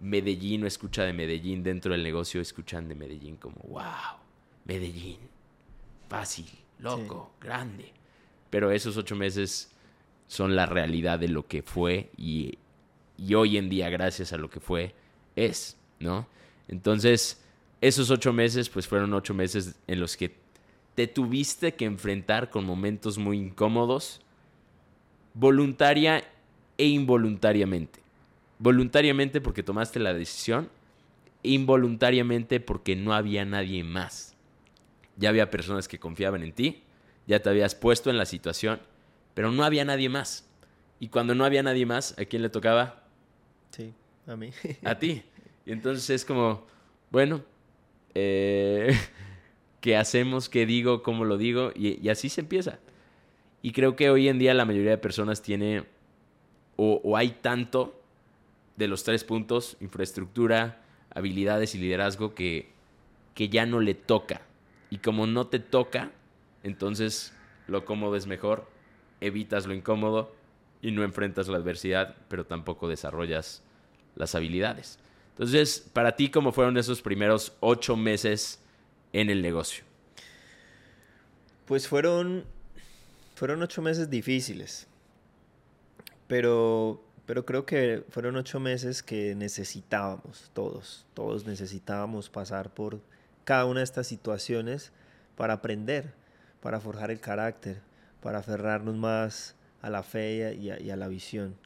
Medellín 0.00 0.64
o 0.64 0.66
escucha 0.66 1.04
de 1.04 1.12
Medellín 1.12 1.62
dentro 1.62 1.92
del 1.92 2.02
negocio, 2.02 2.40
escuchan 2.40 2.88
de 2.88 2.94
Medellín 2.94 3.36
como, 3.36 3.56
wow, 3.68 4.18
Medellín, 4.64 5.18
fácil, 6.08 6.46
loco, 6.78 7.32
grande. 7.40 7.92
Pero 8.50 8.70
esos 8.70 8.96
ocho 8.96 9.16
meses 9.16 9.70
son 10.26 10.56
la 10.56 10.66
realidad 10.66 11.18
de 11.18 11.28
lo 11.28 11.46
que 11.46 11.62
fue 11.62 12.10
y, 12.16 12.58
y 13.16 13.34
hoy 13.34 13.56
en 13.56 13.68
día, 13.68 13.88
gracias 13.90 14.32
a 14.32 14.36
lo 14.36 14.50
que 14.50 14.60
fue, 14.60 14.94
es, 15.36 15.76
¿no? 15.98 16.26
Entonces, 16.68 17.42
esos 17.80 18.10
ocho 18.10 18.32
meses, 18.32 18.68
pues 18.68 18.86
fueron 18.86 19.14
ocho 19.14 19.34
meses 19.34 19.76
en 19.86 20.00
los 20.00 20.16
que 20.16 20.36
te 20.94 21.06
tuviste 21.06 21.74
que 21.74 21.84
enfrentar 21.84 22.50
con 22.50 22.64
momentos 22.64 23.18
muy 23.18 23.38
incómodos, 23.38 24.20
voluntaria 25.34 26.24
e 26.76 26.86
involuntariamente. 26.86 28.00
Voluntariamente 28.58 29.40
porque 29.40 29.62
tomaste 29.62 29.98
la 29.98 30.12
decisión, 30.12 30.68
involuntariamente 31.42 32.60
porque 32.60 32.96
no 32.96 33.14
había 33.14 33.44
nadie 33.44 33.82
más. 33.82 34.36
Ya 35.16 35.30
había 35.30 35.50
personas 35.50 35.88
que 35.88 35.98
confiaban 35.98 36.42
en 36.42 36.52
ti, 36.52 36.82
ya 37.30 37.40
te 37.40 37.48
habías 37.48 37.74
puesto 37.74 38.10
en 38.10 38.18
la 38.18 38.26
situación, 38.26 38.80
pero 39.34 39.50
no 39.50 39.64
había 39.64 39.84
nadie 39.84 40.08
más. 40.08 40.48
Y 40.98 41.08
cuando 41.08 41.34
no 41.34 41.44
había 41.44 41.62
nadie 41.62 41.86
más, 41.86 42.18
¿a 42.18 42.24
quién 42.24 42.42
le 42.42 42.50
tocaba? 42.50 43.04
Sí, 43.70 43.94
a 44.26 44.36
mí. 44.36 44.50
a 44.84 44.98
ti. 44.98 45.22
Y 45.64 45.72
entonces 45.72 46.08
es 46.10 46.24
como, 46.24 46.66
bueno, 47.10 47.42
eh, 48.14 48.98
¿qué 49.80 49.96
hacemos? 49.96 50.48
¿Qué 50.48 50.66
digo? 50.66 51.02
¿Cómo 51.02 51.24
lo 51.24 51.38
digo? 51.38 51.72
y 51.74 52.08
así 52.08 52.28
se 52.28 52.42
empieza. 52.42 52.78
Y 53.62 53.72
creo 53.72 53.96
que 53.96 54.10
hoy 54.10 54.28
en 54.28 54.38
día 54.38 54.54
la 54.54 54.64
mayoría 54.64 54.90
de 54.90 54.98
personas 54.98 55.42
tiene 55.42 55.84
o, 56.82 57.14
hay 57.14 57.32
tanto 57.42 58.00
de 58.76 58.88
los 58.88 59.04
tres 59.04 59.22
puntos, 59.22 59.76
infraestructura, 59.80 60.80
habilidades 61.14 61.74
y 61.74 61.78
liderazgo, 61.78 62.34
que, 62.34 62.70
que 63.34 63.50
ya 63.50 63.66
no 63.66 63.80
le 63.80 63.92
toca. 63.92 64.40
Y 64.88 64.98
como 64.98 65.26
no 65.26 65.46
te 65.46 65.58
toca, 65.58 66.10
entonces 66.62 67.32
lo 67.66 67.84
cómodo 67.84 68.16
es 68.16 68.26
mejor, 68.26 68.68
evitas 69.20 69.66
lo 69.66 69.74
incómodo 69.74 70.34
y 70.82 70.90
no 70.92 71.04
enfrentas 71.04 71.48
la 71.48 71.58
adversidad, 71.58 72.16
pero 72.28 72.44
tampoco 72.46 72.88
desarrollas 72.88 73.62
las 74.16 74.34
habilidades. 74.34 74.98
Entonces, 75.30 75.88
para 75.92 76.16
ti, 76.16 76.30
¿cómo 76.30 76.52
fueron 76.52 76.76
esos 76.76 77.02
primeros 77.02 77.52
ocho 77.60 77.96
meses 77.96 78.60
en 79.12 79.30
el 79.30 79.42
negocio? 79.42 79.84
Pues 81.66 81.86
fueron 81.86 82.44
fueron 83.40 83.62
ocho 83.62 83.80
meses 83.80 84.10
difíciles, 84.10 84.86
pero, 86.26 87.02
pero 87.24 87.46
creo 87.46 87.64
que 87.64 88.04
fueron 88.10 88.36
ocho 88.36 88.60
meses 88.60 89.02
que 89.02 89.34
necesitábamos 89.34 90.50
todos, 90.52 91.06
todos 91.14 91.46
necesitábamos 91.46 92.28
pasar 92.28 92.68
por 92.74 93.00
cada 93.44 93.64
una 93.64 93.80
de 93.80 93.84
estas 93.84 94.06
situaciones 94.06 94.92
para 95.36 95.54
aprender, 95.54 96.12
para 96.60 96.80
forjar 96.80 97.10
el 97.10 97.20
carácter, 97.20 97.80
para 98.22 98.38
aferrarnos 98.38 98.96
más 98.96 99.54
a 99.82 99.90
la 99.90 100.02
fe 100.02 100.56
y 100.58 100.90
a, 100.90 100.96
la 100.96 101.08
visión. 101.08 101.56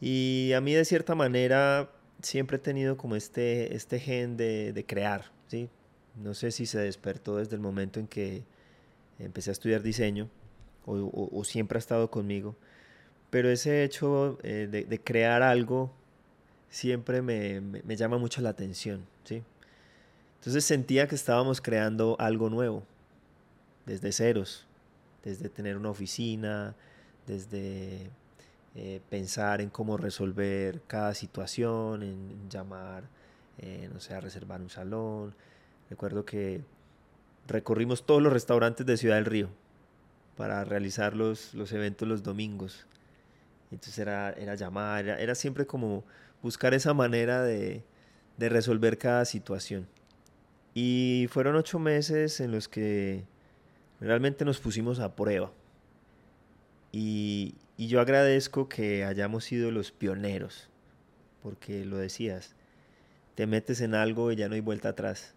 Y 0.00 0.52
a 0.54 0.60
mí 0.60 0.74
de 0.74 0.84
cierta 0.84 1.14
manera 1.14 1.90
siempre 2.20 2.56
he 2.56 2.60
tenido 2.60 2.96
como 2.96 3.16
este, 3.16 3.74
este 3.74 3.98
gen 3.98 4.36
de, 4.36 4.84
crear, 4.86 5.30
¿sí? 5.48 5.68
No 6.16 6.34
sé 6.34 6.50
si 6.50 6.66
se 6.66 6.78
despertó 6.78 7.36
desde 7.36 7.56
el 7.56 7.62
momento 7.62 8.00
en 8.00 8.06
que 8.06 8.44
empecé 9.18 9.50
a 9.50 9.52
estudiar 9.52 9.82
diseño, 9.82 10.28
o, 10.84 11.44
siempre 11.44 11.78
ha 11.78 11.80
estado 11.80 12.10
conmigo. 12.10 12.56
Pero 13.30 13.48
ese 13.48 13.84
hecho 13.84 14.38
eh, 14.42 14.68
de, 14.70 15.00
crear 15.00 15.42
algo 15.42 15.90
siempre 16.68 17.22
me, 17.22 17.60
me, 17.60 17.96
llama 17.96 18.18
mucho 18.18 18.42
la 18.42 18.50
atención, 18.50 19.06
¿sí? 19.24 19.42
Entonces 20.40 20.64
sentía 20.64 21.06
que 21.06 21.14
estábamos 21.14 21.60
creando 21.60 22.16
algo 22.18 22.50
nuevo, 22.50 22.82
desde 23.86 24.12
ceros, 24.12 24.66
desde 25.22 25.48
tener 25.48 25.76
una 25.76 25.90
oficina, 25.90 26.74
desde 27.26 28.10
eh, 28.74 29.00
pensar 29.10 29.60
en 29.60 29.70
cómo 29.70 29.96
resolver 29.96 30.82
cada 30.86 31.14
situación, 31.14 32.02
en, 32.02 32.48
llamar, 32.48 33.04
eh, 33.58 33.88
no 33.92 34.00
sé, 34.00 34.14
a 34.14 34.20
reservar 34.20 34.60
un 34.60 34.70
salón. 34.70 35.34
Recuerdo 35.90 36.24
que 36.24 36.62
recorrimos 37.46 38.06
todos 38.06 38.22
los 38.22 38.32
restaurantes 38.32 38.86
de 38.86 38.96
Ciudad 38.96 39.16
del 39.16 39.26
Río, 39.26 39.48
para 40.36 40.64
realizar 40.64 41.14
los, 41.14 41.54
los 41.54 41.72
eventos 41.72 42.08
los 42.08 42.22
domingos. 42.22 42.86
Entonces 43.70 43.98
era, 43.98 44.32
era 44.32 44.54
llamar, 44.54 45.06
era, 45.06 45.34
siempre 45.34 45.66
como 45.66 46.04
buscar 46.42 46.74
esa 46.74 46.94
manera 46.94 47.42
de, 47.42 47.84
de 48.36 48.48
resolver 48.48 48.98
cada 48.98 49.24
situación. 49.24 49.86
Y 50.74 51.26
fueron 51.30 51.56
ocho 51.56 51.78
meses 51.78 52.40
en 52.40 52.50
los 52.50 52.68
que 52.68 53.24
realmente 54.02 54.44
nos 54.44 54.58
pusimos 54.58 55.00
a 55.00 55.14
prueba, 55.14 55.52
Y, 56.92 57.54
yo 57.78 58.00
agradezco 58.00 58.68
que 58.68 59.04
hayamos 59.04 59.44
sido 59.44 59.72
los 59.72 59.90
pioneros, 59.90 60.68
porque 61.42 61.84
lo 61.84 61.96
decías, 61.96 62.54
te 63.34 63.46
metes 63.48 63.80
en 63.80 63.94
algo 63.94 64.30
y 64.30 64.36
ya 64.36 64.48
no 64.48 64.54
hay 64.54 64.60
vuelta 64.60 64.90
atrás. 64.90 65.34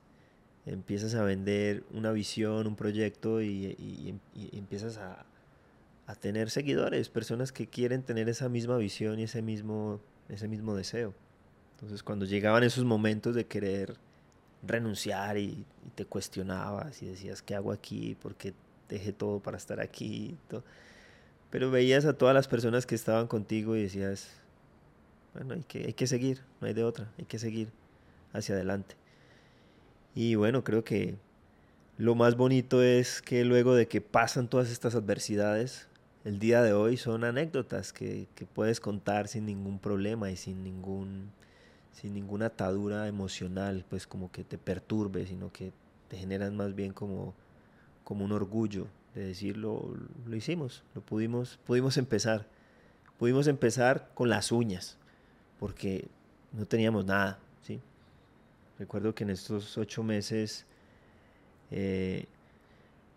Empiezas 0.68 1.16
a 1.16 1.24
vender 1.24 1.84
una 1.92 2.12
visión, 2.12 2.68
un 2.68 2.76
proyecto 2.76 3.42
y, 3.42 4.20
empiezas 4.52 4.98
a, 4.98 5.26
a, 6.06 6.16
tener 6.16 6.52
seguidores, 6.52 7.10
personas 7.10 7.52
que 7.52 7.68
quieren 7.68 8.04
tener 8.04 8.30
esa 8.30 8.48
misma 8.48 8.78
visión 8.78 9.20
y 9.20 9.24
ese 9.24 9.42
mismo, 9.42 10.02
ese 10.30 10.48
mismo 10.48 10.76
deseo. 10.76 11.16
Entonces 11.76 12.04
cuando 12.04 12.26
llegaban 12.26 12.64
esos 12.64 12.86
momentos 12.86 13.34
de 13.34 13.48
querer 13.48 13.96
renunciar 14.68 15.38
y, 15.38 15.66
te 15.96 16.06
cuestionabas 16.06 17.02
y 17.02 17.06
decías, 17.06 17.42
¿qué 17.42 17.56
hago 17.56 17.72
aquí? 17.72 18.18
¿Por 18.22 18.36
qué 18.36 18.54
dejé 18.90 19.14
todo 19.14 19.40
para 19.40 19.56
estar 19.56 19.80
aquí? 19.80 20.36
Pero 21.50 21.72
veías 21.72 22.06
a 22.06 22.14
todas 22.14 22.36
las 22.36 22.50
personas 22.50 22.86
que 22.86 22.96
estaban 22.96 23.28
contigo 23.28 23.78
y 23.78 23.84
decías, 23.84 24.30
bueno, 25.34 25.54
hay 25.54 25.64
que, 25.64 25.86
hay 25.86 25.94
que 25.94 26.08
seguir, 26.08 26.42
no 26.60 26.68
hay 26.68 26.74
de 26.74 26.84
otra, 26.84 27.10
hay 27.18 27.26
que 27.26 27.40
seguir 27.40 27.70
hacia 28.34 28.56
adelante. 28.56 28.96
Y 30.16 30.36
bueno, 30.36 30.64
creo 30.64 30.84
que 30.84 31.16
lo 31.98 32.16
más 32.16 32.36
bonito 32.36 32.84
es 32.84 33.22
que 33.22 33.46
luego 33.46 33.74
de 33.74 33.88
que 33.88 34.02
pasan 34.02 34.50
todas 34.50 34.70
estas 34.70 34.96
adversidades, 34.96 35.88
el 36.26 36.40
día 36.40 36.62
de 36.62 36.74
hoy 36.74 36.98
son 36.98 37.24
anécdotas 37.24 37.94
que, 37.94 38.28
que 38.36 38.46
puedes 38.46 38.82
contar 38.82 39.28
sin 39.28 39.46
ningún 39.46 39.80
problema 39.80 40.30
y 40.32 40.36
sin 40.36 40.64
ningún 40.64 41.32
sin 41.96 42.14
ninguna 42.14 42.48
atadura 42.48 43.08
emocional, 43.08 43.86
pues 43.90 44.06
como 44.06 44.32
que 44.32 44.44
te 44.44 44.58
perturbe, 44.58 45.26
sino 45.26 45.52
que 45.52 45.72
te 46.10 46.18
generan 46.18 46.56
más 46.56 46.76
bien 46.76 46.92
como, 46.92 47.34
como 48.04 48.26
un 48.26 48.34
orgullo 48.34 48.88
de 49.14 49.28
decirlo, 49.28 49.96
lo 50.26 50.36
hicimos, 50.36 50.84
lo 50.94 51.02
pudimos, 51.02 51.58
pudimos 51.66 51.98
empezar. 51.98 52.48
Pudimos 53.18 53.48
empezar 53.48 54.10
con 54.14 54.28
las 54.28 54.52
uñas, 54.52 54.98
porque 55.58 56.10
no 56.52 56.66
teníamos 56.66 57.06
nada, 57.06 57.40
¿sí? 57.62 57.80
Recuerdo 58.78 59.16
que 59.16 59.24
en 59.24 59.30
estos 59.30 59.78
ocho 59.78 60.04
meses 60.04 60.66
eh, 61.72 62.26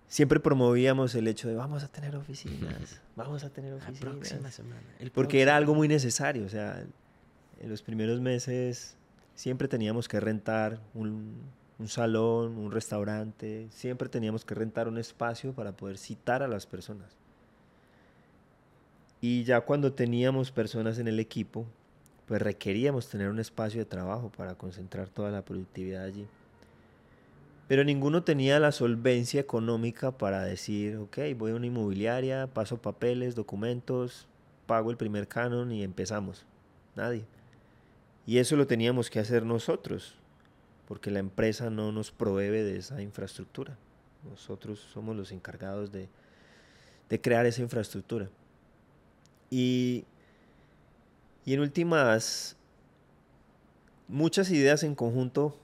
siempre 0.07 0.39
promovíamos 0.39 1.16
el 1.16 1.26
hecho 1.26 1.49
de 1.49 1.57
vamos 1.57 1.83
a 1.83 1.89
tener 1.89 2.14
oficinas, 2.14 3.01
vamos 3.16 3.43
a 3.43 3.51
tener 3.51 3.72
oficinas. 3.72 4.62
porque 5.12 5.43
era 5.43 5.57
algo 5.57 5.74
muy 5.74 5.89
necesario, 5.89 6.47
o 6.47 6.49
sea, 6.49 6.87
en 7.61 7.71
los 7.71 7.83
primeros 7.83 8.21
meses 8.21 8.97
siempre 9.35 9.69
teníamos 9.69 10.09
que 10.09 10.19
rentar 10.19 10.81
un, 10.95 11.37
salón, 11.87 12.59
un 12.59 12.73
restaurante, 12.73 13.69
siempre 13.71 14.09
teníamos 14.09 14.45
que 14.45 14.55
rentar 14.55 14.89
un 14.89 14.99
espacio 14.99 15.53
para 15.53 15.73
poder 15.73 15.97
citar 15.97 16.43
a 16.43 16.49
las 16.49 16.67
personas. 16.67 17.17
Y 19.21 19.45
ya 19.45 19.61
cuando 19.61 19.93
teníamos 19.93 20.51
personas 20.51 20.99
en 20.99 21.09
el 21.09 21.21
equipo, 21.21 21.67
pues 22.27 22.43
requeríamos 22.43 23.09
tener 23.09 23.29
un 23.29 23.39
espacio 23.39 23.81
de 23.81 23.85
trabajo 23.85 24.31
para 24.37 24.55
concentrar 24.55 25.09
toda 25.09 25.31
la 25.31 25.45
productividad 25.45 26.05
allí. 26.05 26.27
Pero 27.69 27.85
ninguno 27.85 28.23
tenía 28.23 28.59
la 28.59 28.73
solvencia 28.73 29.41
económica 29.41 30.11
para 30.11 30.43
decir, 30.43 30.97
ok, 30.97 31.19
voy 31.37 31.53
a 31.53 31.55
una 31.55 31.67
inmobiliaria, 31.67 32.47
paso 32.47 32.81
papeles, 32.81 33.35
documentos, 33.35 34.27
pago 34.67 34.91
el 34.91 34.97
primer 34.97 35.29
canon 35.29 35.71
y 35.71 35.85
empezamos. 35.85 36.45
Nadie. 36.97 37.25
Y 38.29 38.37
eso 38.37 38.57
lo 38.57 38.66
teníamos 38.66 39.09
que 39.09 39.20
hacer 39.20 39.47
nosotros, 39.47 40.14
porque 40.87 41.11
la 41.11 41.18
empresa 41.18 41.70
no 41.70 41.93
nos 41.93 42.11
provee 42.11 42.51
de 42.51 42.76
esa 42.76 43.01
infraestructura. 43.01 43.79
Nosotros 44.29 44.81
somos 44.93 45.16
los 45.16 45.33
encargados 45.33 45.91
de, 45.91 46.11
crear 47.22 47.47
esa 47.47 47.62
infraestructura. 47.62 48.29
Y, 49.49 50.05
y 51.47 51.55
en 51.55 51.61
últimas, 51.61 52.55
muchas 54.09 54.51
ideas 54.51 54.83
en 54.83 54.95
conjunto 54.95 55.57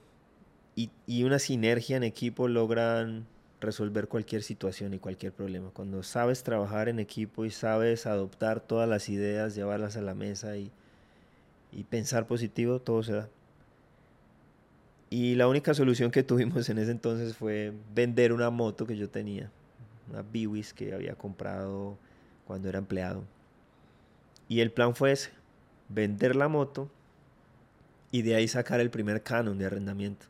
y, 0.75 0.89
y, 1.05 1.23
una 1.23 1.37
sinergia 1.37 1.97
en 1.97 2.03
equipo 2.03 2.47
logran 2.47 3.27
resolver 3.61 4.07
cualquier 4.07 4.41
situación 4.41 4.95
y 4.95 4.97
cualquier 4.97 5.33
problema. 5.33 5.69
Cuando 5.69 6.01
sabes 6.01 6.41
trabajar 6.41 6.89
en 6.89 6.97
equipo 6.97 7.45
y 7.45 7.51
sabes 7.51 8.07
adoptar 8.07 8.59
todas 8.59 8.89
las 8.89 9.07
ideas, 9.07 9.53
llevarlas 9.53 9.97
a 9.97 10.01
la 10.01 10.15
mesa 10.15 10.57
y, 10.57 10.71
y 11.75 11.83
pensar 11.83 12.25
positivo, 12.25 12.79
todo 12.79 13.03
se 13.03 13.13
da. 13.13 13.29
Y 15.09 15.35
la 15.35 15.47
única 15.47 15.73
solución 15.73 16.09
que 16.09 16.23
tuvimos 16.23 16.69
en 16.69 16.79
ese 16.79 16.91
entonces 16.91 17.35
fue 17.35 17.73
vender 17.93 18.33
una 18.33 18.49
moto 18.49 18.87
que 18.87 18.97
yo 18.97 19.09
tenía, 19.09 19.51
una 20.09 20.21
Biwis 20.23 20.73
que 20.73 20.93
había 20.93 21.15
comprado 21.15 21.97
cuando 22.47 22.69
era 22.69 22.79
empleado. 22.79 23.23
Y 24.47 24.61
el 24.61 24.71
plan 24.71 24.95
fue 24.95 25.11
ese, 25.11 25.31
vender 25.89 26.35
la 26.35 26.47
moto 26.47 26.89
y 28.11 28.21
de 28.21 28.35
ahí 28.35 28.47
sacar 28.47 28.79
el 28.79 28.89
primer 28.89 29.21
canon 29.21 29.57
de 29.57 29.65
arrendamiento. 29.65 30.25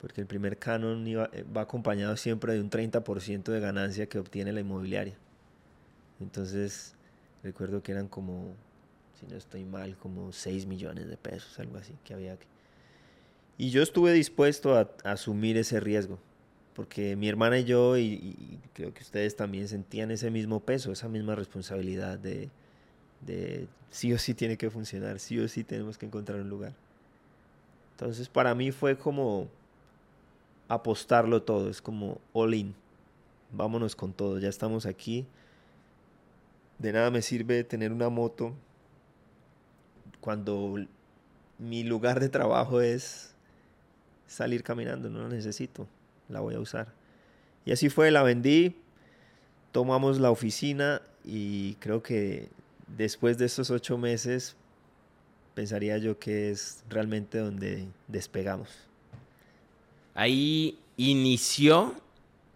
Porque 0.00 0.20
el 0.20 0.26
primer 0.26 0.58
canon 0.58 1.06
eh, 1.06 1.44
va 1.56 1.62
acompañado 1.62 2.16
siempre 2.16 2.54
de 2.54 2.60
un 2.60 2.70
30% 2.70 3.44
de 3.44 3.60
ganancia 3.60 4.06
que 4.06 4.18
obtiene 4.18 4.52
la 4.52 4.60
inmobiliaria. 4.60 5.14
Entonces, 6.20 6.94
recuerdo 7.42 7.82
que 7.82 7.92
eran 7.92 8.08
como 8.08 8.54
si 9.22 9.32
no 9.32 9.38
estoy 9.38 9.64
mal, 9.64 9.96
como 9.96 10.32
6 10.32 10.66
millones 10.66 11.08
de 11.08 11.16
pesos, 11.16 11.58
algo 11.58 11.76
así, 11.78 11.94
que 12.04 12.14
había 12.14 12.36
que... 12.36 12.46
Y 13.56 13.70
yo 13.70 13.82
estuve 13.82 14.12
dispuesto 14.12 14.76
a, 14.76 14.90
asumir 15.04 15.56
ese 15.56 15.78
riesgo, 15.78 16.18
porque 16.74 17.14
mi 17.14 17.28
hermana 17.28 17.58
y 17.60 17.64
yo, 17.64 17.96
y, 17.96 18.58
creo 18.72 18.92
que 18.92 19.02
ustedes 19.02 19.36
también 19.36 19.68
sentían 19.68 20.10
ese 20.10 20.30
mismo 20.30 20.60
peso, 20.60 20.90
esa 20.90 21.08
misma 21.08 21.34
responsabilidad 21.34 22.18
de, 22.18 22.50
de 23.20 23.68
sí 23.90 24.12
o 24.12 24.18
sí 24.18 24.34
tiene 24.34 24.56
que 24.56 24.70
funcionar, 24.70 25.20
sí 25.20 25.38
o 25.38 25.46
sí 25.46 25.62
tenemos 25.62 25.98
que 25.98 26.06
encontrar 26.06 26.40
un 26.40 26.48
lugar. 26.48 26.72
Entonces 27.92 28.28
para 28.28 28.54
mí 28.54 28.72
fue 28.72 28.98
como 28.98 29.48
apostarlo 30.66 31.42
todo, 31.42 31.70
es 31.70 31.80
como 31.80 32.18
all 32.32 32.54
in, 32.54 32.74
vámonos 33.52 33.94
con 33.94 34.12
todo, 34.12 34.38
ya 34.38 34.48
estamos 34.48 34.86
aquí. 34.86 35.26
De 36.78 36.92
nada 36.92 37.12
me 37.12 37.22
sirve 37.22 37.62
tener 37.62 37.92
una 37.92 38.08
moto 38.08 38.54
cuando 40.22 40.76
mi 41.58 41.82
lugar 41.82 42.20
de 42.20 42.28
trabajo 42.28 42.80
es 42.80 43.34
salir 44.28 44.62
caminando, 44.62 45.10
no 45.10 45.22
la 45.22 45.28
necesito, 45.28 45.86
la 46.28 46.38
voy 46.40 46.54
a 46.54 46.60
usar. 46.60 46.94
Y 47.66 47.72
así 47.72 47.90
fue, 47.90 48.10
la 48.12 48.22
vendí, 48.22 48.76
tomamos 49.72 50.20
la 50.20 50.30
oficina 50.30 51.02
y 51.24 51.74
creo 51.74 52.04
que 52.04 52.48
después 52.96 53.36
de 53.36 53.46
estos 53.46 53.70
ocho 53.70 53.98
meses 53.98 54.54
pensaría 55.54 55.98
yo 55.98 56.18
que 56.20 56.50
es 56.50 56.84
realmente 56.88 57.38
donde 57.38 57.88
despegamos. 58.06 58.68
Ahí 60.14 60.78
inició, 60.96 61.96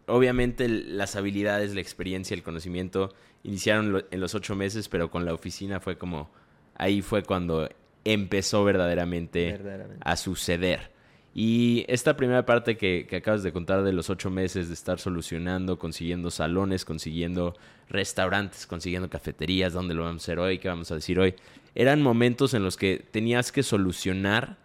obviamente 0.07 0.69
las 0.69 1.17
habilidades, 1.17 1.75
la 1.75 1.81
experiencia, 1.81 2.35
el 2.35 2.45
conocimiento 2.45 3.13
iniciaron 3.43 4.05
en 4.09 4.21
los 4.21 4.37
ocho 4.37 4.55
meses, 4.55 4.89
pero 4.89 5.11
con 5.11 5.25
la 5.25 5.35
oficina 5.35 5.81
fue 5.81 5.99
como 5.99 6.31
ahí 6.77 7.03
fue 7.03 7.23
cuando 7.23 7.69
empezó 8.05 8.65
verdaderamente, 8.65 9.59
a 10.01 10.17
suceder. 10.17 10.95
Y 11.35 11.85
esta 11.89 12.17
primera 12.17 12.47
parte 12.47 12.79
que, 12.79 13.07
acabas 13.15 13.43
de 13.43 13.53
contar 13.53 13.83
de 13.83 13.93
los 13.93 14.09
ocho 14.09 14.31
meses 14.31 14.69
de 14.69 14.75
estar 14.75 14.99
solucionando, 14.99 15.79
consiguiendo 15.79 16.31
salones, 16.31 16.85
consiguiendo 16.85 17.55
restaurantes, 17.91 18.67
consiguiendo 18.67 19.11
cafeterías, 19.11 19.73
dónde 19.73 19.95
lo 19.95 20.05
vamos 20.05 20.23
a 20.23 20.25
hacer 20.25 20.39
hoy, 20.39 20.59
qué 20.59 20.69
vamos 20.69 20.91
a 20.93 20.95
decir 20.95 21.19
hoy, 21.19 21.35
eran 21.75 22.01
momentos 22.01 22.55
en 22.55 22.63
los 22.63 22.77
que 22.77 23.05
tenías 23.11 23.53
que 23.53 23.63
solucionar 23.63 24.57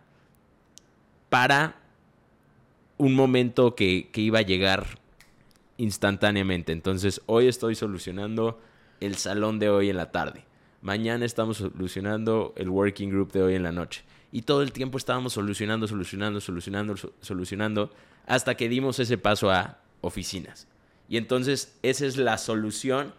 para 1.29 1.75
un 2.97 3.15
momento 3.15 3.75
que, 3.75 4.09
que 4.11 4.21
iba 4.21 4.39
a 4.39 4.43
llegar 4.43 4.99
instantáneamente. 5.77 6.71
Entonces, 6.71 7.21
hoy 7.25 7.47
estoy 7.47 7.75
solucionando 7.75 8.61
el 9.01 9.15
salón 9.15 9.59
de 9.59 9.69
hoy 9.69 9.89
en 9.89 9.97
la 9.97 10.11
tarde 10.11 10.45
mañana 10.81 11.25
estamos 11.25 11.57
solucionando 11.57 12.53
el 12.57 12.69
working 12.69 13.09
group 13.09 13.31
de 13.31 13.41
hoy 13.41 13.55
en 13.55 13.63
la 13.63 13.71
noche. 13.71 14.03
Y 14.31 14.43
todo 14.43 14.61
el 14.61 14.71
tiempo 14.71 14.97
estábamos 14.97 15.33
solucionando, 15.33 15.87
solucionando, 15.87 16.39
solucionando, 16.39 16.95
solucionando, 17.21 17.91
hasta 18.25 18.55
que 18.55 18.69
dimos 18.69 18.99
ese 18.99 19.17
paso 19.17 19.51
a 19.51 19.79
oficinas. 20.01 20.67
Y 21.09 21.17
entonces 21.17 21.77
esa 21.83 22.05
es 22.05 22.17
la 22.17 22.37
solución 22.37 23.13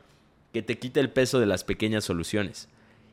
que 0.53 0.63
te 0.63 0.79
quita 0.79 1.01
el 1.01 1.11
peso 1.11 1.41
de 1.41 1.47
las 1.47 1.65
pequeñas 1.65 2.05
soluciones. 2.05 2.69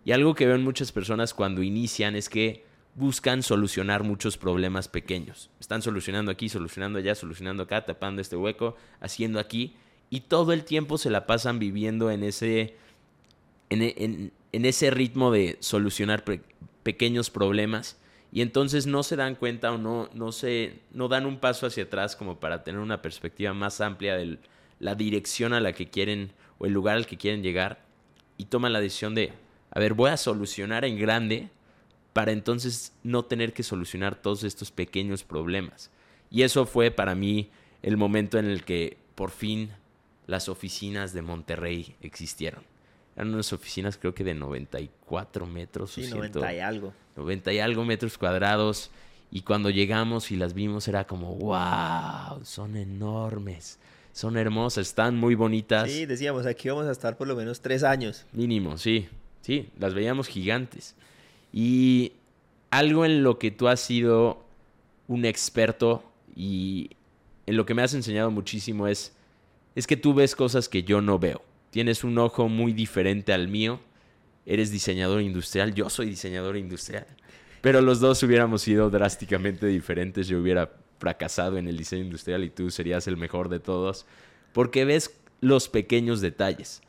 Y 0.05 0.11
algo 0.11 0.33
que 0.33 0.47
ven 0.47 0.63
muchas 0.63 0.91
personas 0.91 1.33
cuando 1.33 1.61
inician 1.61 2.15
es 2.15 2.29
que 2.29 2.65
buscan 2.95 3.43
solucionar 3.43 4.03
muchos 4.03 4.37
problemas 4.37 4.87
pequeños. 4.87 5.49
Están 5.59 5.81
solucionando 5.81 6.31
aquí, 6.31 6.49
solucionando 6.49 6.99
allá, 6.99 7.15
solucionando 7.15 7.63
acá, 7.63 7.85
tapando 7.85 8.21
este 8.21 8.35
hueco, 8.35 8.75
haciendo 9.01 9.39
aquí. 9.39 9.75
Y 10.09 10.21
todo 10.21 10.53
el 10.53 10.63
tiempo 10.63 10.97
se 10.97 11.09
la 11.09 11.27
pasan 11.27 11.59
viviendo 11.59 12.11
en 12.11 12.23
ese, 12.23 12.75
en, 13.69 13.81
en 13.81 14.31
ese 14.51 14.89
ritmo 14.91 15.31
de 15.31 15.57
solucionar 15.59 16.23
pequeños 16.83 17.29
problemas 17.29 17.97
y 18.31 18.41
entonces 18.41 18.85
no 18.85 19.03
se 19.03 19.15
dan 19.15 19.35
cuenta 19.35 19.71
o 19.71 19.77
no, 19.77 20.09
no, 20.13 20.31
se, 20.31 20.79
no 20.91 21.07
dan 21.07 21.25
un 21.25 21.39
paso 21.39 21.65
hacia 21.65 21.83
atrás 21.83 22.15
como 22.15 22.39
para 22.39 22.63
tener 22.63 22.79
una 22.79 23.01
perspectiva 23.01 23.53
más 23.53 23.81
amplia 23.81 24.15
de 24.15 24.37
la 24.79 24.95
dirección 24.95 25.53
a 25.53 25.59
la 25.59 25.73
que 25.73 25.89
quieren 25.89 26.31
o 26.57 26.65
el 26.65 26.73
lugar 26.73 26.97
al 26.97 27.07
que 27.07 27.17
quieren 27.17 27.41
llegar 27.41 27.85
y 28.37 28.45
toman 28.45 28.73
la 28.73 28.81
decisión 28.81 29.15
de, 29.15 29.33
a 29.71 29.79
ver, 29.79 29.93
voy 29.93 30.11
a 30.11 30.17
solucionar 30.17 30.85
en 30.85 30.97
grande 30.97 31.49
para 32.13 32.31
entonces 32.31 32.93
no 33.03 33.25
tener 33.25 33.53
que 33.53 33.63
solucionar 33.63 34.15
todos 34.15 34.43
estos 34.43 34.71
pequeños 34.71 35.23
problemas. 35.23 35.91
Y 36.29 36.43
eso 36.43 36.65
fue 36.65 36.91
para 36.91 37.15
mí 37.15 37.49
el 37.81 37.97
momento 37.97 38.37
en 38.37 38.45
el 38.45 38.63
que 38.63 38.97
por 39.15 39.31
fin 39.31 39.71
las 40.27 40.49
oficinas 40.49 41.13
de 41.13 41.21
Monterrey 41.21 41.95
existieron. 42.01 42.68
Eran 43.19 43.33
unas 43.33 43.51
oficinas 43.51 43.97
creo 43.97 44.15
que 44.15 44.23
de 44.23 44.33
94 44.33 45.45
metros. 45.45 45.91
Sí, 45.91 46.07
90 46.09 46.53
y 46.53 46.59
algo. 46.59 46.93
90 47.17 47.51
y 47.51 47.59
algo 47.59 47.83
metros 47.83 48.17
cuadrados. 48.17 48.91
Y 49.29 49.41
cuando 49.41 49.69
llegamos 49.69 50.31
y 50.31 50.37
las 50.37 50.53
vimos 50.53 50.87
era 50.87 51.05
como, 51.05 51.35
wow, 51.35 52.45
son 52.45 52.77
enormes, 52.77 53.77
son 54.13 54.37
hermosas, 54.37 54.87
están 54.87 55.17
muy 55.17 55.35
bonitas. 55.35 55.91
Sí, 55.91 56.05
decíamos, 56.05 56.45
aquí 56.45 56.69
vamos 56.69 56.87
a 56.87 56.91
estar 56.91 57.17
por 57.17 57.27
lo 57.27 57.35
menos 57.35 57.59
tres 57.59 57.83
años. 57.83 58.25
Mínimo, 58.31 58.77
sí, 58.77 59.09
sí, 59.41 59.69
las 59.77 59.93
veíamos 59.93 60.27
gigantes. 60.27 60.95
Y 61.51 62.13
algo 62.71 63.03
en 63.03 63.21
lo 63.21 63.37
que 63.37 63.51
tú 63.51 63.67
has 63.67 63.81
sido 63.81 64.45
un 65.09 65.25
experto 65.25 66.05
y 66.37 66.91
en 67.47 67.57
lo 67.57 67.65
que 67.65 67.73
me 67.73 67.81
has 67.81 67.93
enseñado 67.93 68.31
muchísimo 68.31 68.87
es, 68.87 69.11
es 69.75 69.87
que 69.87 69.97
tú 69.97 70.13
ves 70.13 70.37
cosas 70.37 70.69
que 70.69 70.83
yo 70.83 71.01
no 71.01 71.19
veo. 71.19 71.48
Tienes 71.71 72.03
un 72.03 72.17
ojo 72.17 72.49
muy 72.49 72.73
diferente 72.73 73.33
al 73.33 73.47
mío. 73.47 73.79
Eres 74.45 74.71
diseñador 74.71 75.21
industrial, 75.21 75.73
yo 75.73 75.89
soy 75.89 76.07
diseñador 76.09 76.57
industrial. 76.57 77.05
Pero 77.61 77.81
los 77.81 77.99
dos 77.99 78.23
hubiéramos 78.23 78.61
sido 78.61 78.89
drásticamente 78.89 79.67
diferentes. 79.67 80.27
Yo 80.27 80.39
hubiera 80.39 80.71
fracasado 80.97 81.57
en 81.57 81.67
el 81.67 81.77
diseño 81.77 82.03
industrial 82.03 82.43
y 82.43 82.49
tú 82.49 82.71
serías 82.71 83.07
el 83.07 83.17
mejor 83.17 83.49
de 83.49 83.59
todos. 83.59 84.05
Porque 84.53 84.85
ves 84.85 85.19
los 85.41 85.69
pequeños 85.69 86.21
detalles. 86.21 86.81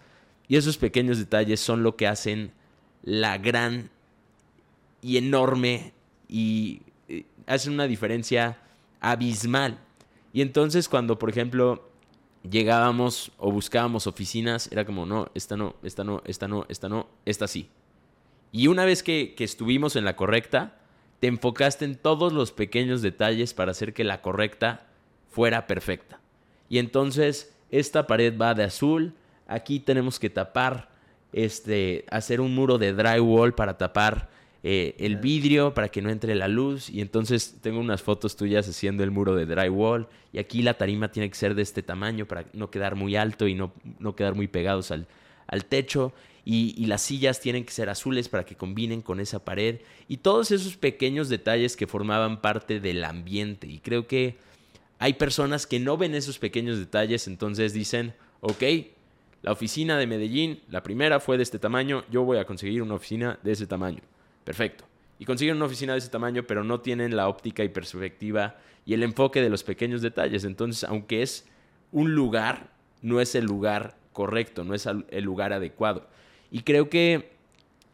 Y 0.48 0.56
esos 0.56 0.78
pequeños 0.78 1.18
detalles 1.18 1.60
son 1.60 1.82
lo 1.82 1.96
que 1.96 2.06
hacen 2.06 2.52
la 3.02 3.38
gran 3.38 3.90
y 5.02 5.16
enorme 5.16 5.92
y 6.28 6.82
eh, 7.08 7.24
hacen 7.46 7.74
una 7.74 7.86
diferencia 7.86 8.58
abismal. 9.00 9.78
Y 10.32 10.42
entonces 10.42 10.88
cuando, 10.88 11.18
por 11.18 11.30
ejemplo, 11.30 11.89
llegábamos 12.48 13.32
o 13.38 13.50
buscábamos 13.52 14.06
oficinas, 14.06 14.70
era 14.72 14.84
como, 14.84 15.06
no, 15.06 15.30
esta 15.34 15.56
no, 15.56 15.76
esta 15.82 16.04
no, 16.04 16.22
esta 16.24 16.48
no, 16.48 16.66
esta 16.68 16.88
no, 16.88 17.08
esta 17.24 17.48
sí. 17.48 17.68
Y 18.52 18.66
una 18.66 18.84
vez 18.84 19.02
que, 19.02 19.34
que 19.34 19.44
estuvimos 19.44 19.96
en 19.96 20.04
la 20.04 20.16
correcta, 20.16 20.78
te 21.20 21.26
enfocaste 21.26 21.84
en 21.84 21.96
todos 21.96 22.32
los 22.32 22.52
pequeños 22.52 23.02
detalles 23.02 23.54
para 23.54 23.72
hacer 23.72 23.92
que 23.92 24.04
la 24.04 24.22
correcta 24.22 24.86
fuera 25.28 25.66
perfecta. 25.66 26.20
Y 26.68 26.78
entonces 26.78 27.54
esta 27.70 28.06
pared 28.06 28.36
va 28.36 28.54
de 28.54 28.64
azul, 28.64 29.14
aquí 29.46 29.80
tenemos 29.80 30.18
que 30.18 30.30
tapar, 30.30 30.88
este, 31.32 32.04
hacer 32.10 32.40
un 32.40 32.54
muro 32.54 32.78
de 32.78 32.92
drywall 32.92 33.54
para 33.54 33.78
tapar 33.78 34.28
eh, 34.62 34.94
el 34.98 35.16
vidrio 35.16 35.72
para 35.72 35.88
que 35.88 36.02
no 36.02 36.10
entre 36.10 36.34
la 36.34 36.48
luz. 36.48 36.90
Y 36.90 37.00
entonces 37.00 37.56
tengo 37.60 37.80
unas 37.80 38.02
fotos 38.02 38.36
tuyas 38.36 38.68
haciendo 38.68 39.04
el 39.04 39.10
muro 39.10 39.34
de 39.34 39.46
drywall. 39.46 40.08
Y 40.32 40.38
aquí 40.38 40.62
la 40.62 40.74
tarima 40.74 41.10
tiene 41.10 41.28
que 41.28 41.36
ser 41.36 41.54
de 41.54 41.62
este 41.62 41.82
tamaño 41.82 42.26
para 42.26 42.44
no 42.52 42.70
quedar 42.70 42.94
muy 42.94 43.16
alto 43.16 43.46
y 43.46 43.54
no, 43.54 43.72
no 43.98 44.14
quedar 44.14 44.34
muy 44.34 44.48
pegados 44.48 44.90
al, 44.90 45.06
al 45.46 45.64
techo. 45.64 46.12
Y, 46.44 46.74
y, 46.76 46.86
las 46.86 47.02
sillas 47.02 47.38
tienen 47.40 47.64
que 47.64 47.70
ser 47.70 47.90
azules 47.90 48.28
para 48.30 48.44
que 48.44 48.56
combinen 48.56 49.02
con 49.02 49.20
esa 49.20 49.44
pared. 49.44 49.80
Y 50.08 50.18
todos 50.18 50.50
esos 50.50 50.76
pequeños 50.76 51.28
detalles 51.28 51.76
que 51.76 51.86
formaban 51.86 52.40
parte 52.40 52.80
del 52.80 53.04
ambiente. 53.04 53.66
Y 53.66 53.78
creo 53.78 54.06
que 54.06 54.38
hay 55.00 55.14
personas 55.14 55.66
que 55.66 55.80
no 55.80 55.96
ven 55.96 56.14
esos 56.14 56.38
pequeños 56.38 56.78
detalles, 56.78 57.26
entonces 57.26 57.72
dicen, 57.72 58.14
ok, 58.40 58.62
la 59.40 59.52
oficina 59.52 59.98
de 59.98 60.06
Medellín, 60.06 60.60
la 60.68 60.82
primera 60.82 61.20
fue 61.20 61.38
de 61.38 61.42
este 61.42 61.58
tamaño, 61.58 62.04
yo 62.10 62.22
voy 62.22 62.36
a 62.36 62.44
conseguir 62.44 62.82
una 62.82 62.94
oficina 62.94 63.38
de 63.42 63.52
ese 63.52 63.66
tamaño. 63.66 64.02
Perfecto. 64.44 64.84
Y 65.18 65.24
consiguen 65.24 65.56
una 65.56 65.66
oficina 65.66 65.92
de 65.92 65.98
ese 65.98 66.08
tamaño, 66.08 66.44
pero 66.46 66.64
no 66.64 66.80
tienen 66.80 67.14
la 67.14 67.28
óptica 67.28 67.62
y 67.62 67.68
perspectiva 67.68 68.56
y 68.86 68.94
el 68.94 69.02
enfoque 69.02 69.42
de 69.42 69.50
los 69.50 69.62
pequeños 69.62 70.02
detalles. 70.02 70.44
Entonces, 70.44 70.84
aunque 70.84 71.22
es 71.22 71.46
un 71.92 72.14
lugar, 72.14 72.70
no 73.02 73.20
es 73.20 73.34
el 73.34 73.44
lugar 73.44 73.96
correcto, 74.12 74.64
no 74.64 74.74
es 74.74 74.86
el 74.86 75.24
lugar 75.24 75.52
adecuado. 75.52 76.08
Y 76.50 76.62
creo 76.62 76.88
que 76.88 77.32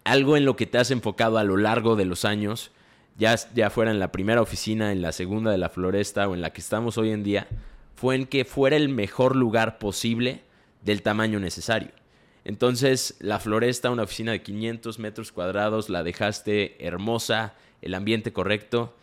algo 0.04 0.36
en 0.36 0.44
lo 0.44 0.54
que 0.56 0.66
te 0.66 0.78
has 0.78 0.90
enfocado 0.90 1.36
a 1.36 1.44
lo 1.44 1.56
largo 1.56 1.96
de 1.96 2.04
los 2.04 2.24
años, 2.24 2.70
ya, 3.18 3.34
ya 3.54 3.70
fuera 3.70 3.90
en 3.90 3.98
la 3.98 4.12
primera 4.12 4.40
oficina, 4.40 4.92
en 4.92 5.02
la 5.02 5.12
segunda 5.12 5.50
de 5.50 5.58
la 5.58 5.68
floresta 5.68 6.28
o 6.28 6.34
en 6.34 6.40
la 6.40 6.52
que 6.52 6.60
estamos 6.60 6.96
hoy 6.96 7.10
en 7.10 7.24
día, 7.24 7.48
fue 7.96 8.14
en 8.14 8.26
que 8.26 8.44
fuera 8.44 8.76
el 8.76 8.88
mejor 8.88 9.34
lugar 9.34 9.78
posible 9.78 10.42
del 10.82 11.02
tamaño 11.02 11.40
necesario. 11.40 11.90
Entonces, 12.46 13.16
la 13.18 13.40
floresta, 13.40 13.90
una 13.90 14.04
oficina 14.04 14.30
de 14.30 14.40
500 14.40 15.00
metros 15.00 15.32
cuadrados, 15.32 15.90
la 15.90 16.04
dejaste 16.04 16.76
hermosa, 16.86 17.54
el 17.82 17.92
ambiente 17.92 18.32
correcto. 18.32 18.94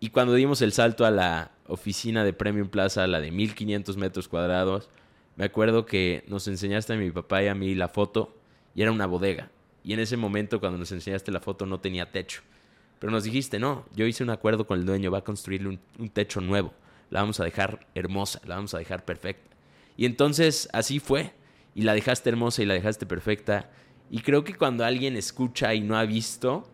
Y 0.00 0.10
cuando 0.10 0.34
dimos 0.34 0.60
el 0.60 0.72
salto 0.72 1.06
a 1.06 1.10
la 1.10 1.50
oficina 1.66 2.24
de 2.24 2.34
Premium 2.34 2.68
Plaza, 2.68 3.06
la 3.06 3.22
de 3.22 3.30
1500 3.30 3.96
metros 3.96 4.28
cuadrados, 4.28 4.90
me 5.36 5.46
acuerdo 5.46 5.86
que 5.86 6.24
nos 6.28 6.46
enseñaste 6.46 6.92
a 6.92 6.96
mi 6.96 7.10
papá 7.10 7.42
y 7.42 7.48
a 7.48 7.54
mí 7.54 7.74
la 7.74 7.88
foto 7.88 8.36
y 8.74 8.82
era 8.82 8.92
una 8.92 9.06
bodega. 9.06 9.50
Y 9.82 9.94
en 9.94 10.00
ese 10.00 10.18
momento, 10.18 10.60
cuando 10.60 10.76
nos 10.76 10.92
enseñaste 10.92 11.32
la 11.32 11.40
foto, 11.40 11.64
no 11.64 11.80
tenía 11.80 12.12
techo. 12.12 12.42
Pero 12.98 13.10
nos 13.10 13.24
dijiste, 13.24 13.58
no, 13.58 13.86
yo 13.96 14.04
hice 14.04 14.22
un 14.22 14.28
acuerdo 14.28 14.66
con 14.66 14.78
el 14.78 14.84
dueño, 14.84 15.10
va 15.10 15.18
a 15.18 15.24
construirle 15.24 15.80
un, 15.98 16.10
techo 16.10 16.42
nuevo. 16.42 16.74
La 17.08 17.20
vamos 17.20 17.40
a 17.40 17.44
dejar 17.44 17.86
hermosa, 17.94 18.42
la 18.44 18.56
vamos 18.56 18.74
a 18.74 18.78
dejar 18.78 19.06
perfecta. 19.06 19.56
Y 19.96 20.04
entonces 20.04 20.68
así 20.74 21.00
fue 21.00 21.32
y 21.74 21.82
la 21.82 21.94
dejaste 21.94 22.30
hermosa 22.30 22.62
y 22.62 22.66
la 22.66 22.74
dejaste 22.74 23.06
perfecta. 23.06 23.70
Y 24.10 24.20
creo 24.20 24.44
que 24.44 24.54
cuando 24.54 24.84
alguien 24.84 25.16
escucha 25.16 25.74
y 25.74 25.80
no 25.80 25.96
ha 25.96 26.04
visto, 26.04 26.68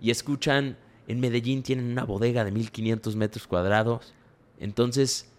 y 0.00 0.10
escuchan, 0.10 0.76
en 1.08 1.20
Medellín 1.20 1.62
tienen 1.62 1.86
una 1.86 2.04
bodega 2.04 2.44
de 2.44 2.52
1500 2.52 3.16
metros 3.16 3.46
cuadrados, 3.46 4.14
entonces 4.58 5.30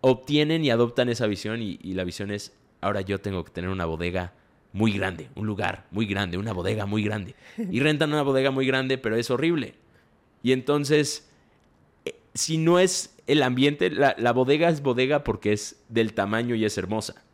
obtienen 0.00 0.64
y 0.64 0.70
adoptan 0.70 1.08
esa 1.08 1.26
visión 1.26 1.62
y, 1.62 1.78
y 1.82 1.94
la 1.94 2.04
visión 2.04 2.30
es, 2.30 2.54
ahora 2.80 3.00
yo 3.00 3.20
tengo 3.20 3.44
que 3.44 3.50
tener 3.50 3.70
una 3.70 3.84
bodega 3.84 4.32
muy 4.72 4.92
grande, 4.92 5.28
un 5.34 5.46
lugar 5.46 5.86
muy 5.90 6.06
grande, 6.06 6.38
una 6.38 6.52
bodega 6.52 6.86
muy 6.86 7.02
grande. 7.02 7.34
Y 7.70 7.80
rentan 7.80 8.12
una 8.12 8.22
bodega 8.22 8.50
muy 8.50 8.66
grande, 8.66 8.98
pero 8.98 9.16
es 9.16 9.30
horrible. 9.30 9.74
Y 10.42 10.52
entonces, 10.52 11.28
eh, 12.04 12.14
si 12.34 12.58
no 12.58 12.78
es 12.78 13.16
el 13.26 13.42
ambiente, 13.42 13.90
la, 13.90 14.14
la 14.18 14.32
bodega 14.32 14.68
es 14.68 14.82
bodega 14.82 15.24
porque 15.24 15.52
es 15.52 15.82
del 15.88 16.14
tamaño 16.14 16.54
y 16.54 16.64
es 16.64 16.78
hermosa. 16.78 17.24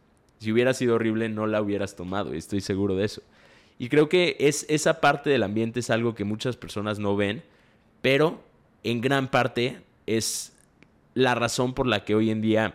Si 0.44 0.52
hubiera 0.52 0.74
sido 0.74 0.96
horrible, 0.96 1.30
no 1.30 1.46
la 1.46 1.62
hubieras 1.62 1.96
tomado, 1.96 2.34
estoy 2.34 2.60
seguro 2.60 2.94
de 2.96 3.06
eso. 3.06 3.22
Y 3.78 3.88
creo 3.88 4.10
que 4.10 4.36
es, 4.38 4.66
esa 4.68 5.00
parte 5.00 5.30
del 5.30 5.42
ambiente 5.42 5.80
es 5.80 5.88
algo 5.88 6.14
que 6.14 6.24
muchas 6.24 6.54
personas 6.58 6.98
no 6.98 7.16
ven, 7.16 7.42
pero 8.02 8.42
en 8.82 9.00
gran 9.00 9.28
parte 9.30 9.80
es 10.06 10.54
la 11.14 11.34
razón 11.34 11.72
por 11.72 11.86
la 11.86 12.04
que 12.04 12.14
hoy 12.14 12.28
en 12.28 12.42
día 12.42 12.74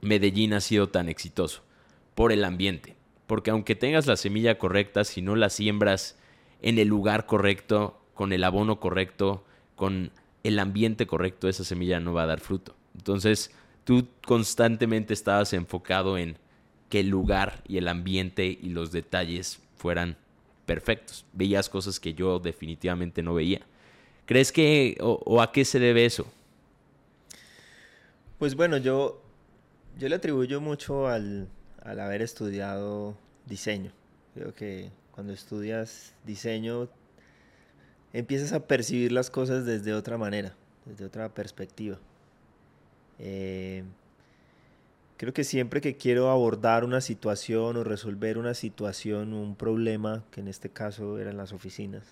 Medellín 0.00 0.54
ha 0.54 0.60
sido 0.60 0.88
tan 0.88 1.08
exitoso, 1.08 1.62
por 2.16 2.32
el 2.32 2.42
ambiente. 2.42 2.96
Porque 3.28 3.52
aunque 3.52 3.76
tengas 3.76 4.08
la 4.08 4.16
semilla 4.16 4.58
correcta, 4.58 5.04
si 5.04 5.22
no 5.22 5.36
la 5.36 5.50
siembras 5.50 6.18
en 6.62 6.80
el 6.80 6.88
lugar 6.88 7.26
correcto, 7.26 7.96
con 8.12 8.32
el 8.32 8.42
abono 8.42 8.80
correcto, 8.80 9.44
con 9.76 10.10
el 10.42 10.58
ambiente 10.58 11.06
correcto, 11.06 11.48
esa 11.48 11.62
semilla 11.62 12.00
no 12.00 12.12
va 12.12 12.24
a 12.24 12.26
dar 12.26 12.40
fruto. 12.40 12.74
Entonces, 12.96 13.52
tú 13.84 14.08
constantemente 14.26 15.14
estabas 15.14 15.52
enfocado 15.52 16.18
en 16.18 16.42
que 16.88 17.00
el 17.00 17.08
lugar 17.08 17.62
y 17.66 17.78
el 17.78 17.88
ambiente 17.88 18.46
y 18.46 18.70
los 18.70 18.92
detalles 18.92 19.60
fueran 19.76 20.16
perfectos. 20.66 21.24
Veías 21.32 21.68
cosas 21.68 22.00
que 22.00 22.14
yo 22.14 22.38
definitivamente 22.38 23.22
no 23.22 23.34
veía. 23.34 23.60
¿Crees 24.26 24.52
que 24.52 24.96
o, 25.00 25.42
a 25.42 25.52
qué 25.52 25.64
se 25.64 25.78
debe 25.78 26.06
eso? 26.06 26.26
Pues 28.38 28.54
bueno, 28.54 28.78
yo, 28.78 29.22
yo 29.98 30.08
le 30.08 30.16
atribuyo 30.16 30.60
mucho 30.60 31.08
al, 31.08 31.48
al 31.82 32.00
haber 32.00 32.22
estudiado 32.22 33.16
diseño. 33.46 33.92
Creo 34.34 34.54
que 34.54 34.90
cuando 35.12 35.32
estudias 35.32 36.14
diseño 36.24 36.88
empiezas 38.12 38.52
a 38.52 38.66
percibir 38.66 39.12
las 39.12 39.30
cosas 39.30 39.66
desde 39.66 39.92
otra 39.92 40.16
manera, 40.16 40.54
desde 40.86 41.04
otra 41.04 41.28
perspectiva. 41.28 41.98
Eh, 43.18 43.84
Creo 45.16 45.32
que 45.32 45.44
siempre 45.44 45.80
que 45.80 45.96
quiero 45.96 46.30
abordar 46.30 46.84
una 46.84 47.00
situación 47.00 47.76
o 47.76 47.84
resolver 47.84 48.36
una 48.36 48.54
situación, 48.54 49.32
un 49.32 49.54
problema, 49.54 50.24
que 50.32 50.40
en 50.40 50.48
este 50.48 50.70
caso 50.70 51.18
eran 51.18 51.36
las 51.36 51.52
oficinas, 51.52 52.02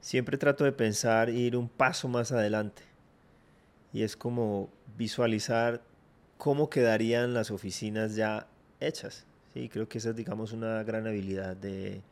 siempre 0.00 0.36
trato 0.36 0.64
de 0.64 0.72
pensar 0.72 1.30
e 1.30 1.34
ir 1.34 1.56
un 1.56 1.68
paso 1.68 2.08
más 2.08 2.32
adelante. 2.32 2.82
Y 3.92 4.02
es 4.02 4.16
como 4.16 4.70
visualizar 4.96 5.82
cómo 6.36 6.68
quedarían 6.68 7.32
las 7.32 7.50
oficinas 7.50 8.16
ya 8.16 8.46
hechas. 8.80 9.24
Sí, 9.54 9.68
creo 9.68 9.88
que 9.88 9.98
esa 9.98 10.10
es, 10.10 10.16
digamos, 10.16 10.52
una 10.52 10.82
gran 10.82 11.06
habilidad 11.06 11.56
de, 11.56 12.02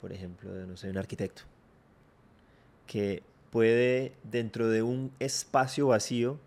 por 0.00 0.12
ejemplo, 0.12 0.52
de, 0.52 0.66
no 0.66 0.76
sé, 0.76 0.90
un 0.90 0.98
arquitecto, 0.98 1.42
que 2.86 3.22
puede, 3.50 4.12
dentro 4.22 4.68
de 4.68 4.82
un 4.82 5.12
espacio 5.18 5.88
vacío, 5.88 6.38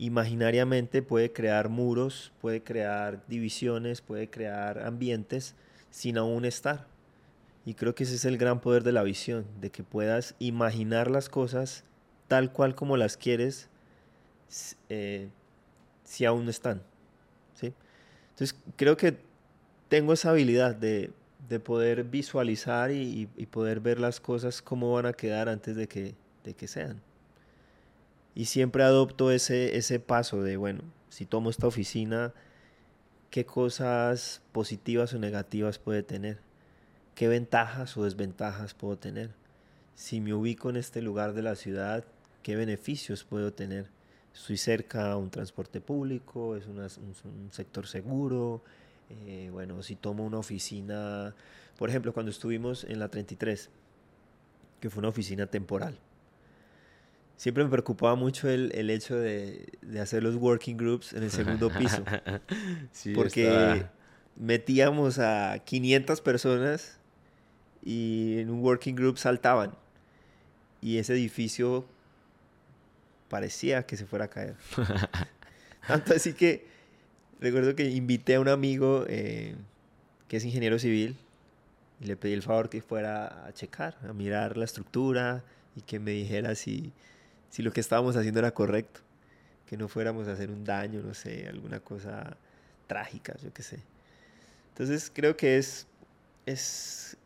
imaginariamente 0.00 1.02
puede 1.02 1.30
crear 1.30 1.68
muros, 1.68 2.32
puede 2.40 2.62
crear 2.62 3.22
divisiones, 3.28 4.00
puede 4.00 4.30
crear 4.30 4.82
ambientes 4.82 5.54
sin 5.90 6.16
aún 6.16 6.46
estar. 6.46 6.86
Y 7.66 7.74
creo 7.74 7.94
que 7.94 8.04
ese 8.04 8.14
es 8.14 8.24
el 8.24 8.38
gran 8.38 8.60
poder 8.60 8.82
de 8.82 8.92
la 8.92 9.02
visión, 9.02 9.44
de 9.60 9.70
que 9.70 9.82
puedas 9.84 10.34
imaginar 10.38 11.10
las 11.10 11.28
cosas 11.28 11.84
tal 12.28 12.50
cual 12.50 12.74
como 12.74 12.96
las 12.96 13.18
quieres 13.18 13.68
eh, 14.88 15.28
si 16.04 16.24
aún 16.24 16.46
no 16.46 16.50
están. 16.50 16.80
¿sí? 17.52 17.74
Entonces 18.30 18.58
creo 18.76 18.96
que 18.96 19.18
tengo 19.88 20.14
esa 20.14 20.30
habilidad 20.30 20.74
de, 20.74 21.12
poder 21.62 22.04
visualizar 22.04 22.90
y, 22.90 23.26
poder 23.50 23.80
ver 23.80 24.00
las 24.00 24.18
cosas 24.18 24.62
como 24.62 24.92
van 24.92 25.04
a 25.04 25.12
quedar 25.12 25.50
antes 25.50 25.76
de 25.76 25.86
que, 25.88 26.14
de 26.42 26.54
que 26.54 26.68
sean. 26.68 27.02
Y 28.34 28.46
siempre 28.46 28.82
adopto 28.82 29.30
ese, 29.30 29.76
ese 29.76 30.00
paso 30.00 30.42
de, 30.42 30.56
bueno, 30.56 30.82
si 31.08 31.26
tomo 31.26 31.50
esta 31.50 31.66
oficina, 31.66 32.32
¿qué 33.30 33.44
cosas 33.44 34.42
positivas 34.52 35.12
o 35.14 35.18
negativas 35.18 35.78
puede 35.78 36.02
tener? 36.02 36.38
¿Qué 37.14 37.28
ventajas 37.28 37.96
o 37.96 38.04
desventajas 38.04 38.74
puedo 38.74 38.96
tener? 38.96 39.30
Si 39.94 40.20
me 40.20 40.32
ubico 40.32 40.70
en 40.70 40.76
este 40.76 41.02
lugar 41.02 41.34
de 41.34 41.42
la 41.42 41.56
ciudad, 41.56 42.04
¿qué 42.42 42.56
beneficios 42.56 43.24
puedo 43.24 43.52
tener? 43.52 43.90
Estoy 44.32 44.56
cerca 44.56 45.10
a 45.12 45.16
un 45.16 45.30
transporte 45.30 45.80
público, 45.80 46.56
es 46.56 46.66
un, 46.66 47.50
sector 47.50 47.86
seguro. 47.86 48.62
Eh, 49.10 49.50
bueno, 49.52 49.82
si 49.82 49.96
tomo 49.96 50.24
una 50.24 50.38
oficina, 50.38 51.34
por 51.76 51.90
ejemplo, 51.90 52.12
cuando 52.12 52.30
estuvimos 52.30 52.84
en 52.84 53.00
la 53.00 53.08
33, 53.08 53.68
que 54.80 54.88
fue 54.88 55.00
una 55.00 55.08
oficina 55.08 55.46
temporal, 55.46 55.98
siempre 57.40 57.64
me 57.64 57.70
preocupaba 57.70 58.16
mucho 58.16 58.50
el, 58.50 58.70
el 58.74 58.90
hecho 58.90 59.16
de, 59.16 59.66
de, 59.80 59.98
hacer 59.98 60.22
los 60.22 60.36
working 60.36 60.76
groups 60.76 61.14
en 61.14 61.22
el 61.22 61.30
segundo 61.30 61.70
piso. 61.70 62.04
porque 63.14 63.86
metíamos 64.36 65.18
a 65.18 65.58
500 65.64 66.20
personas 66.20 66.98
y 67.82 68.40
en 68.40 68.50
un 68.50 68.62
working 68.62 68.94
group 68.94 69.16
saltaban. 69.16 69.72
Y 70.82 70.98
ese 70.98 71.14
edificio 71.14 71.86
parecía 73.30 73.86
que 73.86 73.96
se 73.96 74.04
fuera 74.04 74.26
a 74.26 74.28
caer. 74.28 74.56
Tanto 75.88 76.12
así 76.12 76.34
que 76.34 76.66
recuerdo 77.40 77.74
que 77.74 77.88
invité 77.88 78.34
a 78.34 78.40
un 78.40 78.48
amigo 78.48 79.06
eh, 79.08 79.54
que 80.28 80.36
es 80.36 80.44
ingeniero 80.44 80.78
civil 80.78 81.16
y 82.02 82.04
le 82.04 82.18
pedí 82.18 82.34
el 82.34 82.42
favor 82.42 82.68
que 82.68 82.82
fuera 82.82 83.46
a 83.46 83.52
checar, 83.54 83.96
a 84.06 84.12
mirar 84.12 84.58
la 84.58 84.66
estructura 84.66 85.42
y 85.74 85.80
que 85.80 85.98
me 85.98 86.10
dijera 86.10 86.54
si, 86.54 86.92
si 87.50 87.62
lo 87.62 87.72
que 87.72 87.80
estábamos 87.80 88.16
haciendo 88.16 88.40
era 88.40 88.52
correcto, 88.52 89.00
que 89.66 89.76
no 89.76 89.88
fuéramos 89.88 90.26
a 90.28 90.32
hacer 90.32 90.50
un 90.50 90.64
daño, 90.64 91.02
no 91.02 91.14
sé, 91.14 91.46
alguna 91.48 91.80
cosa 91.80 92.36
trágica, 92.86 93.36
yo 93.42 93.52
qué 93.52 93.62
sé. 93.62 93.80
Entonces 94.70 95.10
creo 95.14 95.36
que 95.36 95.58
es, 95.58 95.86
es, 96.46 97.16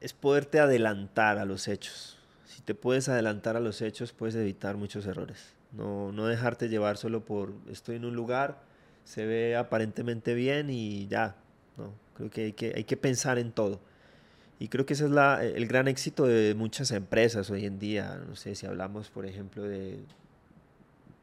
es 0.00 0.12
poderte 0.14 0.58
adelantar 0.58 1.38
a 1.38 1.44
los 1.44 1.68
hechos 1.68 2.16
si 2.60 2.66
te 2.66 2.74
puedes 2.74 3.08
adelantar 3.08 3.56
a 3.56 3.60
los 3.60 3.80
hechos, 3.80 4.12
puedes 4.12 4.34
evitar 4.34 4.76
muchos 4.76 5.06
errores. 5.06 5.54
No, 5.72 6.12
no 6.12 6.26
dejarte 6.26 6.68
llevar 6.68 6.98
solo 6.98 7.24
por 7.24 7.54
estoy 7.70 7.96
en 7.96 8.04
un 8.04 8.14
lugar, 8.14 8.60
se 9.04 9.24
ve 9.24 9.56
aparentemente 9.56 10.34
bien 10.34 10.68
y 10.68 11.06
ya. 11.06 11.36
No, 11.78 11.94
creo 12.14 12.28
que 12.28 12.44
hay 12.44 12.52
que, 12.52 12.74
hay 12.76 12.84
que 12.84 12.98
pensar 12.98 13.38
en 13.38 13.52
todo. 13.52 13.80
Y 14.60 14.68
creo 14.68 14.84
que 14.84 14.92
ese 14.92 15.06
es 15.06 15.10
la, 15.10 15.42
el 15.42 15.66
gran 15.66 15.88
éxito 15.88 16.26
de 16.26 16.54
muchas 16.54 16.90
empresas 16.90 17.48
hoy 17.50 17.64
en 17.64 17.78
día. 17.78 18.22
No 18.28 18.36
sé 18.36 18.54
si 18.54 18.66
hablamos, 18.66 19.08
por 19.08 19.24
ejemplo, 19.24 19.62
de 19.62 19.98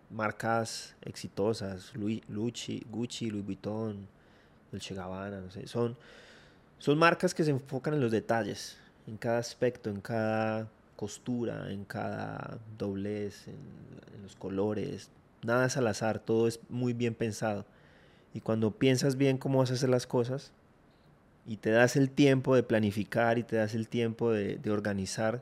marcas 0.10 0.96
exitosas, 1.04 1.94
Gucci, 1.94 2.84
Gucci, 2.90 3.30
Louis 3.30 3.46
Vuitton, 3.46 4.08
Dolce 4.72 4.96
Gabbana, 4.96 5.40
no 5.40 5.52
sé. 5.52 5.68
Son, 5.68 5.96
son 6.80 6.98
marcas 6.98 7.36
que 7.36 7.44
se 7.44 7.52
enfocan 7.52 7.94
en 7.94 8.02
los 8.02 8.12
detalles, 8.12 8.80
en 9.06 9.18
cada 9.18 9.38
aspecto, 9.38 9.92
en 9.92 10.02
cada 10.02 10.68
costura, 10.96 11.72
en 11.72 11.86
cada 11.86 12.58
doblez, 12.76 13.48
en, 13.48 13.58
los 14.24 14.36
colores. 14.36 15.12
Nada 15.44 15.68
es 15.68 15.78
al 15.78 15.86
azar, 15.86 16.18
todo 16.18 16.48
es 16.48 16.60
muy 16.70 16.94
bien 16.94 17.14
pensado. 17.14 17.66
Y 18.34 18.42
cuando 18.42 18.72
piensas 18.72 19.16
bien 19.16 19.38
cómo 19.38 19.60
vas 19.60 19.70
a 19.70 19.76
hacer 19.76 19.90
las 19.90 20.08
cosas 20.08 20.52
y 21.48 21.58
te 21.58 21.72
das 21.72 21.96
el 21.96 22.10
tiempo 22.10 22.56
de 22.56 22.64
planificar 22.64 23.38
y 23.38 23.44
te 23.44 23.56
das 23.56 23.74
el 23.74 23.88
tiempo 23.88 24.32
de, 24.32 24.60
organizar, 24.70 25.42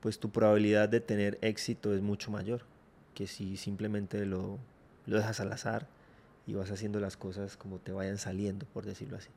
pues 0.00 0.20
tu 0.20 0.30
probabilidad 0.30 0.88
de 0.88 1.00
tener 1.00 1.38
éxito 1.42 1.94
es 1.94 2.02
mucho 2.02 2.30
mayor 2.30 2.62
que 3.14 3.26
si 3.26 3.56
simplemente 3.56 4.24
lo, 4.26 4.58
lo 5.06 5.16
dejas 5.16 5.40
al 5.40 5.52
azar 5.52 5.86
y 6.46 6.54
vas 6.54 6.70
haciendo 6.70 7.00
las 7.00 7.16
cosas 7.16 7.56
como 7.56 7.78
te 7.78 7.92
vayan 7.92 8.18
saliendo, 8.18 8.66
por 8.66 8.84
decirlo 8.84 9.16
así. 9.16 9.30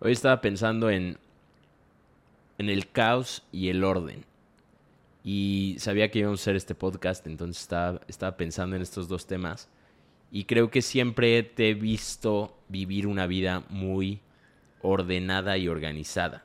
Hoy 0.00 0.12
estaba 0.12 0.40
pensando 0.40 0.88
en 0.88 1.18
en 2.58 2.68
el 2.68 2.90
caos 2.90 3.44
y 3.52 3.68
el 3.68 3.84
orden. 3.84 4.24
Y 5.24 5.76
sabía 5.78 6.10
que 6.10 6.20
íbamos 6.20 6.40
a 6.40 6.42
hacer 6.42 6.56
este 6.56 6.74
podcast, 6.74 7.26
entonces 7.26 7.62
estaba, 7.62 8.00
estaba 8.08 8.36
pensando 8.36 8.76
en 8.76 8.82
estos 8.82 9.08
dos 9.08 9.26
temas. 9.26 9.68
Y 10.30 10.44
creo 10.44 10.70
que 10.70 10.82
siempre 10.82 11.42
te 11.42 11.70
he 11.70 11.74
visto 11.74 12.58
vivir 12.68 13.06
una 13.06 13.26
vida 13.26 13.64
muy 13.70 14.20
ordenada 14.82 15.56
y 15.56 15.68
organizada. 15.68 16.44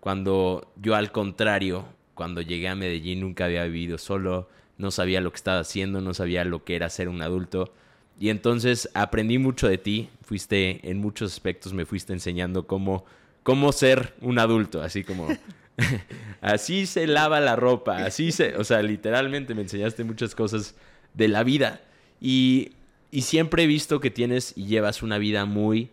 Cuando 0.00 0.72
yo 0.76 0.94
al 0.94 1.10
contrario, 1.12 1.86
cuando 2.14 2.42
llegué 2.42 2.68
a 2.68 2.74
Medellín 2.74 3.20
nunca 3.20 3.46
había 3.46 3.64
vivido 3.64 3.98
solo, 3.98 4.48
no 4.76 4.90
sabía 4.90 5.20
lo 5.20 5.30
que 5.30 5.36
estaba 5.36 5.60
haciendo, 5.60 6.00
no 6.00 6.12
sabía 6.12 6.44
lo 6.44 6.64
que 6.64 6.76
era 6.76 6.90
ser 6.90 7.08
un 7.08 7.22
adulto. 7.22 7.72
Y 8.20 8.28
entonces 8.28 8.90
aprendí 8.94 9.38
mucho 9.38 9.68
de 9.68 9.78
ti, 9.78 10.10
fuiste 10.22 10.88
en 10.88 10.98
muchos 10.98 11.32
aspectos, 11.32 11.72
me 11.72 11.86
fuiste 11.86 12.12
enseñando 12.12 12.66
cómo 12.66 13.04
cómo 13.44 13.70
ser 13.70 14.14
un 14.20 14.40
adulto, 14.40 14.82
así 14.82 15.04
como... 15.04 15.28
así 16.40 16.86
se 16.86 17.06
lava 17.06 17.38
la 17.40 17.54
ropa, 17.54 17.98
así 17.98 18.32
se... 18.32 18.56
O 18.56 18.64
sea, 18.64 18.82
literalmente 18.82 19.54
me 19.54 19.62
enseñaste 19.62 20.02
muchas 20.02 20.34
cosas 20.34 20.74
de 21.12 21.28
la 21.28 21.44
vida. 21.44 21.82
Y, 22.20 22.72
y 23.14 23.22
siempre 23.22 23.62
he 23.62 23.66
visto 23.68 24.00
que 24.00 24.10
tienes 24.10 24.54
y 24.56 24.66
llevas 24.66 25.00
una 25.00 25.18
vida 25.18 25.44
muy 25.44 25.88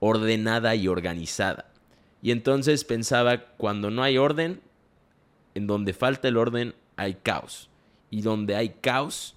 ordenada 0.00 0.74
y 0.74 0.88
organizada. 0.88 1.70
Y 2.20 2.32
entonces 2.32 2.82
pensaba, 2.82 3.44
cuando 3.56 3.92
no 3.92 4.02
hay 4.02 4.18
orden, 4.18 4.60
en 5.54 5.68
donde 5.68 5.92
falta 5.92 6.26
el 6.26 6.36
orden, 6.36 6.74
hay 6.96 7.14
caos. 7.14 7.70
Y 8.10 8.22
donde 8.22 8.56
hay 8.56 8.70
caos, 8.70 9.36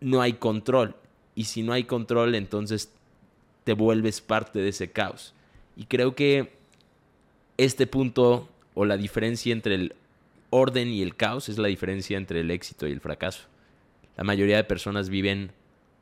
no 0.00 0.20
hay 0.20 0.34
control. 0.34 0.96
Y 1.34 1.44
si 1.44 1.62
no 1.62 1.72
hay 1.72 1.84
control, 1.84 2.34
entonces 2.34 2.92
te 3.64 3.72
vuelves 3.72 4.20
parte 4.20 4.58
de 4.58 4.68
ese 4.68 4.92
caos. 4.92 5.32
Y 5.76 5.86
creo 5.86 6.14
que 6.14 6.52
este 7.56 7.86
punto 7.86 8.50
o 8.74 8.84
la 8.84 8.98
diferencia 8.98 9.54
entre 9.54 9.76
el 9.76 9.94
orden 10.50 10.88
y 10.88 11.00
el 11.00 11.16
caos 11.16 11.48
es 11.48 11.56
la 11.56 11.68
diferencia 11.68 12.18
entre 12.18 12.40
el 12.40 12.50
éxito 12.50 12.86
y 12.86 12.92
el 12.92 13.00
fracaso. 13.00 13.44
La 14.18 14.24
mayoría 14.24 14.58
de 14.58 14.64
personas 14.64 15.08
viven 15.08 15.52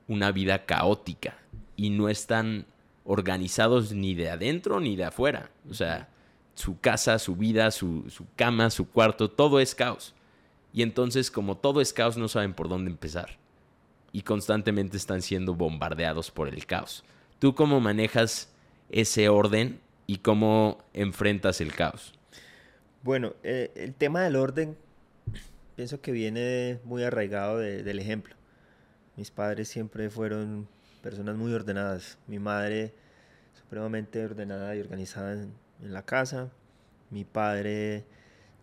una 0.08 0.32
vida 0.32 0.64
caótica 0.64 1.38
y 1.76 1.90
no 1.90 2.08
están 2.08 2.66
organizados 3.04 3.92
ni 3.92 4.14
de 4.14 4.30
adentro 4.30 4.80
ni 4.80 4.96
de 4.96 5.04
afuera. 5.04 5.50
O 5.70 5.74
sea, 5.74 6.08
su 6.54 6.80
casa, 6.80 7.18
su 7.18 7.36
vida, 7.36 7.70
su, 7.70 8.04
su, 8.10 8.26
cama, 8.34 8.70
su 8.70 8.90
cuarto, 8.90 9.30
todo 9.30 9.60
es 9.60 9.74
caos. 9.74 10.14
Y 10.72 10.82
entonces, 10.82 11.30
como 11.30 11.56
todo 11.56 11.80
es 11.80 11.92
caos, 11.92 12.16
no 12.16 12.28
saben 12.28 12.52
por 12.52 12.68
dónde 12.68 12.90
empezar. 12.90 13.38
Y 14.12 14.22
constantemente 14.22 14.96
están 14.96 15.22
siendo 15.22 15.54
bombardeados 15.54 16.30
por 16.30 16.48
el 16.48 16.66
caos. 16.66 17.04
¿Tú 17.38 17.54
cómo 17.54 17.80
manejas 17.80 18.52
ese 18.90 19.28
orden 19.28 19.80
y 20.06 20.18
cómo 20.18 20.78
enfrentas 20.92 21.60
el 21.60 21.72
caos? 21.74 22.14
Bueno, 23.02 23.34
eh, 23.42 23.70
el 23.76 23.94
tema 23.94 24.22
del 24.22 24.36
orden 24.36 24.76
pienso 25.76 26.00
que 26.00 26.10
viene 26.10 26.80
muy 26.84 27.04
arraigado 27.04 27.58
del 27.58 27.98
ejemplo. 28.00 28.34
Mis 29.18 29.32
padres 29.32 29.68
siempre 29.68 30.10
fueron 30.10 30.68
personas 31.02 31.36
muy 31.36 31.52
ordenadas. 31.52 32.18
Mi 32.28 32.38
madre 32.38 32.94
supremamente 33.52 34.24
ordenada 34.24 34.76
y 34.76 34.80
organizada 34.80 35.32
en, 35.32 35.52
la 35.80 36.02
casa. 36.02 36.50
Mi 37.10 37.24
padre 37.24 38.04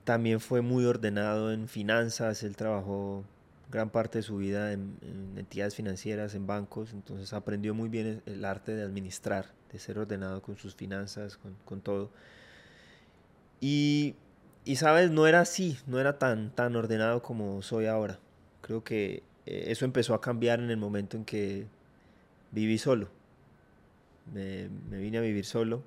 también 0.05 0.39
fue 0.39 0.61
muy 0.61 0.85
ordenado 0.85 1.51
en 1.51 1.67
finanzas. 1.67 2.41
Él 2.43 2.55
trabajó 2.55 3.25
gran 3.69 3.89
parte 3.89 4.19
de 4.19 4.23
su 4.23 4.37
vida 4.37 4.71
en, 4.71 4.97
en 5.01 5.37
entidades 5.37 5.75
financieras, 5.75 6.35
en 6.35 6.47
bancos. 6.47 6.93
Entonces 6.93 7.33
aprendió 7.33 7.73
muy 7.73 7.89
bien 7.89 8.23
el 8.25 8.45
arte 8.45 8.77
de 8.77 8.83
administrar 8.83 9.51
de 9.73 9.79
ser 9.79 9.99
ordenado 9.99 10.41
con 10.41 10.55
sus 10.55 10.73
finanzas, 10.73 11.37
con, 11.65 11.81
todo. 11.81 12.11
Y, 13.59 14.15
y, 14.63 14.77
sabes, 14.77 15.11
no 15.11 15.27
era 15.27 15.41
así, 15.41 15.77
no 15.85 15.99
era 15.99 16.17
tan, 16.17 16.49
tan 16.55 16.77
ordenado 16.77 17.21
como 17.21 17.61
soy 17.61 17.87
ahora. 17.87 18.19
Creo 18.61 18.85
que 18.85 19.21
eso 19.45 19.85
empezó 19.85 20.13
a 20.13 20.21
cambiar 20.21 20.59
en 20.59 20.71
el 20.71 20.77
momento 20.77 21.17
en 21.17 21.25
que 21.25 21.67
viví 22.51 22.77
solo. 22.77 23.09
Me, 24.33 24.67
vine 24.89 25.19
a 25.19 25.21
vivir 25.21 25.45
solo, 25.45 25.83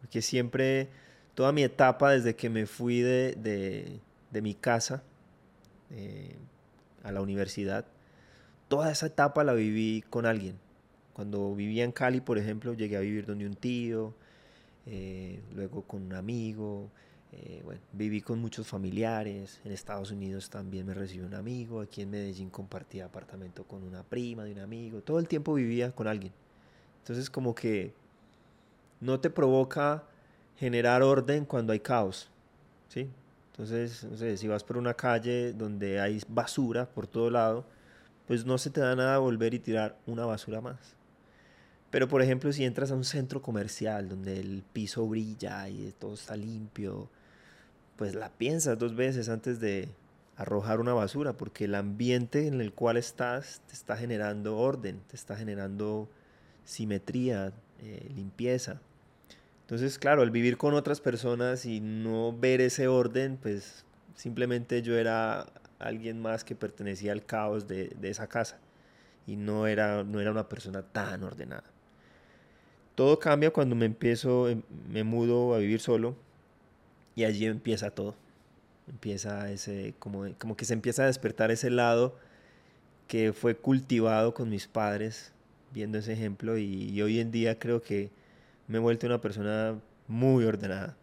porque 0.00 0.20
siempre, 0.20 0.88
toda 1.34 1.52
mi 1.52 1.62
etapa 1.62 2.10
desde 2.10 2.34
que 2.34 2.50
me 2.50 2.66
fui 2.66 3.00
de, 3.00 4.00
mi 4.32 4.54
casa 4.54 5.04
eh, 5.90 6.34
a 7.04 7.12
la 7.12 7.20
universidad, 7.20 7.86
toda 8.68 8.90
esa 8.90 9.06
etapa 9.06 9.44
la 9.44 9.52
viví 9.52 10.02
con 10.10 10.26
alguien. 10.26 10.58
Cuando 11.12 11.54
vivía 11.54 11.84
en 11.84 11.92
Cali, 11.92 12.20
por 12.20 12.38
ejemplo, 12.38 12.72
llegué 12.74 12.96
a 12.96 13.00
vivir 13.00 13.26
donde 13.26 13.46
un 13.46 13.54
tío. 13.54 14.14
eh, 14.86 15.40
luego 15.54 15.82
con 15.82 16.02
un 16.02 16.14
amigo, 16.14 16.90
eh, 17.32 17.62
viví 17.92 18.20
con 18.20 18.38
muchos 18.38 18.66
familiares, 18.66 19.60
en 19.64 19.72
Estados 19.72 20.10
Unidos 20.10 20.50
también 20.50 20.86
me 20.86 20.94
recibió 20.94 21.26
un 21.26 21.34
amigo, 21.34 21.80
aquí 21.80 22.02
en 22.02 22.10
Medellín 22.10 22.50
compartía 22.50 23.06
apartamento 23.06 23.64
con 23.64 23.82
una 23.82 24.02
prima 24.02 24.44
de 24.44 24.52
un 24.52 24.58
amigo, 24.58 25.00
todo 25.00 25.18
el 25.18 25.28
tiempo 25.28 25.54
vivía 25.54 25.92
con 25.92 26.06
alguien. 26.06 26.32
Entonces 26.98 27.30
como 27.30 27.54
que 27.54 27.94
no 29.00 29.18
te 29.18 29.30
provoca 29.30 30.04
generar 30.58 31.02
orden 31.02 31.44
cuando 31.44 31.72
hay 31.72 31.80
caos, 31.80 32.28
¿sí? 32.88 33.08
Entonces, 33.52 34.04
no 34.04 34.16
sé, 34.16 34.36
si 34.36 34.48
vas 34.48 34.64
por 34.64 34.76
una 34.76 34.94
calle 34.94 35.52
donde 35.52 36.00
hay 36.00 36.20
basura 36.28 36.86
por 36.86 37.06
todo 37.06 37.30
lado, 37.30 37.64
pues 38.26 38.46
no 38.46 38.58
se 38.58 38.70
te 38.70 38.80
da 38.80 38.94
nada 38.94 39.18
volver 39.18 39.54
y 39.54 39.58
tirar 39.58 39.98
una 40.06 40.24
basura 40.24 40.60
más. 40.60 40.96
Pero 41.90 42.08
por 42.08 42.22
ejemplo, 42.22 42.52
si 42.52 42.64
entras 42.64 42.90
a 42.90 42.94
un 42.94 43.04
centro 43.04 43.42
comercial 43.42 44.08
donde 44.08 44.40
el 44.40 44.62
piso 44.72 45.06
brilla 45.06 45.68
y 45.68 45.92
todo 45.98 46.14
está 46.14 46.36
limpio, 46.36 47.10
pues 47.96 48.14
la 48.14 48.30
piensas 48.30 48.78
dos 48.78 48.94
veces 48.94 49.28
antes 49.28 49.60
de 49.60 49.88
arrojar 50.36 50.80
una 50.80 50.94
basura, 50.94 51.34
porque 51.34 51.66
el 51.66 51.74
ambiente 51.74 52.46
en 52.46 52.60
el 52.60 52.72
cual 52.72 52.96
estás 52.96 53.60
te 53.66 53.74
está 53.74 53.96
generando 53.96 54.56
orden, 54.56 55.00
te 55.08 55.16
está 55.16 55.36
generando 55.36 56.08
simetría, 56.64 57.52
eh, 57.80 58.10
limpieza. 58.14 58.80
Entonces, 59.62 59.98
claro, 59.98 60.22
al 60.22 60.30
vivir 60.30 60.56
con 60.56 60.74
otras 60.74 61.00
personas 61.00 61.64
y 61.66 61.80
no 61.80 62.36
ver 62.36 62.60
ese 62.60 62.88
orden, 62.88 63.38
pues 63.40 63.84
simplemente 64.14 64.82
yo 64.82 64.96
era 64.96 65.46
alguien 65.78 66.20
más 66.20 66.44
que 66.44 66.54
pertenecía 66.54 67.12
al 67.12 67.24
caos 67.24 67.68
de, 67.68 67.88
de 68.00 68.10
esa 68.10 68.26
casa 68.26 68.58
y 69.26 69.36
no 69.36 69.66
era, 69.66 70.04
no 70.04 70.20
era 70.20 70.30
una 70.30 70.48
persona 70.48 70.82
tan 70.82 71.22
ordenada. 71.22 71.64
Todo 72.94 73.18
cambia 73.18 73.50
cuando 73.50 73.74
me 73.74 73.86
empiezo, 73.86 74.48
em, 74.48 74.62
me 74.88 75.04
mudo 75.04 75.54
a 75.54 75.58
vivir 75.58 75.80
solo 75.80 76.16
y 77.14 77.24
allí 77.24 77.46
empieza 77.46 77.90
todo. 77.90 78.14
Empieza 78.88 79.50
ese, 79.50 79.94
como, 79.98 80.26
como 80.38 80.56
que 80.56 80.64
se 80.64 80.74
empieza 80.74 81.04
a 81.04 81.06
despertar 81.06 81.50
ese 81.50 81.70
lado 81.70 82.16
que 83.06 83.32
fue 83.32 83.56
cultivado 83.56 84.34
con 84.34 84.48
mis 84.48 84.66
padres, 84.66 85.32
viendo 85.72 85.98
ese 85.98 86.14
ejemplo, 86.14 86.58
y, 86.58 87.00
hoy 87.02 87.20
en 87.20 87.30
día 87.30 87.58
creo 87.58 87.82
que 87.82 88.10
me 88.68 88.78
he 88.78 88.80
vuelto 88.80 89.06
una 89.06 89.20
persona 89.20 89.78
muy 90.08 90.44
ordenada. 90.44 90.96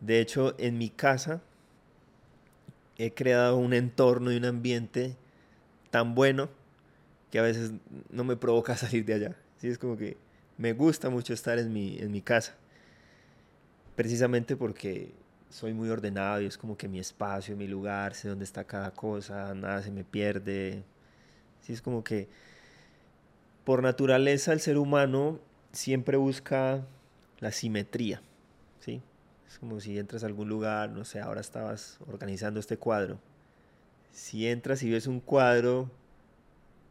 De 0.00 0.20
hecho, 0.20 0.54
en 0.58 0.78
mi 0.78 0.90
casa 0.90 1.40
he 2.98 3.12
creado 3.12 3.56
un 3.56 3.72
entorno 3.72 4.32
y 4.32 4.36
un 4.36 4.44
ambiente 4.44 5.16
tan 5.90 6.14
bueno 6.14 6.48
que 7.30 7.38
a 7.38 7.42
veces 7.42 7.72
no 8.10 8.24
me 8.24 8.36
provoca 8.36 8.76
salir 8.76 9.04
de 9.04 9.14
allá. 9.14 9.36
¿Sí? 9.58 9.68
Es 9.68 9.78
como 9.78 9.96
que 9.96 10.16
me 10.58 10.72
gusta 10.72 11.08
mucho 11.08 11.32
estar 11.32 11.58
en 11.58 11.72
mi, 11.72 11.98
en 11.98 12.10
mi 12.10 12.20
casa 12.20 12.56
precisamente 13.94 14.56
porque 14.56 15.12
soy 15.50 15.74
muy 15.74 15.90
ordenado 15.90 16.40
y 16.40 16.46
es 16.46 16.56
como 16.56 16.76
que 16.76 16.88
mi 16.88 16.98
espacio, 16.98 17.56
mi 17.56 17.68
lugar, 17.68 18.14
sé 18.14 18.28
dónde 18.28 18.44
está 18.44 18.64
cada 18.64 18.92
cosa, 18.92 19.54
nada 19.54 19.82
se 19.82 19.90
me 19.90 20.04
pierde. 20.04 20.82
Sí, 21.60 21.72
es 21.72 21.82
como 21.82 22.02
que 22.02 22.28
por 23.64 23.82
naturaleza 23.82 24.52
el 24.52 24.60
ser 24.60 24.78
humano 24.78 25.38
siempre 25.72 26.16
busca 26.16 26.84
la 27.38 27.52
simetría, 27.52 28.22
¿sí? 28.80 29.02
Es 29.46 29.58
como 29.58 29.80
si 29.80 29.98
entras 29.98 30.22
a 30.22 30.26
algún 30.26 30.48
lugar, 30.48 30.90
no 30.90 31.04
sé, 31.04 31.20
ahora 31.20 31.40
estabas 31.40 31.98
organizando 32.06 32.58
este 32.58 32.78
cuadro. 32.78 33.18
Si 34.10 34.46
entras 34.48 34.82
y 34.82 34.90
ves 34.90 35.06
un 35.06 35.20
cuadro 35.20 35.90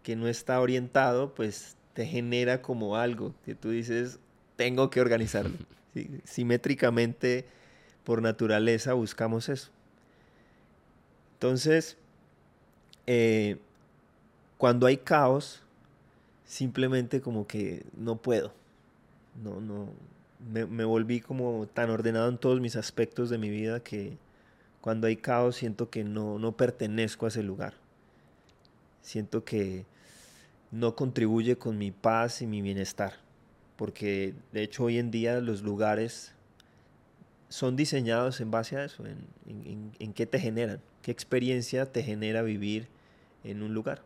que 0.03 0.15
no 0.15 0.27
está 0.27 0.59
orientado, 0.59 1.33
pues 1.33 1.75
te 1.93 2.05
genera 2.05 2.61
como 2.61 2.95
algo 2.95 3.33
que 3.45 3.55
tú 3.55 3.69
dices, 3.69 4.19
tengo 4.55 4.89
que 4.89 5.01
organizarlo. 5.01 5.57
Simétricamente, 6.23 7.45
por 8.03 8.21
naturaleza, 8.21 8.93
buscamos 8.93 9.49
eso. 9.49 9.69
Entonces, 11.33 11.97
eh, 13.07 13.57
cuando 14.57 14.87
hay 14.87 14.97
caos, 14.97 15.61
simplemente 16.45 17.21
como 17.21 17.47
que 17.47 17.83
no 17.97 18.17
puedo. 18.17 18.53
No, 19.43 19.59
no. 19.59 19.89
Me, 20.51 20.65
me, 20.65 20.85
volví 20.85 21.19
como 21.19 21.67
tan 21.67 21.91
ordenado 21.91 22.27
en 22.29 22.37
todos 22.37 22.59
mis 22.61 22.75
aspectos 22.75 23.29
de 23.29 23.37
mi 23.37 23.49
vida 23.49 23.79
que 23.79 24.17
cuando 24.81 25.05
hay 25.05 25.15
caos 25.15 25.55
siento 25.57 25.91
que 25.91 26.03
no, 26.03 26.39
no 26.39 26.53
pertenezco 26.53 27.25
a 27.25 27.29
ese 27.29 27.43
lugar. 27.43 27.75
Siento 29.03 29.43
que 29.43 29.85
no 30.71 30.95
contribuye 30.95 31.57
con 31.57 31.77
mi 31.77 31.91
paz 31.91 32.41
y 32.41 32.47
mi 32.47 32.61
bienestar 32.61 33.13
porque 33.81 34.35
de 34.51 34.61
hecho 34.61 34.83
hoy 34.83 34.99
en 34.99 35.09
día 35.09 35.39
los 35.39 35.63
lugares 35.63 36.35
son 37.49 37.75
diseñados 37.75 38.39
en 38.39 38.51
base 38.51 38.77
a 38.77 38.85
eso, 38.85 39.03
en, 39.07 40.13
qué 40.13 40.27
te 40.27 40.39
generan, 40.39 40.79
qué 41.01 41.09
experiencia 41.09 41.91
te 41.91 42.03
genera 42.03 42.43
vivir 42.43 42.89
en 43.43 43.63
un 43.63 43.73
lugar. 43.73 44.03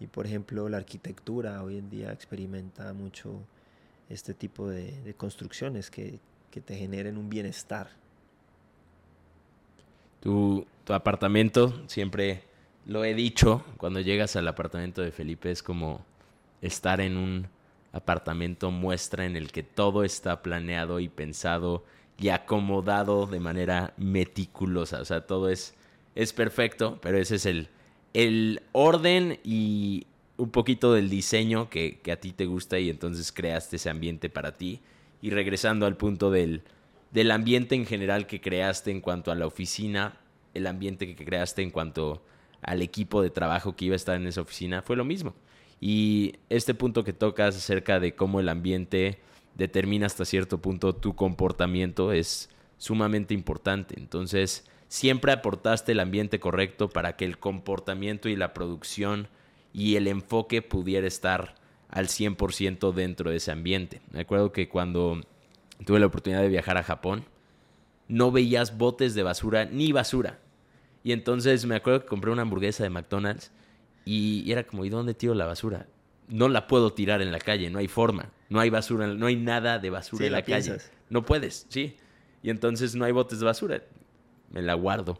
Y 0.00 0.08
por 0.08 0.26
ejemplo, 0.26 0.68
la 0.68 0.78
arquitectura 0.78 1.62
hoy 1.62 1.78
en 1.78 1.90
día 1.90 2.10
experimenta 2.10 2.92
mucho 2.92 3.38
este 4.10 4.34
tipo 4.34 4.68
de, 4.68 5.14
construcciones 5.16 5.88
que, 5.88 6.18
te 6.50 6.76
generen 6.76 7.18
un 7.18 7.30
bienestar. 7.30 7.88
Tu, 10.18 10.66
tu 10.82 10.92
apartamento, 10.92 11.88
siempre 11.88 12.42
lo 12.86 13.04
he 13.04 13.14
dicho, 13.14 13.64
cuando 13.76 14.00
llegas 14.00 14.34
al 14.34 14.48
apartamento 14.48 15.02
de 15.02 15.12
Felipe 15.12 15.52
es 15.52 15.62
como 15.62 16.04
estar 16.60 17.00
en 17.00 17.16
un 17.16 17.46
apartamento 17.92 18.70
muestra 18.70 19.26
en 19.26 19.36
el 19.36 19.52
que 19.52 19.62
todo 19.62 20.04
está 20.04 20.42
planeado 20.42 21.00
y 21.00 21.08
pensado 21.08 21.84
y 22.18 22.28
acomodado 22.28 23.26
de 23.26 23.40
manera 23.40 23.94
meticulosa. 23.96 25.00
O 25.00 25.04
sea, 25.04 25.26
todo 25.26 25.48
es, 25.48 25.74
es 26.14 26.32
perfecto, 26.32 26.98
pero 27.02 27.18
ese 27.18 27.36
es 27.36 27.46
el, 27.46 27.68
el 28.14 28.62
orden 28.72 29.38
y 29.44 30.06
un 30.36 30.50
poquito 30.50 30.92
del 30.92 31.10
diseño 31.10 31.68
que, 31.68 32.00
a 32.10 32.16
ti 32.16 32.32
te 32.32 32.46
gusta 32.46 32.78
y 32.78 32.90
entonces 32.90 33.32
creaste 33.32 33.76
ese 33.76 33.90
ambiente 33.90 34.30
para 34.30 34.56
ti. 34.56 34.80
Y 35.20 35.30
regresando 35.30 35.86
al 35.86 35.96
punto 35.96 36.30
del, 36.30 36.62
del 37.12 37.30
ambiente 37.30 37.74
en 37.74 37.86
general 37.86 38.26
que 38.26 38.40
creaste 38.40 38.90
en 38.90 39.00
cuanto 39.00 39.30
a 39.30 39.34
la 39.34 39.46
oficina, 39.46 40.16
el 40.54 40.66
ambiente 40.66 41.14
que 41.14 41.24
creaste 41.24 41.62
en 41.62 41.70
cuanto 41.70 42.22
al 42.60 42.82
equipo 42.82 43.22
de 43.22 43.30
trabajo 43.30 43.76
que 43.76 43.86
iba 43.86 43.94
a 43.94 43.96
estar 43.96 44.16
en 44.16 44.26
esa 44.26 44.40
oficina, 44.40 44.82
fue 44.82 44.96
lo 44.96 45.04
mismo. 45.04 45.34
Y 45.84 46.36
este 46.48 46.74
punto 46.74 47.02
que 47.02 47.12
tocas 47.12 47.56
acerca 47.56 47.98
de 47.98 48.14
cómo 48.14 48.38
el 48.38 48.48
ambiente 48.48 49.18
determina 49.56 50.06
hasta 50.06 50.24
cierto 50.24 50.58
punto 50.58 50.94
tu 50.94 51.16
comportamiento 51.16 52.12
es 52.12 52.48
sumamente 52.78 53.34
importante. 53.34 53.96
Entonces, 53.98 54.64
siempre 54.86 55.32
aportaste 55.32 55.90
el 55.90 55.98
ambiente 55.98 56.38
correcto 56.38 56.88
para 56.88 57.16
que 57.16 57.24
el 57.24 57.40
comportamiento 57.40 58.28
y 58.28 58.36
la 58.36 58.54
producción 58.54 59.26
y 59.72 59.96
el 59.96 60.06
enfoque 60.06 60.62
pudiera 60.62 61.08
estar 61.08 61.56
al 61.88 62.06
100% 62.06 62.92
dentro 62.92 63.32
de 63.32 63.38
ese 63.38 63.50
ambiente. 63.50 64.00
Me 64.12 64.20
acuerdo 64.20 64.52
que 64.52 64.68
cuando 64.68 65.20
tuve 65.84 65.98
la 65.98 66.06
oportunidad 66.06 66.42
de 66.42 66.48
viajar 66.48 66.78
a 66.78 66.84
Japón, 66.84 67.24
no 68.06 68.30
veías 68.30 68.78
botes 68.78 69.16
de 69.16 69.24
basura 69.24 69.64
ni 69.64 69.90
basura. 69.90 70.38
Y 71.02 71.10
entonces 71.10 71.66
me 71.66 71.74
acuerdo 71.74 72.02
que 72.02 72.06
compré 72.06 72.30
una 72.30 72.42
hamburguesa 72.42 72.84
de 72.84 72.90
McDonald's 72.90 73.50
y, 74.04 74.50
era 74.50 74.64
como, 74.64 74.84
¿y 74.84 74.90
dónde 74.90 75.14
tiro 75.14 75.34
la 75.34 75.46
basura? 75.46 75.86
No 76.28 76.48
la 76.48 76.66
puedo 76.66 76.92
tirar 76.92 77.22
en 77.22 77.32
la 77.32 77.38
calle, 77.38 77.70
no 77.70 77.78
hay 77.78 77.88
forma. 77.88 78.30
No 78.48 78.60
hay 78.60 78.70
basura, 78.70 79.06
no 79.06 79.26
hay 79.26 79.36
nada 79.36 79.78
de 79.78 79.90
basura 79.90 80.26
en 80.26 80.32
la, 80.32 80.42
calle. 80.42 80.78
No 81.08 81.24
puedes, 81.24 81.66
sí. 81.68 81.96
Y 82.42 82.50
entonces 82.50 82.94
no 82.94 83.04
hay 83.04 83.12
botes 83.12 83.40
de 83.40 83.46
basura. 83.46 83.82
Me 84.50 84.62
la 84.62 84.74
guardo. 84.74 85.18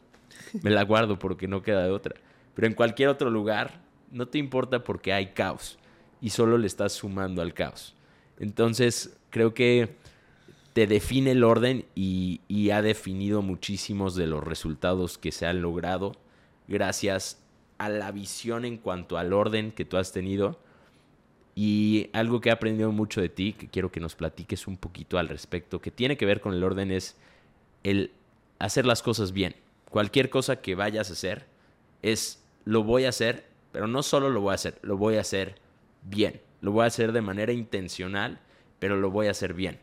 Me 0.62 0.70
la 0.70 0.84
guardo 0.84 1.18
porque 1.18 1.48
no 1.48 1.62
queda 1.62 1.84
de 1.84 1.90
otra. 1.90 2.14
Pero 2.54 2.66
en 2.66 2.74
cualquier 2.74 3.08
otro 3.08 3.30
lugar 3.30 3.82
no 4.10 4.28
te 4.28 4.38
importa 4.38 4.84
porque 4.84 5.12
hay 5.12 5.28
caos 5.28 5.78
y 6.20 6.30
solo 6.30 6.58
le 6.58 6.66
estás 6.66 6.92
sumando 6.92 7.42
al 7.42 7.54
caos. 7.54 7.94
Entonces 8.38 9.18
creo 9.30 9.54
que 9.54 9.96
te 10.72 10.86
define 10.86 11.32
el 11.32 11.44
orden 11.44 11.84
y, 11.94 12.40
y, 12.48 12.70
ha 12.70 12.80
definido 12.80 13.42
muchísimos 13.42 14.14
de 14.14 14.26
los 14.26 14.42
resultados 14.42 15.18
que 15.18 15.30
se 15.30 15.46
han 15.46 15.60
logrado 15.60 16.12
gracias 16.66 17.42
a 17.82 17.88
la 17.88 18.12
visión 18.12 18.64
en 18.64 18.76
cuanto 18.76 19.18
al 19.18 19.32
orden 19.32 19.72
que 19.72 19.84
tú 19.84 19.96
has 19.96 20.12
tenido. 20.12 20.56
Y 21.56 22.10
algo 22.12 22.40
que 22.40 22.48
he 22.48 22.52
aprendido 22.52 22.92
mucho 22.92 23.20
de 23.20 23.28
ti, 23.28 23.54
que 23.54 23.66
quiero 23.66 23.90
que 23.90 23.98
nos 23.98 24.14
platiques 24.14 24.68
un 24.68 24.76
poquito 24.76 25.18
al 25.18 25.28
respecto, 25.28 25.80
que 25.80 25.90
tiene 25.90 26.16
que 26.16 26.24
ver 26.24 26.40
con 26.40 26.54
el 26.54 26.62
orden, 26.62 26.92
es 26.92 27.16
el 27.82 28.12
hacer 28.60 28.86
las 28.86 29.02
cosas 29.02 29.32
bien. 29.32 29.56
Cualquier 29.90 30.30
cosa 30.30 30.62
que 30.62 30.76
vayas 30.76 31.10
a 31.10 31.14
hacer 31.14 31.46
es, 32.02 32.44
lo 32.64 32.84
voy 32.84 33.04
a 33.04 33.08
hacer, 33.08 33.46
pero 33.72 33.88
no 33.88 34.04
solo 34.04 34.30
lo 34.30 34.40
voy 34.40 34.52
a 34.52 34.54
hacer, 34.54 34.78
lo 34.82 34.96
voy 34.96 35.16
a 35.16 35.22
hacer 35.22 35.56
bien. 36.02 36.40
Lo 36.60 36.70
voy 36.70 36.84
a 36.84 36.86
hacer 36.86 37.10
de 37.10 37.20
manera 37.20 37.52
intencional, 37.52 38.38
pero 38.78 38.96
lo 38.96 39.10
voy 39.10 39.26
a 39.26 39.32
hacer 39.32 39.54
bien. 39.54 39.80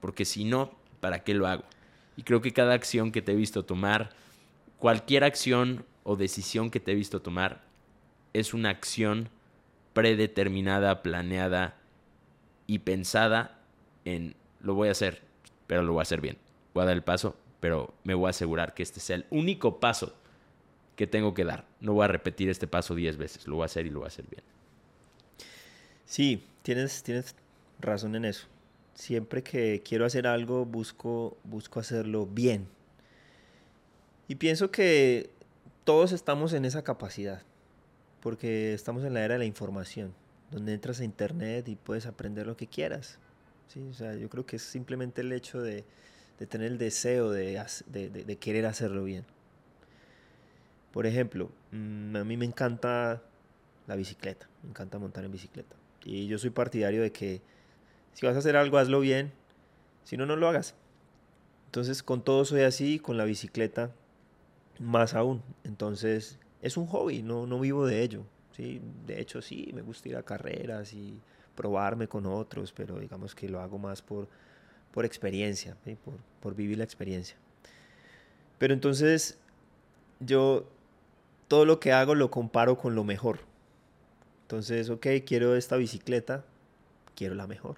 Porque 0.00 0.24
si 0.24 0.44
no, 0.44 0.72
¿para 0.98 1.22
qué 1.22 1.32
lo 1.32 1.46
hago? 1.46 1.62
Y 2.16 2.22
creo 2.22 2.40
que 2.40 2.52
cada 2.52 2.74
acción 2.74 3.12
que 3.12 3.22
te 3.22 3.32
he 3.32 3.36
visto 3.36 3.64
tomar, 3.64 4.10
cualquier 4.78 5.22
acción 5.22 5.84
o 6.06 6.16
decisión 6.16 6.70
que 6.70 6.80
te 6.80 6.92
he 6.92 6.94
visto 6.94 7.20
tomar 7.20 7.64
es 8.32 8.54
una 8.54 8.70
acción 8.70 9.28
predeterminada, 9.92 11.02
planeada 11.02 11.76
y 12.66 12.80
pensada 12.80 13.60
en 14.04 14.34
lo 14.60 14.74
voy 14.74 14.88
a 14.88 14.92
hacer 14.92 15.26
pero 15.66 15.82
lo 15.82 15.92
voy 15.92 16.00
a 16.00 16.02
hacer 16.02 16.20
bien. 16.20 16.38
Voy 16.74 16.82
a 16.82 16.86
dar 16.86 16.94
el 16.94 17.02
paso, 17.02 17.36
pero 17.60 17.94
me 18.04 18.14
voy 18.14 18.26
a 18.26 18.30
asegurar 18.30 18.74
que 18.74 18.82
este 18.82 19.00
sea 19.00 19.16
el 19.16 19.26
único 19.30 19.80
paso 19.80 20.14
que 20.94 21.06
tengo 21.06 21.34
que 21.34 21.44
dar. 21.44 21.66
No 21.80 21.94
voy 21.94 22.04
a 22.04 22.08
repetir 22.08 22.48
este 22.48 22.66
paso 22.66 22.94
10 22.94 23.16
veces, 23.16 23.46
lo 23.46 23.56
voy 23.56 23.62
a 23.62 23.66
hacer 23.66 23.86
y 23.86 23.90
lo 23.90 24.00
voy 24.00 24.06
a 24.06 24.08
hacer 24.08 24.26
bien. 24.30 24.42
Sí, 26.04 26.44
tienes, 26.62 27.02
tienes 27.02 27.34
razón 27.80 28.14
en 28.14 28.24
eso. 28.24 28.46
Siempre 28.94 29.42
que 29.42 29.82
quiero 29.84 30.06
hacer 30.06 30.26
algo, 30.26 30.64
busco, 30.64 31.36
busco 31.44 31.80
hacerlo 31.80 32.26
bien. 32.26 32.66
Y 34.28 34.36
pienso 34.36 34.70
que 34.70 35.30
todos 35.86 36.10
estamos 36.10 36.52
en 36.52 36.64
esa 36.64 36.82
capacidad, 36.82 37.42
porque 38.20 38.74
estamos 38.74 39.04
en 39.04 39.14
la 39.14 39.24
era 39.24 39.34
de 39.34 39.38
la 39.38 39.44
información, 39.44 40.12
donde 40.50 40.74
entras 40.74 40.98
a 40.98 41.04
internet 41.04 41.68
y 41.68 41.76
puedes 41.76 42.06
aprender 42.06 42.44
lo 42.44 42.56
que 42.56 42.66
quieras. 42.66 43.20
¿sí? 43.68 43.80
O 43.88 43.94
sea, 43.94 44.16
yo 44.16 44.28
creo 44.28 44.44
que 44.44 44.56
es 44.56 44.62
simplemente 44.62 45.20
el 45.20 45.32
hecho 45.32 45.62
de, 45.62 45.84
tener 46.48 46.72
el 46.72 46.78
deseo 46.78 47.30
de, 47.30 47.64
de, 47.86 48.08
de, 48.10 48.36
querer 48.36 48.66
hacerlo 48.66 49.04
bien. 49.04 49.24
Por 50.90 51.06
ejemplo, 51.06 51.52
mm, 51.70 52.16
a 52.16 52.24
mí 52.24 52.36
me 52.36 52.46
encanta 52.46 53.22
la 53.86 53.94
bicicleta, 53.94 54.48
me 54.64 54.70
encanta 54.70 54.98
montar 54.98 55.24
en 55.24 55.30
bicicleta. 55.30 55.76
Y 56.04 56.26
yo 56.26 56.38
soy 56.38 56.50
partidario 56.50 57.00
de 57.00 57.12
que 57.12 57.42
si 58.12 58.26
vas 58.26 58.34
a 58.34 58.40
hacer 58.40 58.56
algo, 58.56 58.78
hazlo 58.78 58.98
bien. 58.98 59.30
Si 60.02 60.16
no, 60.16 60.26
no 60.26 60.34
lo 60.34 60.48
hagas. 60.48 60.74
Entonces, 61.66 62.02
con 62.02 62.24
todo 62.24 62.44
soy 62.44 62.62
así, 62.62 62.98
con 62.98 63.16
la 63.16 63.24
bicicleta 63.24 63.92
más 64.80 65.14
aún. 65.14 65.42
Entonces, 65.64 66.38
es 66.62 66.76
un 66.76 66.86
hobby, 66.86 67.22
no, 67.22 67.46
no 67.46 67.60
vivo 67.60 67.86
de 67.86 68.02
ello. 68.02 68.22
¿sí? 68.52 68.80
De 69.06 69.20
hecho, 69.20 69.42
sí, 69.42 69.70
me 69.74 69.82
gusta 69.82 70.08
ir 70.08 70.16
a 70.16 70.22
carreras 70.22 70.92
y 70.92 71.18
probarme 71.54 72.08
con 72.08 72.26
otros, 72.26 72.72
pero 72.72 72.98
digamos 72.98 73.34
que 73.34 73.48
lo 73.48 73.60
hago 73.60 73.78
más 73.78 74.02
por, 74.02 74.28
por 74.92 75.04
experiencia, 75.04 75.76
por, 76.04 76.14
por 76.40 76.54
vivir 76.54 76.78
la 76.78 76.84
experiencia. 76.84 77.36
Pero 78.58 78.74
entonces, 78.74 79.38
yo 80.20 80.66
todo 81.48 81.64
lo 81.64 81.80
que 81.80 81.92
hago 81.92 82.14
lo 82.14 82.30
comparo 82.30 82.76
con 82.76 82.94
lo 82.94 83.04
mejor. 83.04 83.40
Entonces, 84.42 84.90
ok, 84.90 85.06
quiero 85.26 85.56
esta 85.56 85.76
bicicleta, 85.76 86.44
quiero 87.14 87.34
la 87.34 87.46
mejor. 87.46 87.76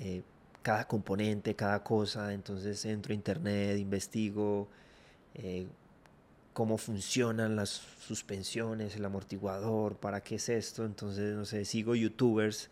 Eh, 0.00 0.22
cada 0.62 0.88
componente, 0.88 1.54
cada 1.54 1.84
cosa, 1.84 2.32
entonces 2.32 2.84
entro 2.84 3.12
a 3.12 3.14
internet, 3.14 3.78
investigo 3.78 4.68
eh, 5.34 5.66
cómo 6.52 6.78
funcionan 6.78 7.56
las 7.56 7.82
suspensiones, 8.06 8.96
el 8.96 9.04
amortiguador, 9.04 9.96
para 9.96 10.22
qué 10.22 10.36
es 10.36 10.48
esto, 10.48 10.84
entonces, 10.84 11.34
no 11.34 11.44
sé, 11.44 11.64
sigo 11.64 11.94
youtubers 11.94 12.70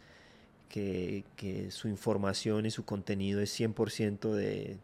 que, 0.69 1.25
que 1.37 1.71
su 1.71 1.89
información 1.89 2.67
y 2.67 2.71
su 2.71 2.85
contenido 2.85 3.41
es 3.41 3.59
100% 3.59 4.33
de 4.33 4.79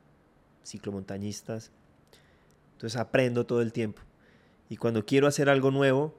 ciclomontañistas, 0.65 1.71
entonces 2.75 2.99
aprendo 2.99 3.47
todo 3.47 3.63
el 3.63 3.73
tiempo. 3.73 4.03
Y 4.69 4.77
cuando 4.77 5.07
quiero 5.07 5.27
hacer 5.27 5.49
algo 5.49 5.71
nuevo, 5.71 6.15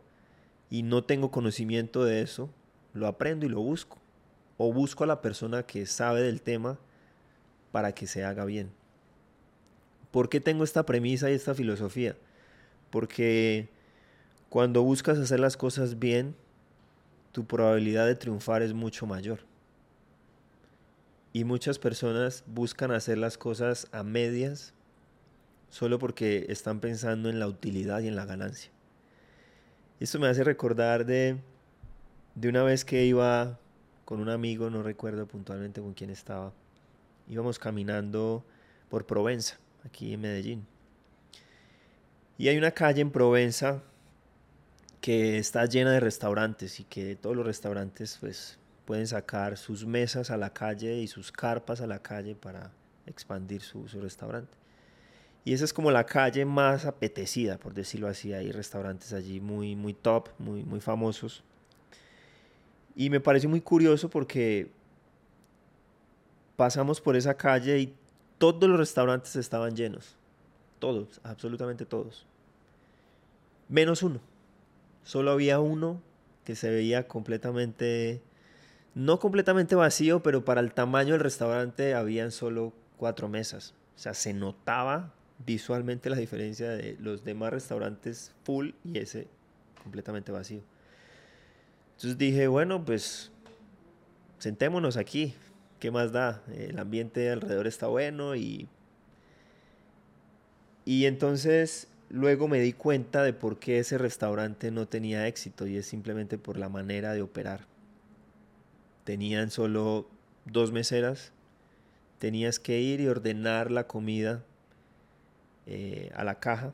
y 0.70 0.84
no 0.84 1.03
tengo 1.03 1.32
conocimiento 1.32 2.03
de 2.03 2.22
eso, 2.22 2.49
lo 2.93 3.07
aprendo 3.07 3.45
y 3.45 3.49
lo 3.49 3.62
busco. 3.62 3.97
O 4.57 4.72
busco 4.72 5.03
a 5.03 5.07
la 5.07 5.22
persona 5.22 5.64
que 5.64 5.86
sabe 5.86 6.22
del 6.22 6.41
tema 6.41 6.78
para 7.72 7.93
que 7.93 8.07
se 8.07 8.24
haga 8.24 8.45
bien. 8.45 8.72
¿Por 10.12 10.30
qué 10.30 10.39
tengo 10.39 10.64
esta 10.64 10.86
premisa 10.86 11.30
y 11.30 11.34
esta 11.34 11.53
filosofía? 11.53 12.16
Porque 12.89 13.70
cuando 14.49 14.82
buscas 14.82 15.20
hacer 15.20 15.39
las 15.39 15.57
cosas 15.57 15.99
bien, 15.99 16.36
tu 17.32 17.45
probabilidad 17.45 18.07
de 18.07 18.16
triunfar 18.16 18.64
es 18.64 18.74
mucho 18.74 19.05
mayor. 19.05 19.39
Y 21.32 21.43
muchas 21.43 21.78
personas 21.78 22.43
buscan 22.47 22.91
hacer 22.91 23.20
las 23.20 23.38
cosas 23.38 23.88
a 23.91 24.03
medias 24.03 24.74
solo 25.70 25.99
porque 25.99 26.47
están 26.49 26.80
pensando 26.80 27.30
en 27.30 27.39
la 27.39 27.47
utilidad 27.47 28.01
y 28.01 28.07
en 28.07 28.16
la 28.16 28.26
ganancia. 28.26 28.72
Esto 29.99 30.20
me 30.20 30.28
hace 30.28 30.43
recordar 30.43 31.05
de, 31.05 31.38
de 32.34 32.49
una 32.49 32.64
vez 32.64 32.84
que 32.84 33.05
iba 33.05 33.60
con 34.05 34.20
un 34.20 34.30
amigo, 34.30 34.72
no 34.72 34.82
recuerdo 34.82 35.28
puntualmente 35.28 35.82
con 35.82 35.93
quién 35.93 36.10
estaba. 36.10 36.51
Íbamos 37.28 37.60
caminando 37.60 38.43
por 38.89 39.05
Provenza, 39.05 39.57
aquí 39.86 40.13
en 40.13 40.21
Medellín. 40.21 40.65
Y 42.38 42.47
hay 42.47 42.57
una 42.57 42.71
calle 42.71 43.01
en 43.01 43.11
Provenza 43.11 43.82
que 45.01 45.38
está 45.38 45.65
llena 45.65 45.91
de 45.91 45.99
restaurantes 45.99 46.80
y 46.80 46.84
que 46.84 47.15
todos 47.15 47.36
los 47.36 47.45
restaurantes 47.45 48.17
pues 48.19 48.57
pueden 48.86 49.07
sacar 49.07 49.57
sus 49.57 49.86
mesas 49.86 50.32
a 50.32 50.38
la 50.38 50.53
calle 50.53 50.97
y 50.99 51.07
sus 51.07 51.32
carpas 51.32 51.82
a 51.82 51.88
la 51.88 52.01
calle 52.01 52.36
para 52.36 52.71
expandir 53.05 53.61
su, 53.61 53.88
su 53.88 54.01
restaurante. 54.01 54.59
Y 55.45 55.53
esa 55.53 55.65
es 55.65 55.73
como 55.73 55.89
la 55.89 56.05
calle 56.05 56.45
más 56.45 56.86
apetecida, 56.86 57.57
por 57.57 57.73
decirlo 57.73 58.07
así. 58.07 58.34
Hay 58.34 58.51
restaurantes 58.51 59.13
allí 59.13 59.39
muy, 59.39 59.75
muy 59.75 59.93
top, 59.93 60.30
muy, 60.38 60.63
muy 60.63 60.80
famosos. 60.80 61.43
Y 62.95 63.09
me 63.09 63.19
parece 63.19 63.47
muy 63.47 63.61
curioso 63.61 64.09
porque 64.09 64.69
pasamos 66.55 66.99
por 66.99 67.15
esa 67.15 67.36
calle 67.36 67.80
y 67.80 67.93
todos 68.39 68.67
los 68.67 68.79
restaurantes 68.79 69.35
estaban 69.35 69.75
llenos. 69.75 70.15
Todos, 70.79 71.21
absolutamente 71.23 71.85
todos. 71.85 72.25
Menos 73.67 74.01
uno. 74.01 74.19
Solo 75.03 75.31
había 75.31 75.59
uno 75.59 76.01
que 76.43 76.55
se 76.55 76.71
veía 76.71 77.07
completamente, 77.07 78.21
no 78.95 79.19
completamente 79.19 79.75
vacío, 79.75 80.23
pero 80.23 80.43
para 80.43 80.61
el 80.61 80.73
tamaño 80.73 81.13
del 81.13 81.21
restaurante 81.21 81.93
habían 81.93 82.31
solo 82.31 82.73
cuatro 82.97 83.29
mesas. 83.29 83.75
O 83.95 83.99
sea, 83.99 84.13
se 84.15 84.33
notaba 84.33 85.13
visualmente 85.45 86.09
la 86.09 86.15
diferencia 86.17 86.69
de 86.69 86.97
los 86.99 87.23
demás 87.23 87.51
restaurantes 87.51 88.33
full 88.43 88.71
y 88.83 88.97
ese 88.97 89.27
completamente 89.83 90.31
vacío. 90.31 90.61
Entonces 91.95 92.17
dije, 92.17 92.47
bueno, 92.47 92.83
pues 92.83 93.31
sentémonos 94.37 94.97
aquí. 94.97 95.33
¿Qué 95.80 95.91
más 95.91 96.11
da? 96.11 96.43
El 96.53 96.77
ambiente 96.77 97.30
alrededor 97.30 97.67
está 97.67 97.88
bueno 97.88 98.36
y... 98.36 98.67
Y 100.86 101.05
entonces 101.05 101.88
luego 102.09 102.47
me 102.47 102.59
di 102.59 102.73
cuenta 102.73 103.23
de 103.23 103.34
por 103.34 103.59
qué 103.59 103.80
ese 103.80 103.97
restaurante 103.97 104.71
no 104.71 104.88
tenía 104.88 105.27
éxito 105.27 105.67
y 105.67 105.77
es 105.77 105.86
simplemente 105.86 106.38
por 106.38 106.57
la 106.57 106.67
manera 106.67 107.13
de 107.13 107.21
operar. 107.21 107.65
Tenían 109.03 109.51
solo 109.51 110.09
dos 110.45 110.71
meseras, 110.71 111.32
tenías 112.17 112.59
que 112.59 112.80
ir 112.80 113.01
y 113.01 113.07
ordenar 113.07 113.71
la 113.71 113.88
comida 113.88 114.43
eh, 115.67 116.11
a 116.15 116.23
la 116.23 116.39
caja. 116.39 116.73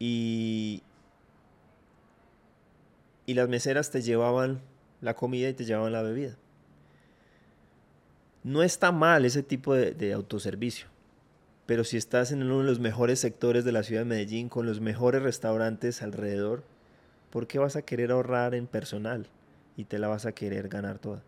Y, 0.00 0.82
y 3.26 3.34
las 3.34 3.48
meseras 3.48 3.90
te 3.90 4.02
llevaban 4.02 4.60
la 5.00 5.14
comida 5.14 5.48
y 5.48 5.54
te 5.54 5.64
llevaban 5.64 5.92
la 5.92 6.02
bebida. 6.02 6.36
No 8.44 8.64
está 8.64 8.90
mal 8.90 9.24
ese 9.24 9.44
tipo 9.44 9.74
de, 9.74 10.12
autoservicio, 10.12 10.88
pero 11.64 11.84
si 11.84 11.96
estás 11.96 12.32
en 12.32 12.42
uno 12.42 12.58
de 12.58 12.64
los 12.64 12.80
mejores 12.80 13.20
sectores 13.20 13.64
de 13.64 13.70
la 13.70 13.84
ciudad 13.84 14.00
de 14.00 14.06
Medellín, 14.06 14.48
con 14.48 14.66
los 14.66 14.80
mejores 14.80 15.22
restaurantes 15.22 16.02
alrededor, 16.02 16.64
¿por 17.30 17.46
qué 17.46 17.60
vas 17.60 17.76
a 17.76 17.82
querer 17.82 18.10
ahorrar 18.10 18.56
en 18.56 18.66
personal 18.66 19.28
y 19.76 19.84
te 19.84 20.00
la 20.00 20.08
vas 20.08 20.26
a 20.26 20.32
querer 20.32 20.68
ganar 20.68 20.98
toda? 20.98 21.22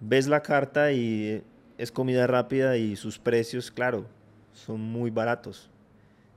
Ves 0.00 0.26
la 0.26 0.42
carta 0.42 0.92
y 0.92 1.42
es 1.78 1.90
comida 1.90 2.26
rápida 2.26 2.76
y 2.76 2.94
sus 2.96 3.18
precios, 3.18 3.70
claro, 3.70 4.06
son 4.52 4.82
muy 4.82 5.10
baratos. 5.10 5.70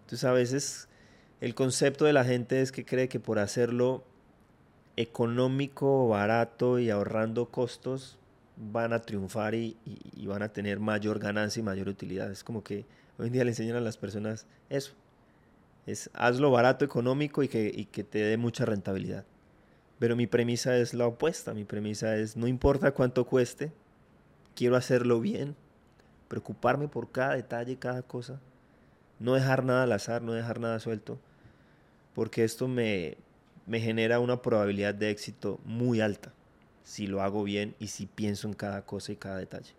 Entonces 0.04 0.24
a 0.24 0.32
veces 0.32 0.88
el 1.42 1.54
concepto 1.54 2.06
de 2.06 2.14
la 2.14 2.24
gente 2.24 2.62
es 2.62 2.72
que 2.72 2.86
cree 2.86 3.10
que 3.10 3.20
por 3.20 3.40
hacerlo 3.40 4.06
económico, 4.96 6.08
barato 6.08 6.80
y 6.80 6.90
ahorrando 6.90 7.48
costos 7.48 8.17
van 8.58 8.92
a 8.94 9.02
triunfar 9.02 9.56
y, 9.56 9.78
van 10.26 10.42
a 10.42 10.50
tener 10.50 10.80
mayor 10.80 11.20
ganancia 11.20 11.60
y 11.60 11.64
mayor 11.64 11.88
utilidad. 11.90 12.32
Es 12.32 12.44
como 12.44 12.64
que 12.64 12.86
hoy 13.18 13.28
en 13.28 13.34
día 13.34 13.44
le 13.44 13.52
enseñan 13.52 13.78
a 13.78 13.82
las 13.82 13.98
personas 13.98 14.46
eso. 14.70 14.94
Es 15.86 16.10
hazlo 16.14 16.52
barato, 16.52 16.84
económico 16.84 17.44
y 17.44 17.48
que, 17.48 17.72
y 17.74 17.86
que 17.86 18.04
te 18.04 18.20
dé 18.20 18.38
mucha 18.38 18.66
rentabilidad. 18.66 19.26
Pero 20.00 20.16
mi 20.16 20.28
premisa 20.28 20.78
es 20.78 20.94
la 20.94 21.08
opuesta. 21.08 21.54
Mi 21.54 21.64
premisa 21.64 22.18
es 22.18 22.36
no 22.36 22.48
importa 22.48 22.92
cuánto 22.92 23.26
cueste, 23.26 23.72
quiero 24.56 24.76
hacerlo 24.76 25.22
bien, 25.22 25.56
preocuparme 26.28 26.88
por 26.88 27.12
cada 27.12 27.36
detalle, 27.36 27.78
cada 27.78 28.02
cosa, 28.02 28.42
no 29.20 29.36
dejar 29.36 29.64
nada 29.64 29.84
al 29.84 29.92
azar, 29.92 30.22
no 30.22 30.34
dejar 30.34 30.60
nada 30.60 30.80
suelto, 30.80 31.20
porque 32.14 32.44
esto 32.44 32.68
me, 32.68 33.18
me 33.66 33.80
genera 33.80 34.20
una 34.20 34.42
probabilidad 34.42 34.94
de 34.94 35.10
éxito 35.10 35.60
muy 35.64 36.02
alta 36.02 36.34
si 36.88 37.06
lo 37.06 37.22
hago 37.22 37.44
bien 37.44 37.76
y 37.80 37.88
si 37.88 38.06
pienso 38.06 38.48
en 38.48 38.54
cada 38.54 38.86
cosa 38.86 39.12
y 39.12 39.18
cada 39.18 39.36
detalle. 39.36 39.74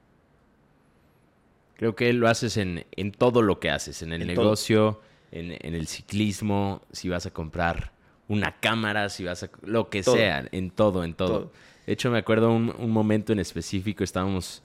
Creo 1.79 1.97
que 1.97 2.13
lo 2.13 2.29
haces 2.29 2.59
en, 2.59 2.85
en 2.97 3.13
todo 3.13 3.41
lo 3.41 3.61
que 3.61 3.71
haces, 3.71 4.03
en 4.03 4.13
el 4.13 4.27
negocio, 4.27 5.01
en, 5.33 5.57
en, 5.59 5.75
el 5.75 5.87
ciclismo, 5.87 6.83
si 6.93 7.09
vas 7.09 7.25
a 7.25 7.31
comprar 7.31 7.93
una 8.29 8.61
cámara, 8.61 9.09
si 9.09 9.25
vas 9.25 9.43
a... 9.43 9.51
lo 9.63 9.89
que 9.89 10.03
sea, 10.03 10.47
en 10.53 10.71
todo, 10.71 11.03
en 11.03 11.15
todo. 11.15 11.51
De 11.87 11.95
hecho, 11.95 12.11
me 12.11 12.19
acuerdo 12.19 12.53
un, 12.53 12.75
un 12.79 12.91
momento 12.91 13.33
en 13.33 13.39
específico, 13.39 14.05
estábamos 14.05 14.63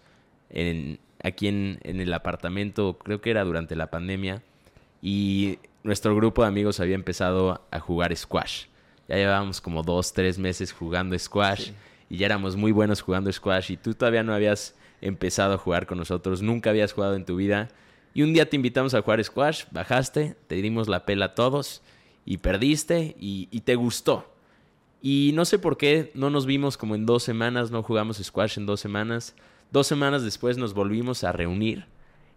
en, 0.50 1.00
aquí 1.24 1.48
en, 1.48 1.80
en 1.84 2.02
el 2.02 2.14
apartamento, 2.14 2.98
creo 2.98 3.22
que 3.22 3.32
era 3.32 3.46
durante 3.46 3.78
la 3.78 3.90
pandemia, 3.90 4.44
y 5.02 5.60
nuestro 5.84 6.14
grupo 6.14 6.42
de 6.42 6.50
amigos 6.50 6.82
había 6.82 6.96
empezado 6.96 7.66
a 7.72 7.80
jugar 7.80 8.14
squash. 8.18 8.66
Ya 9.08 9.16
llevábamos 9.16 9.62
como 9.62 9.82
dos, 9.82 10.12
tres 10.12 10.38
meses 10.38 10.74
jugando 10.74 11.18
squash 11.18 11.72
y 12.14 12.18
ya 12.18 12.28
éramos 12.28 12.56
muy 12.56 12.72
buenos 12.72 13.02
jugando 13.02 13.32
squash 13.32 13.72
y 13.72 13.78
tú 13.78 13.96
todavía 13.96 14.22
no 14.22 14.36
habías 14.36 14.76
empezado 15.02 15.56
a 15.56 15.58
jugar 15.58 15.88
con 15.88 15.98
nosotros, 15.98 16.44
nunca 16.44 16.70
habías 16.70 16.94
jugado 16.94 17.16
en 17.16 17.26
tu 17.26 17.38
vida. 17.38 17.70
Y 18.14 18.22
un 18.22 18.34
día 18.34 18.48
te 18.48 18.56
invitamos 18.56 18.94
a 18.94 19.02
jugar 19.02 19.24
squash, 19.24 19.64
bajaste, 19.72 20.36
te 20.46 20.56
dimos 20.58 20.88
la 20.88 21.08
pela 21.08 21.26
a 21.26 21.34
todos 21.34 21.82
y 22.24 22.38
perdiste 22.38 23.16
y, 23.20 23.48
y 23.50 23.62
te 23.62 23.74
gustó. 23.74 24.32
Y 25.02 25.32
no 25.34 25.44
sé 25.44 25.58
por 25.58 25.76
qué 25.76 26.12
no 26.14 26.30
nos 26.30 26.46
vimos 26.46 26.78
como 26.78 26.94
en 26.94 27.08
dos 27.08 27.24
semanas, 27.24 27.72
no 27.72 27.82
jugamos 27.82 28.18
squash 28.18 28.60
en 28.60 28.68
dos 28.68 28.80
semanas. 28.80 29.36
Dos 29.72 29.88
semanas 29.88 30.22
después 30.22 30.60
nos 30.60 30.76
volvimos 30.76 31.24
a 31.24 31.32
reunir 31.32 31.88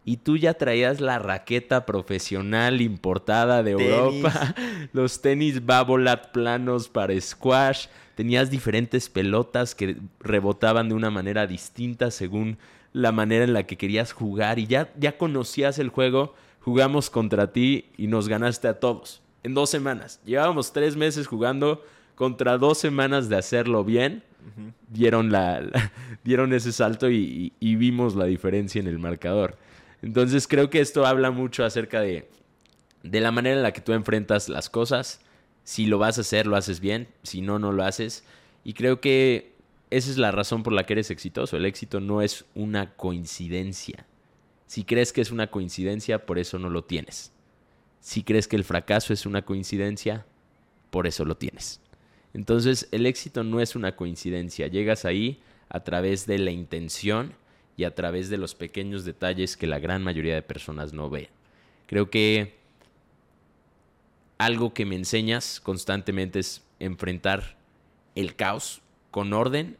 y 0.08 0.18
tú 0.18 0.36
ya 0.36 0.54
traías 0.54 1.00
la 1.00 1.18
raqueta 1.18 1.84
profesional 1.84 2.80
importada 2.80 3.64
de 3.64 3.72
Europa, 3.72 4.54
los 4.92 5.20
tenis 5.20 5.66
Babolat 5.66 6.30
planos 6.30 6.88
para 6.88 7.20
squash, 7.20 7.88
tenías 8.14 8.48
diferentes 8.48 9.08
pelotas 9.08 9.74
que 9.74 9.96
rebotaban 10.20 10.88
de 10.88 10.94
una 10.94 11.10
manera 11.10 11.48
distinta 11.48 12.12
según 12.12 12.56
la 12.92 13.10
manera 13.10 13.42
en 13.42 13.52
la 13.52 13.64
que 13.64 13.76
querías 13.76 14.12
jugar 14.12 14.60
y 14.60 14.68
ya, 14.68 14.92
ya 14.96 15.18
conocías 15.18 15.80
el 15.80 15.88
juego, 15.88 16.36
jugamos 16.60 17.10
contra 17.10 17.52
ti 17.52 17.86
y 17.96 18.06
nos 18.06 18.28
ganaste 18.28 18.68
a 18.68 18.78
todos 18.78 19.22
en 19.42 19.54
dos 19.54 19.70
semanas. 19.70 20.20
Llevábamos 20.24 20.72
tres 20.72 20.94
meses 20.94 21.26
jugando 21.26 21.84
contra 22.14 22.58
dos 22.58 22.78
semanas 22.78 23.28
de 23.28 23.38
hacerlo 23.38 23.82
bien. 23.82 24.22
dieron, 24.88 25.32
la, 25.32 25.62
dieron 26.22 26.52
ese 26.52 26.70
salto 26.70 27.10
y 27.10 27.50
vimos 27.60 28.14
la 28.14 28.26
diferencia 28.26 28.80
en 28.80 28.86
el 28.86 29.00
marcador. 29.00 29.58
Entonces 30.06 30.46
creo 30.46 30.70
que 30.70 30.78
esto 30.78 31.04
habla 31.04 31.32
mucho 31.32 31.64
acerca 31.64 32.00
de, 32.00 32.28
de 33.02 33.20
la 33.20 33.32
manera 33.32 33.56
en 33.56 33.64
la 33.64 33.72
que 33.72 33.80
tú 33.80 33.92
enfrentas 33.92 34.48
las 34.48 34.70
cosas. 34.70 35.20
Si 35.64 35.86
lo 35.86 35.98
vas 35.98 36.16
a 36.18 36.20
hacer, 36.20 36.46
lo 36.46 36.54
haces 36.54 36.78
bien. 36.78 37.08
Si 37.24 37.40
no, 37.40 37.58
no 37.58 37.72
lo 37.72 37.82
haces. 37.82 38.22
Y 38.62 38.74
creo 38.74 39.00
que 39.00 39.56
esa 39.90 40.08
es 40.08 40.16
la 40.16 40.30
razón 40.30 40.62
por 40.62 40.72
la 40.72 40.86
que 40.86 40.92
eres 40.92 41.10
exitoso. 41.10 41.56
El 41.56 41.66
éxito 41.66 41.98
no 41.98 42.22
es 42.22 42.44
una 42.54 42.94
coincidencia. 42.94 44.06
Si 44.68 44.84
crees 44.84 45.12
que 45.12 45.22
es 45.22 45.32
una 45.32 45.48
coincidencia, 45.48 46.24
por 46.24 46.38
eso 46.38 46.60
no 46.60 46.70
lo 46.70 46.84
tienes. 46.84 47.32
Si 47.98 48.22
crees 48.22 48.46
que 48.46 48.54
el 48.54 48.62
fracaso 48.62 49.12
es 49.12 49.26
una 49.26 49.42
coincidencia, 49.42 50.24
por 50.90 51.08
eso 51.08 51.24
lo 51.24 51.36
tienes. 51.36 51.80
Entonces, 52.32 52.86
el 52.92 53.06
éxito 53.06 53.42
no 53.42 53.58
es 53.60 53.74
una 53.74 53.96
coincidencia. 53.96 54.68
Llegas 54.68 55.04
ahí 55.04 55.40
a 55.68 55.80
través 55.80 56.26
de 56.26 56.38
la 56.38 56.52
intención 56.52 57.34
y 57.76 57.84
a 57.84 57.94
través 57.94 58.30
de 58.30 58.38
los 58.38 58.54
pequeños 58.54 59.04
detalles 59.04 59.56
que 59.56 59.66
la 59.66 59.78
gran 59.78 60.02
mayoría 60.02 60.34
de 60.34 60.42
personas 60.42 60.92
no 60.92 61.10
ve. 61.10 61.28
Creo 61.86 62.10
que 62.10 62.56
algo 64.38 64.74
que 64.74 64.86
me 64.86 64.96
enseñas 64.96 65.60
constantemente 65.60 66.38
es 66.38 66.62
enfrentar 66.78 67.56
el 68.14 68.34
caos 68.34 68.82
con 69.10 69.32
orden 69.32 69.76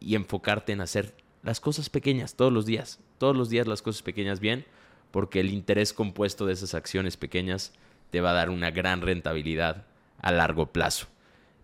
y 0.00 0.14
enfocarte 0.14 0.72
en 0.72 0.80
hacer 0.80 1.14
las 1.42 1.60
cosas 1.60 1.90
pequeñas 1.90 2.34
todos 2.34 2.52
los 2.52 2.66
días, 2.66 3.00
todos 3.18 3.36
los 3.36 3.50
días 3.50 3.66
las 3.66 3.82
cosas 3.82 4.02
pequeñas 4.02 4.40
bien, 4.40 4.64
porque 5.10 5.40
el 5.40 5.50
interés 5.50 5.92
compuesto 5.92 6.46
de 6.46 6.52
esas 6.52 6.74
acciones 6.74 7.16
pequeñas 7.16 7.72
te 8.10 8.20
va 8.20 8.30
a 8.30 8.34
dar 8.34 8.50
una 8.50 8.70
gran 8.70 9.00
rentabilidad 9.00 9.86
a 10.20 10.32
largo 10.32 10.66
plazo. 10.72 11.06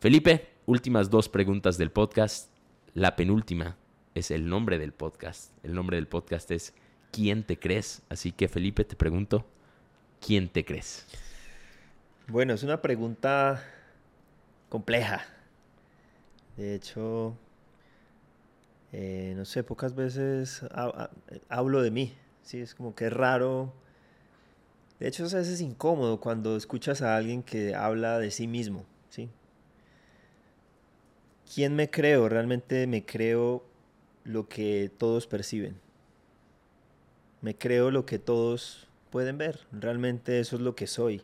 Felipe, 0.01 0.49
últimas 0.67 1.11
dos 1.11 1.29
preguntas 1.29 1.79
del 1.79 1.91
podcast. 1.91 2.51
La 2.95 3.17
penúltima, 3.17 3.77
es 4.17 4.31
el 4.31 4.49
nombre 4.49 4.79
del 4.79 4.93
podcast. 4.93 5.53
El 5.63 5.75
nombre 5.75 5.99
del 5.99 6.09
podcast 6.09 6.51
es 6.51 6.73
¿Quién 7.13 7.45
te 7.45 7.59
crees? 7.59 8.01
Así 8.09 8.33
que 8.33 8.49
Felipe, 8.49 8.83
te 8.83 8.97
pregunto, 8.97 9.45
¿quién 10.27 10.49
te 10.49 10.65
crees? 10.65 11.07
Bueno, 12.27 12.55
es 12.55 12.63
una 12.63 12.81
pregunta 12.81 13.63
compleja. 14.71 15.23
De 16.57 16.75
hecho, 16.75 17.37
eh, 18.93 19.35
no 19.37 19.45
sé, 19.45 19.63
pocas 19.63 19.95
veces 19.95 20.65
hablo 21.51 21.83
de 21.83 21.91
mí. 21.91 22.15
Sí, 22.43 22.63
es 22.63 22.75
como 22.75 22.95
que 22.95 23.09
es 23.09 23.13
raro. 23.13 23.75
De 24.99 25.09
hecho, 25.09 25.25
a 25.25 25.27
veces 25.27 25.49
es 25.49 25.61
incómodo 25.61 26.21
cuando 26.21 26.57
escuchas 26.57 27.03
a 27.03 27.19
alguien 27.19 27.43
que 27.43 27.75
habla 27.75 28.19
de 28.19 28.31
sí 28.31 28.47
mismo. 28.47 28.87
¿sí? 29.11 29.29
¿Quién 31.55 31.77
me 31.77 31.91
creo? 31.91 32.31
Realmente 32.31 32.87
me 32.87 33.05
creo 33.05 33.76
lo 34.27 34.49
que 34.49 34.91
todos 34.99 35.27
perciben. 35.27 35.77
Me 37.41 37.57
creo 37.57 37.91
lo 37.91 38.05
que 38.07 38.19
todos 38.19 38.89
pueden 39.11 39.39
ver. 39.39 39.61
Realmente 39.73 40.41
eso 40.41 40.57
es 40.57 40.63
lo 40.63 40.75
que 40.75 40.87
soy. 40.87 41.23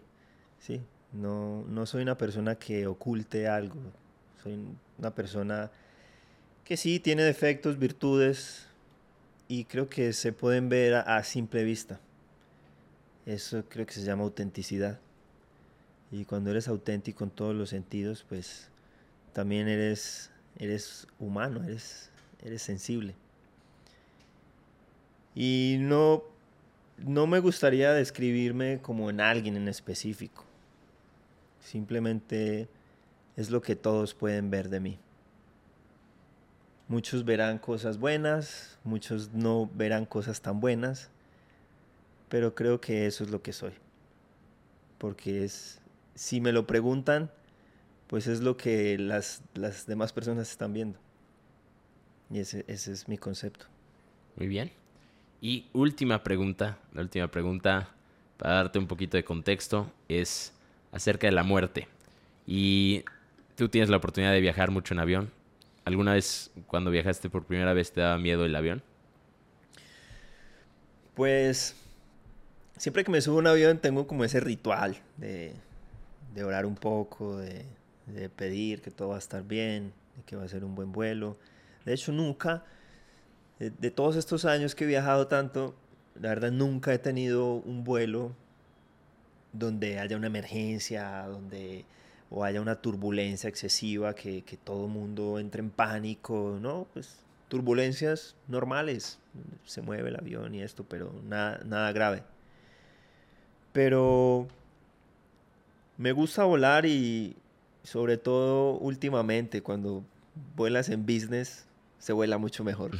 ¿sí? 0.61 0.81
No, 1.13 1.65
no 1.69 1.85
soy 1.87 2.03
una 2.03 2.17
persona 2.17 2.55
que 2.55 2.87
oculte 2.87 3.49
algo. 3.49 3.77
Soy 4.43 4.59
una 4.99 5.15
persona 5.15 5.71
que 6.65 6.77
sí 6.77 7.01
tiene 7.01 7.23
defectos, 7.23 7.79
virtudes, 7.79 8.67
y 9.49 9.65
creo 9.65 9.89
que 9.89 10.13
se 10.13 10.33
pueden 10.33 10.69
ver 10.69 10.95
a, 10.95 11.23
simple 11.25 11.65
vista. 11.65 12.01
Eso 13.27 13.65
creo 13.69 13.85
que 13.85 13.93
se 13.93 14.03
llama 14.03 14.23
autenticidad. 14.23 14.99
Y 16.11 16.25
cuando 16.25 16.51
eres 16.51 16.69
auténtico 16.69 17.25
en 17.25 17.31
todos 17.31 17.55
los 17.55 17.71
sentidos, 17.71 18.25
pues 18.29 18.69
también 19.33 19.69
eres, 19.69 20.31
eres 20.57 21.07
humano, 21.19 21.65
eres 21.65 22.12
eres 22.45 22.63
sensible. 22.63 23.15
Y 25.35 25.77
no, 25.81 26.23
no 26.99 27.27
me 27.27 27.39
gustaría 27.39 27.93
describirme 27.93 28.81
como 28.83 29.11
en 29.11 29.21
alguien 29.21 29.57
en 29.57 29.69
específico. 29.69 30.45
Simplemente 31.61 32.69
es 33.37 33.51
lo 33.51 33.63
que 33.63 33.77
todos 33.77 34.15
pueden 34.15 34.51
ver 34.51 34.69
de 34.69 34.81
mí. 34.81 34.99
Muchos 36.89 37.25
verán 37.25 37.59
cosas 37.59 37.99
buenas, 37.99 38.79
muchos 38.85 39.33
no 39.33 39.71
verán 39.75 40.05
cosas 40.05 40.43
tan 40.43 40.61
buenas, 40.61 41.11
pero 42.29 42.55
creo 42.55 42.81
que 42.81 43.07
eso 43.07 43.25
es 43.25 43.31
lo 43.31 43.41
que 43.41 43.53
soy. 43.53 43.73
Porque 44.99 45.45
es, 45.45 45.81
si 46.15 46.41
me 46.41 46.53
lo 46.53 46.67
preguntan, 46.67 47.31
pues 48.09 48.27
es 48.27 48.41
lo 48.41 48.59
que 48.59 48.99
las, 48.99 49.43
las 49.55 49.87
demás 49.87 50.13
personas 50.13 50.51
están 50.51 50.75
viendo. 50.75 50.99
Y 52.33 52.39
ese, 52.41 52.65
es 52.67 53.09
mi 53.09 53.19
concepto. 53.19 53.67
Muy 54.37 54.49
bien. 54.49 54.71
Y 55.41 55.67
última 55.75 56.23
pregunta, 56.23 56.79
la 56.95 57.03
última 57.03 57.29
pregunta, 57.29 57.91
para 58.39 58.55
darte 58.55 58.79
un 58.79 58.87
poquito 58.87 59.19
de 59.19 59.25
contexto, 59.25 59.93
es 60.09 60.55
acerca 60.93 61.27
de 61.27 61.33
la 61.33 61.43
muerte. 61.43 61.89
Y 62.47 63.05
tú 63.55 63.69
tienes 63.69 63.91
la 63.91 63.99
oportunidad 63.99 64.33
de 64.33 64.41
viajar 64.41 64.71
mucho 64.71 64.95
en 64.95 65.01
avión. 65.01 65.31
¿Alguna 65.85 66.15
vez 66.15 66.51
cuando 66.69 66.91
viajaste 66.91 67.29
por 67.29 67.45
primera 67.45 67.75
vez 67.75 67.93
te 67.93 68.01
daba 68.01 68.17
miedo 68.17 68.47
el 68.47 68.57
avión? 68.57 68.83
Pues 71.15 71.77
siempre 72.79 73.05
que 73.05 73.11
me 73.11 73.21
subo 73.21 73.37
a 73.37 73.41
un 73.41 73.47
avión 73.49 73.79
tengo 73.79 74.07
como 74.07 74.25
ese 74.25 74.41
ritual 74.41 74.97
de, 75.19 75.53
orar 76.43 76.65
un 76.65 76.77
poco, 76.77 77.37
de, 77.39 77.67
de, 78.07 78.31
pedir 78.31 78.81
que 78.81 78.91
todo 78.91 79.09
va 79.09 79.17
a 79.17 79.19
estar 79.19 79.43
bien, 79.43 79.93
de 80.17 80.23
que 80.25 80.37
va 80.37 80.45
a 80.45 80.49
ser 80.49 80.65
un 80.65 80.75
buen 80.75 80.93
vuelo. 80.93 81.37
De 81.85 81.95
hecho, 81.95 82.13
nunca, 82.13 82.65
de, 83.59 83.91
todos 83.91 84.17
estos 84.17 84.45
años 84.45 84.75
que 84.75 84.85
he 84.85 84.87
viajado 84.87 85.27
tanto, 85.27 85.75
la 86.21 86.31
verdad 86.31 86.53
nunca 86.53 86.93
he 86.93 86.99
tenido 86.99 87.55
un 87.55 87.85
vuelo 87.85 88.33
donde 89.53 89.99
haya 89.99 90.17
una 90.17 90.29
emergencia, 90.29 91.27
donde 91.27 91.85
o 92.31 92.45
haya 92.45 92.61
una 92.61 92.77
turbulencia 92.77 93.49
excesiva, 93.49 94.15
que, 94.15 94.43
que 94.43 94.57
todo 94.57 94.87
el 94.87 94.93
mundo 94.93 95.39
entre 95.39 95.61
en 95.61 95.71
pánico, 95.71 96.59
¿no? 96.61 96.87
Pues 96.95 97.19
turbulencias 97.49 98.35
normales, 98.49 99.19
se 99.67 99.83
mueve 99.83 100.09
el 100.09 100.17
avión 100.17 100.55
y 100.55 100.63
esto, 100.63 100.85
pero 100.85 101.13
nada, 101.29 101.61
nada 101.67 101.93
grave. 101.93 102.23
Pero 103.75 104.49
me 105.99 106.13
gusta 106.13 106.45
volar 106.45 106.87
y 106.87 107.37
sobre 107.83 108.17
todo 108.17 108.79
últimamente 108.79 109.63
cuando 109.63 110.03
vuelas 110.57 110.89
en 110.89 111.05
business, 111.05 111.67
se 112.03 112.13
vuela 112.13 112.37
mucho 112.37 112.65
mejor. 112.65 112.91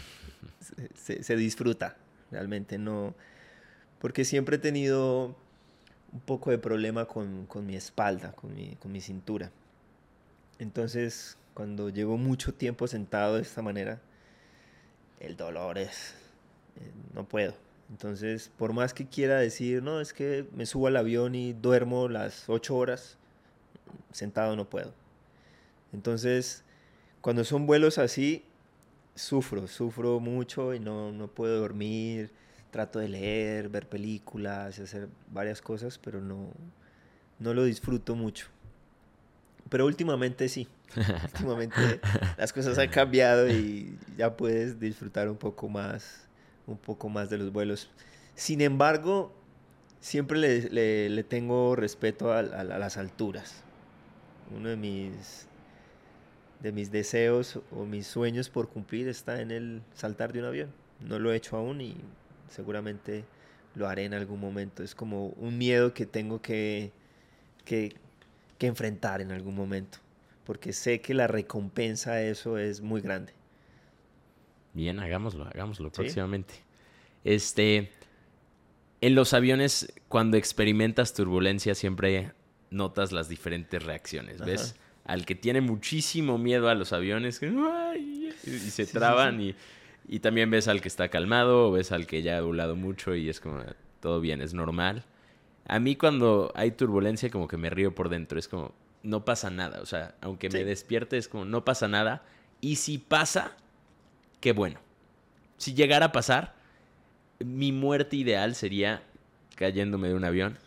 se, 0.95 1.37
disfruta, 1.37 1.97
realmente 2.31 2.79
no. 2.79 3.15
Porque 3.99 4.25
siempre 4.25 4.57
he 4.57 4.59
tenido 4.61 5.35
un 6.13 6.21
poco 6.21 6.53
de 6.53 6.59
problema 6.59 7.07
con, 7.07 7.49
mi 7.67 7.75
espalda, 7.75 8.31
con 8.31 8.55
mi, 8.55 8.77
con 8.77 8.93
mi 8.93 9.01
cintura. 9.01 9.51
Entonces, 10.61 11.37
cuando 11.53 11.89
llevo 11.89 12.17
mucho 12.17 12.55
tiempo 12.55 12.87
sentado 12.87 13.37
de 13.37 13.43
esta 13.43 13.61
manera, 13.61 14.01
el 15.19 15.37
dolor 15.37 15.79
es. 15.79 16.15
Eh, 16.77 16.93
no 17.13 17.25
puedo. 17.25 17.55
Entonces, 17.91 18.53
por 18.57 18.73
más 18.73 18.95
que 18.95 19.09
quiera 19.09 19.41
decir, 19.41 19.83
no, 19.83 20.01
es 20.01 20.13
que 20.13 20.47
me 20.55 20.65
subo 20.65 20.87
al 20.87 20.97
avión 20.97 21.35
y 21.35 21.55
duermo 21.55 22.09
las 22.09 22.49
ocho 22.49 22.77
horas, 22.77 23.19
sentado 24.13 24.55
no 24.55 24.71
puedo. 24.71 24.95
Entonces, 25.93 26.63
cuando 27.21 27.43
son 27.43 27.67
vuelos 27.67 27.99
así, 27.99 28.45
sufro, 29.15 29.67
sufro 29.67 30.21
mucho 30.21 30.75
y 30.75 30.81
no, 30.81 31.13
no 31.13 31.29
puedo 31.29 31.61
dormir. 31.61 32.31
Trato 32.71 32.99
de 32.99 33.09
leer, 33.09 33.69
ver 33.69 33.87
películas, 33.87 34.79
hacer 34.79 35.09
varias 35.31 35.61
cosas, 35.61 35.99
pero 35.99 36.23
no, 36.23 36.49
no 37.39 37.53
lo 37.53 37.65
disfruto 37.65 38.15
mucho. 38.17 38.47
Pero 39.69 39.87
últimamente 39.87 40.49
sí. 40.49 40.69
últimamente 41.25 42.01
las 42.37 42.53
cosas 42.53 42.79
han 42.79 42.89
cambiado 42.89 43.51
y 43.51 43.99
ya 44.17 44.37
puedes 44.37 44.79
disfrutar 44.79 45.29
un 45.29 45.37
poco 45.37 45.69
más, 45.69 46.27
un 46.67 46.79
poco 46.79 47.09
más 47.09 47.29
de 47.31 47.39
los 47.39 47.53
vuelos. 47.53 47.91
Sin 48.35 48.61
embargo, 48.61 49.33
siempre 50.01 50.39
le, 50.39 51.09
le, 51.09 51.25
tengo 51.25 51.77
respeto 51.77 52.33
a, 52.33 52.43
las 52.43 52.97
alturas. 52.97 53.63
Uno 54.55 54.69
de 54.69 54.77
mis, 54.77 55.47
de 56.63 56.71
mis 56.71 56.93
deseos 56.93 57.59
o 57.73 57.85
mis 57.85 58.07
sueños 58.07 58.49
por 58.49 58.69
cumplir 58.69 59.09
está 59.09 59.41
en 59.41 59.51
el 59.51 59.83
saltar 59.95 60.33
de 60.33 60.39
un 60.39 60.45
avión. 60.47 60.71
No 61.01 61.19
lo 61.19 61.33
he 61.33 61.37
hecho 61.37 61.57
aún 61.57 61.81
y 61.81 61.97
seguramente 62.49 63.25
lo 63.75 63.89
haré 63.89 64.05
en 64.05 64.15
algún 64.15 64.39
momento. 64.39 64.83
Es 64.85 64.95
como 64.95 65.29
un 65.29 65.59
miedo 65.59 65.93
que 65.93 66.07
tengo 66.07 66.41
que, 66.41 66.93
que, 67.65 67.95
enfrentar 68.61 69.21
en 69.21 69.33
algún 69.33 69.57
momento, 69.57 69.99
porque 70.45 70.73
sé 70.73 71.01
que 71.01 71.15
la 71.15 71.27
recompensa 71.27 72.13
a 72.13 72.23
eso 72.23 72.59
es 72.59 72.81
muy 72.81 73.01
grande. 73.01 73.33
Bien, 74.73 75.01
hagámoslo, 75.01 75.47
hagámoslo 75.47 75.91
próximamente. 75.91 76.55
Este, 77.25 77.91
en 79.01 79.17
los 79.17 79.35
aviones, 79.35 79.93
cuando 80.07 80.37
experimentas 80.37 81.13
turbulencia, 81.13 81.75
siempre 81.75 82.31
notas 82.71 83.11
las 83.11 83.29
diferentes 83.29 83.83
reacciones. 83.83 84.39
¿Ves? 84.39 84.77
Al 85.05 85.27
que 85.27 85.35
tiene 85.35 85.61
muchísimo 85.61 86.39
miedo 86.39 86.69
a 86.69 86.75
los 86.75 86.93
aviones, 86.93 87.41
y 87.43 88.31
se 88.49 88.87
traban, 88.87 89.41
Y, 89.41 89.55
y, 90.09 90.21
también 90.21 90.51
ves 90.51 90.69
al 90.69 90.81
que 90.81 90.89
está 90.89 91.09
calmado, 91.09 91.69
o 91.69 91.73
ves 91.73 91.93
al 91.93 92.07
que 92.07 92.23
ya 92.23 92.39
ha 92.39 92.41
volado 92.41 92.77
mucho 92.77 93.15
y 93.15 93.29
es 93.29 93.41
como, 93.41 93.61
todo 94.01 94.21
bien, 94.21 94.41
es 94.41 94.55
normal. 94.55 95.05
A 95.67 95.79
mí 95.79 95.97
cuando 95.97 96.53
hay 96.55 96.73
turbulencia 96.73 97.31
como 97.31 97.49
que 97.49 97.57
me 97.57 97.71
río 97.71 97.95
por 97.95 98.09
dentro, 98.09 98.39
es 98.39 98.49
como, 98.49 98.75
no 99.03 99.25
pasa 99.25 99.51
nada, 99.51 99.81
o 99.81 99.87
sea, 99.87 100.15
aunque 100.21 100.49
me 100.51 100.65
despierte 100.65 101.17
es 101.17 101.29
como, 101.29 101.45
no 101.45 101.65
pasa 101.65 101.89
nada. 101.89 102.23
Y 102.61 102.77
si 102.77 102.99
pasa, 102.99 103.57
qué 104.41 104.53
bueno. 104.53 104.81
Si 105.57 105.75
llegara 105.75 106.07
a 106.07 106.13
pasar, 106.13 106.55
mi 107.41 107.73
muerte 107.73 108.17
ideal 108.17 108.55
sería 108.55 109.03
cayéndome 109.57 110.09
de 110.09 110.15
un 110.15 110.25
avión. 110.25 110.59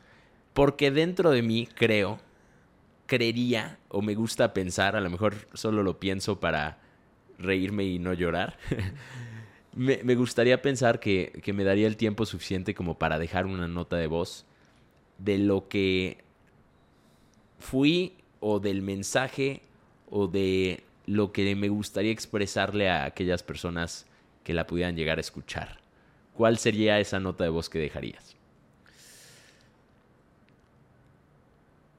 Porque 0.54 0.92
dentro 0.92 1.32
de 1.32 1.42
mí 1.42 1.68
creo, 1.76 2.20
creería, 3.06 3.80
o 3.90 4.02
me 4.02 4.16
gusta 4.16 4.54
pensar, 4.54 4.96
a 4.96 5.02
lo 5.02 5.10
mejor 5.10 5.48
solo 5.54 5.84
lo 5.84 6.00
pienso 6.00 6.40
para 6.40 6.80
reírme 7.38 7.86
y 7.86 8.00
no 8.00 8.14
llorar. 8.14 8.58
me, 9.74 10.16
gustaría 10.16 10.62
pensar 10.62 11.00
que, 11.00 11.40
que, 11.44 11.54
me 11.54 11.64
daría 11.64 11.88
el 11.88 11.98
tiempo 11.98 12.26
suficiente 12.26 12.74
como 12.74 12.98
para 12.98 13.20
dejar 13.20 13.46
una 13.46 13.68
nota 13.68 13.98
de 13.98 14.08
voz 14.08 14.46
de 15.18 15.38
lo 15.38 15.68
que 15.68 16.18
fui 17.60 18.14
o 18.40 18.60
del 18.60 18.82
mensaje 18.82 19.62
o 20.10 20.28
de 20.28 20.84
lo 21.06 21.32
que 21.32 21.56
me 21.56 21.70
gustaría 21.70 22.12
expresarle 22.12 22.90
a 22.90 23.06
aquellas 23.06 23.44
personas 23.44 24.08
que 24.44 24.54
la 24.54 24.68
pudieran 24.68 24.96
llegar 24.96 25.18
a 25.18 25.22
escuchar. 25.22 25.86
¿cuál 26.36 26.58
sería 26.58 27.00
esa 27.00 27.20
nota 27.20 27.44
de 27.44 27.50
voz 27.50 27.70
que 27.70 27.80
dejarías? 27.80 28.35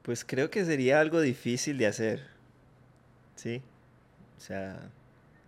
Pues 0.07 0.23
creo 0.23 0.49
que 0.49 0.63
sería 0.63 1.01
algo 1.01 1.19
difícil 1.19 1.77
de 1.77 1.85
hacer. 1.85 2.23
¿Sí? 3.35 3.61
O 4.37 4.39
sea, 4.39 4.79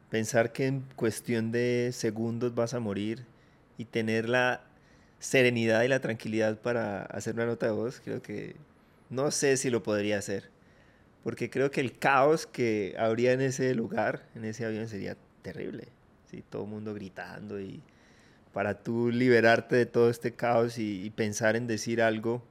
pensar 0.09 0.51
que 0.51 0.67
en 0.67 0.81
cuestión 0.97 1.53
de 1.53 1.91
segundos 1.93 2.53
vas 2.53 2.73
a 2.73 2.81
morir 2.81 3.23
y 3.77 3.85
tener 3.85 4.27
la 4.27 4.65
serenidad 5.19 5.83
y 5.83 5.87
la 5.87 6.01
tranquilidad 6.01 6.59
para 6.59 7.03
hacer 7.03 7.35
una 7.35 7.45
nota 7.45 7.67
de 7.67 7.71
voz, 7.71 8.01
creo 8.03 8.21
que 8.21 8.57
no 9.09 9.31
sé 9.31 9.55
si 9.55 9.69
lo 9.69 9.81
podría 9.81 10.17
hacer. 10.17 10.49
Porque 11.23 11.49
creo 11.49 11.71
que 11.71 11.79
el 11.79 11.97
caos 11.97 12.45
que 12.45 12.95
habría 12.99 13.31
en 13.31 13.39
ese 13.39 13.73
lugar, 13.75 14.27
en 14.35 14.43
ese 14.43 14.65
avión, 14.65 14.89
sería 14.89 15.15
terrible. 15.41 15.87
¿sí? 16.29 16.43
Todo 16.49 16.65
el 16.65 16.69
mundo 16.69 16.93
gritando 16.93 17.61
y 17.61 17.81
para 18.51 18.83
tú 18.83 19.09
liberarte 19.09 19.77
de 19.77 19.85
todo 19.85 20.09
este 20.09 20.33
caos 20.33 20.79
y, 20.79 21.09
pensar 21.11 21.55
en 21.55 21.65
decir 21.65 22.01
algo, 22.01 22.43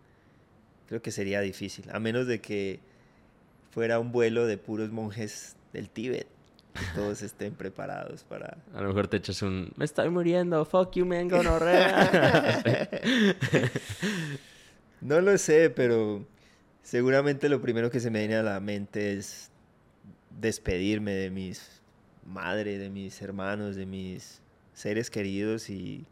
creo 0.89 1.03
que 1.03 1.11
sería 1.11 1.41
difícil, 1.41 1.85
a 1.93 2.01
menos 2.01 2.27
de 2.27 2.41
que 2.41 2.81
fuera 3.71 3.99
un 3.99 4.11
vuelo 4.11 4.47
de 4.47 4.59
puros 4.59 4.91
monjes 4.91 5.57
del 5.73 5.91
Tíbet. 5.91 6.27
Y 6.75 6.95
todos 6.95 7.23
estén 7.23 7.55
preparados 7.55 8.23
para... 8.23 8.59
A 8.75 8.81
lo 8.81 8.89
mejor 8.89 9.09
te 9.09 9.17
echas 9.17 9.43
un... 9.43 9.73
Me 9.77 9.85
estoy 9.85 10.11
muriendo, 10.11 10.65
fuck 10.65 10.93
you, 10.93 11.05
man, 11.05 11.29
no 15.01 15.21
lo 15.21 15.37
sé, 15.39 15.71
pero 15.71 16.25
seguramente 16.83 17.49
lo 17.49 17.61
primero 17.61 17.91
que 17.91 17.99
se 17.99 18.11
me 18.11 18.21
viene 18.21 18.37
a 18.37 18.45
la 18.45 18.61
mente 18.61 19.15
es 19.15 19.51
despedirme 20.39 21.13
de 21.13 21.31
mis 21.31 21.81
madre, 22.25 22.79
de 22.79 22.91
mis 22.91 23.21
hermanos, 23.23 23.75
de 23.75 23.87
mis 23.87 24.41
seres 24.73 25.11
queridos 25.11 25.71
y 25.71 26.07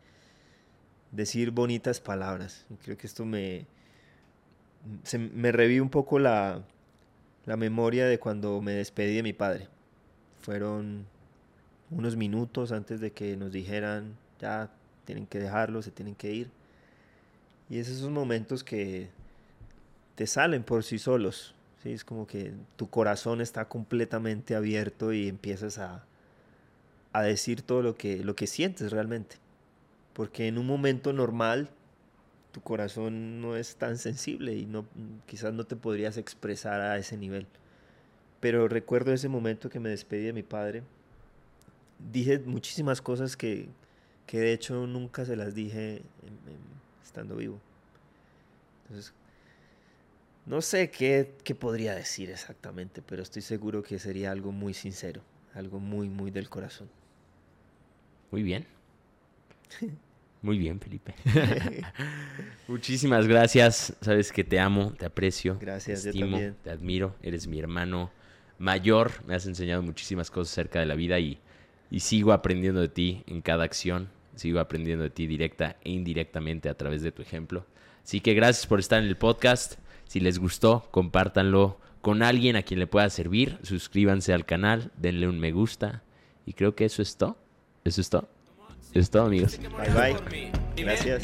decir 1.13 1.53
bonitas 1.53 2.01
palabras. 2.01 2.67
creo 2.83 2.97
que 2.97 3.07
esto 3.07 3.25
me, 3.25 3.67
me 5.35 5.53
revive 5.53 5.81
un 5.81 5.91
poco 5.91 6.19
la, 6.19 6.63
la 7.47 7.57
memoria 7.57 8.07
de 8.07 8.19
cuando 8.19 8.61
me 8.61 8.73
despedí 8.73 9.17
de 9.17 9.23
mi 9.23 9.33
padre. 9.33 9.69
Fueron 10.41 11.07
unos 11.91 12.17
minutos 12.17 12.73
antes 12.73 13.01
de 13.01 13.13
que 13.13 13.37
nos 13.37 13.53
dijeran, 13.53 14.17
ya 14.41 14.71
tienen 15.05 15.27
que 15.27 15.39
dejarlo, 15.39 15.83
se 15.83 15.91
tienen 15.91 16.15
que 16.15 16.33
ir. 16.33 16.51
Y 17.71 17.79
es 17.79 17.89
esos 17.89 18.11
momentos 18.11 18.63
que 18.63 19.09
te 20.15 20.27
salen 20.27 20.63
por 20.63 20.83
sí 20.85 20.99
solos. 20.99 21.55
¿sí? 21.83 21.93
Es 21.93 22.05
como 22.05 22.27
que 22.27 22.53
tu 22.77 22.89
corazón 22.89 23.41
está 23.41 23.67
completamente 23.67 24.55
abierto 24.55 25.13
y 25.13 25.29
empiezas 25.29 25.79
a, 25.79 26.05
a 27.13 27.23
decir 27.23 27.63
todo 27.63 27.83
lo 27.83 27.97
que, 27.97 28.25
lo 28.25 28.37
que 28.37 28.47
sientes 28.47 28.93
realmente. 28.93 29.37
Porque 30.13 30.49
en 30.49 30.59
un 30.59 30.67
momento 30.67 31.13
normal 31.13 31.71
tu 32.57 32.63
corazón 32.63 33.43
no 33.43 33.55
es 33.55 33.77
tan 33.77 33.99
sensible 33.99 34.55
y 34.55 34.65
no, 34.65 34.87
quizás 35.27 35.53
no 35.53 35.65
te 35.65 35.77
podrías 35.77 36.17
expresar 36.17 36.81
a 36.81 36.97
ese 36.97 37.19
nivel. 37.19 37.47
Pero 38.41 38.67
recuerdo 38.67 39.13
ese 39.13 39.29
momento 39.29 39.69
que 39.69 39.79
me 39.79 39.91
despedí 39.91 40.25
de 40.25 40.33
mi 40.33 40.43
padre. 40.43 40.83
Dije 42.11 42.39
muchísimas 42.39 43.03
cosas 43.03 43.37
que, 43.37 43.69
que 44.27 44.41
de 44.41 44.55
hecho 44.55 44.87
nunca 44.87 45.27
se 45.27 45.37
las 45.37 45.55
dije 45.55 46.01
estando 47.05 47.37
vivo. 47.37 47.61
Entonces, 48.85 49.13
no 50.47 50.63
sé 50.63 50.91
qué, 50.91 51.35
qué 51.45 51.55
podría 51.55 51.95
decir 51.95 52.31
exactamente, 52.31 53.03
pero 53.03 53.23
estoy 53.23 53.43
seguro 53.43 53.83
que 53.83 53.99
sería 53.99 54.31
algo 54.31 54.51
muy 54.51 54.73
sincero, 54.73 55.21
algo 55.53 55.79
muy, 55.79 56.09
muy 56.09 56.31
del 56.31 56.49
corazón. 56.49 56.89
Muy 58.31 58.43
bien. 58.43 58.65
Muy 60.47 60.59
bien, 60.59 60.79
Felipe. 60.79 61.13
Muchísimas 62.69 63.27
gracias. 63.27 63.97
Sabes 64.01 64.31
que 64.31 64.45
te 64.45 64.61
amo, 64.61 64.93
te 64.97 65.05
aprecio. 65.05 65.59
Gracias, 65.61 66.05
te 66.05 66.11
estimo, 66.11 66.39
te 66.63 66.71
admiro. 66.71 67.17
Eres 67.21 67.49
mi 67.49 67.59
hermano 67.59 68.13
mayor. 68.57 69.11
Me 69.27 69.35
has 69.35 69.45
enseñado 69.47 69.83
muchísimas 69.83 70.31
cosas 70.31 70.53
acerca 70.53 70.79
de 70.79 70.87
la 70.87 70.95
vida 70.95 71.19
y, 71.19 71.41
y 71.91 71.99
sigo 71.99 72.33
aprendiendo 72.33 72.81
de 72.81 72.87
ti 72.87 73.25
en 73.27 73.43
cada 73.43 73.65
acción. 73.65 74.09
Sigo 74.37 74.61
aprendiendo 74.61 75.03
de 75.03 75.11
ti 75.11 75.27
directa 75.27 75.79
e 75.83 75.91
indirectamente 75.91 76.69
a 76.69 76.77
través 76.77 77.03
de 77.03 77.11
tu 77.11 77.23
ejemplo. 77.23 77.67
Así 78.05 78.21
que 78.21 78.35
gracias 78.35 78.69
por 78.69 78.79
estar 78.79 79.03
en 79.03 79.09
el 79.09 79.17
podcast. 79.17 79.81
Si 80.07 80.21
les 80.21 80.39
gustó, 80.39 80.87
compártanlo 80.93 81.81
con 82.03 82.23
alguien 82.23 82.55
a 82.55 82.63
quien 82.63 82.79
le 82.79 82.87
pueda 82.87 83.11
servir. 83.11 83.59
Suscríbanse 83.65 84.33
al 84.33 84.47
canal, 84.47 84.93
denle 84.97 85.27
un 85.27 85.41
me 85.41 85.51
gusta. 85.51 86.05
Y 86.47 86.53
creo 86.53 86.77
que 86.77 86.85
eso 86.85 87.03
es 87.03 87.17
todo. 87.17 87.37
Eso 87.83 88.01
es 88.01 88.11
todo. 88.11 88.29
Es 88.99 89.11
todo, 89.11 89.27
amigos. 89.27 89.59
Bye 89.61 90.15
bye. 90.15 90.51
Gracias. 90.77 91.23